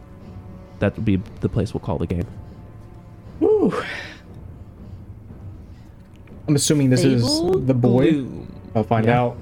that 0.79 0.95
would 0.95 1.05
be 1.05 1.17
the 1.41 1.49
place 1.49 1.73
we'll 1.73 1.81
call 1.81 1.97
the 1.97 2.07
game. 2.07 2.25
Woo. 3.39 3.73
I'm 6.47 6.55
assuming 6.55 6.89
this 6.89 7.03
is 7.03 7.23
the 7.23 7.73
boy. 7.73 8.11
Bloom. 8.11 8.55
I'll 8.75 8.83
find 8.83 9.05
Yeah. 9.05 9.21
out. 9.21 9.37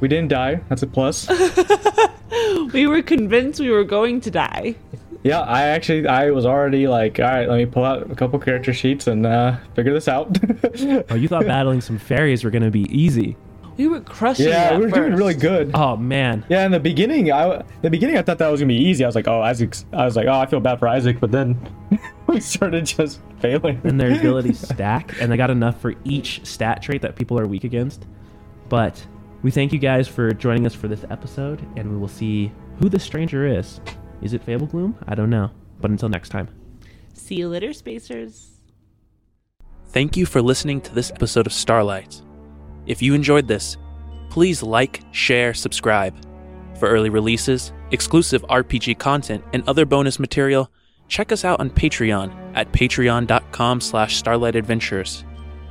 We 0.00 0.08
didn't 0.08 0.28
die. 0.28 0.60
That's 0.68 0.82
a 0.82 0.86
plus. 0.86 1.28
We 2.72 2.86
were 2.86 3.02
convinced 3.02 3.60
we 3.60 3.70
were 3.70 3.84
going 3.84 4.20
to 4.22 4.30
die. 4.30 4.76
Yeah, 5.22 5.40
I 5.40 5.62
actually 5.64 6.06
I 6.06 6.30
was 6.30 6.44
already 6.44 6.88
like, 6.88 7.18
all 7.20 7.26
right, 7.26 7.48
let 7.48 7.56
me 7.56 7.66
pull 7.66 7.84
out 7.84 8.10
a 8.10 8.14
couple 8.14 8.38
character 8.38 8.72
sheets 8.72 9.06
and 9.06 9.24
uh, 9.24 9.56
figure 9.74 9.92
this 9.92 10.08
out. 10.08 10.36
Oh, 11.10 11.14
you 11.14 11.28
thought 11.28 11.46
battling 11.46 11.80
some 11.80 11.98
fairies 11.98 12.44
were 12.44 12.50
going 12.50 12.62
to 12.62 12.70
be 12.70 12.82
easy. 12.84 13.36
We 13.76 13.86
were 13.86 14.00
crushing 14.00 14.48
yeah, 14.48 14.76
we 14.76 14.84
were 14.84 14.90
doing 14.90 15.14
really 15.14 15.34
good. 15.34 15.70
Oh, 15.74 15.96
man. 15.96 16.44
Yeah, 16.48 16.66
in 16.66 16.72
the 16.72 16.80
beginning, 16.80 17.32
I 17.32 17.62
the 17.80 17.90
beginning 17.90 18.18
I 18.18 18.22
thought 18.22 18.38
that 18.38 18.48
was 18.48 18.60
gonna 18.60 18.68
be 18.68 18.76
easy. 18.76 19.04
I 19.04 19.08
was 19.08 19.14
like, 19.14 19.28
oh, 19.28 19.40
Isaac's. 19.40 19.86
I 19.92 20.04
was 20.04 20.16
like, 20.16 20.26
oh, 20.26 20.38
I 20.38 20.46
feel 20.46 20.60
bad 20.60 20.78
for 20.78 20.88
Isaac, 20.88 21.20
but 21.20 21.30
then 21.30 21.58
we 22.26 22.40
started 22.40 22.84
just 22.84 23.20
failing. 23.40 23.80
And 23.84 24.00
their 24.00 24.12
abilities 24.14 24.60
stack, 24.68 25.20
and 25.20 25.32
they 25.32 25.36
got 25.36 25.50
enough 25.50 25.80
for 25.80 25.94
each 26.04 26.44
stat 26.44 26.82
trait 26.82 27.02
that 27.02 27.16
people 27.16 27.38
are 27.38 27.46
weak 27.46 27.64
against. 27.64 28.06
But 28.68 29.04
we 29.42 29.50
thank 29.50 29.72
you 29.72 29.78
guys 29.78 30.06
for 30.06 30.32
joining 30.32 30.66
us 30.66 30.74
for 30.74 30.88
this 30.88 31.04
episode, 31.10 31.66
and 31.76 31.90
we 31.90 31.96
will 31.96 32.08
see 32.08 32.52
who 32.78 32.88
the 32.88 32.98
stranger 32.98 33.46
is. 33.46 33.80
Is 34.22 34.32
it 34.32 34.42
Fable 34.44 34.66
Gloom? 34.66 34.96
I 35.06 35.14
don't 35.14 35.30
know. 35.30 35.50
But 35.80 35.90
until 35.90 36.08
next 36.08 36.28
time. 36.28 36.48
See 37.12 37.34
you 37.34 37.48
later, 37.48 37.72
spacers. 37.72 38.50
Thank 39.88 40.16
you 40.16 40.24
for 40.24 40.40
listening 40.40 40.80
to 40.82 40.94
this 40.94 41.10
episode 41.10 41.46
of 41.46 41.52
Starlight. 41.52 42.22
If 42.86 43.02
you 43.02 43.14
enjoyed 43.14 43.46
this, 43.46 43.76
please 44.30 44.62
like, 44.62 45.02
share, 45.10 45.52
subscribe. 45.52 46.16
For 46.78 46.88
early 46.88 47.10
releases, 47.10 47.72
exclusive 47.90 48.42
RPG 48.48 48.98
content, 48.98 49.44
and 49.52 49.62
other 49.68 49.84
bonus 49.84 50.18
material, 50.18 50.70
check 51.08 51.30
us 51.30 51.44
out 51.44 51.60
on 51.60 51.70
Patreon 51.70 52.52
at 52.54 52.72
patreon.com 52.72 53.80
slash 53.80 54.22
starlightadventures. 54.22 55.24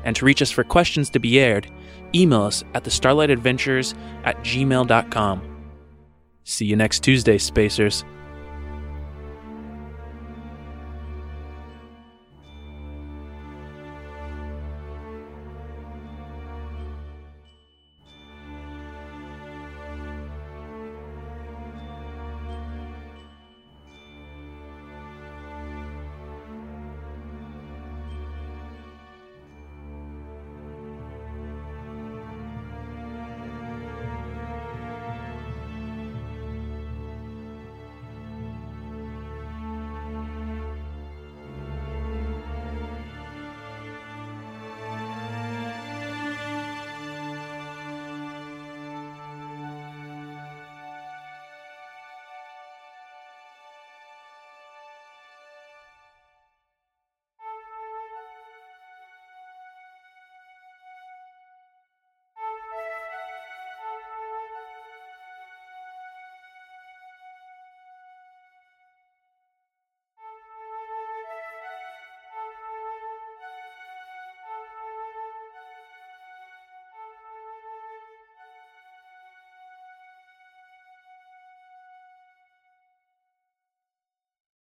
And 0.03 0.15
to 0.15 0.25
reach 0.25 0.41
us 0.41 0.51
for 0.51 0.63
questions 0.63 1.09
to 1.11 1.19
be 1.19 1.39
aired, 1.39 1.69
email 2.13 2.43
us 2.43 2.63
at 2.73 2.83
the 2.83 2.89
starlightadventures 2.89 3.95
at 4.23 4.37
gmail.com. 4.43 5.67
See 6.43 6.65
you 6.65 6.75
next 6.75 7.03
Tuesday, 7.03 7.37
Spacers. 7.37 8.03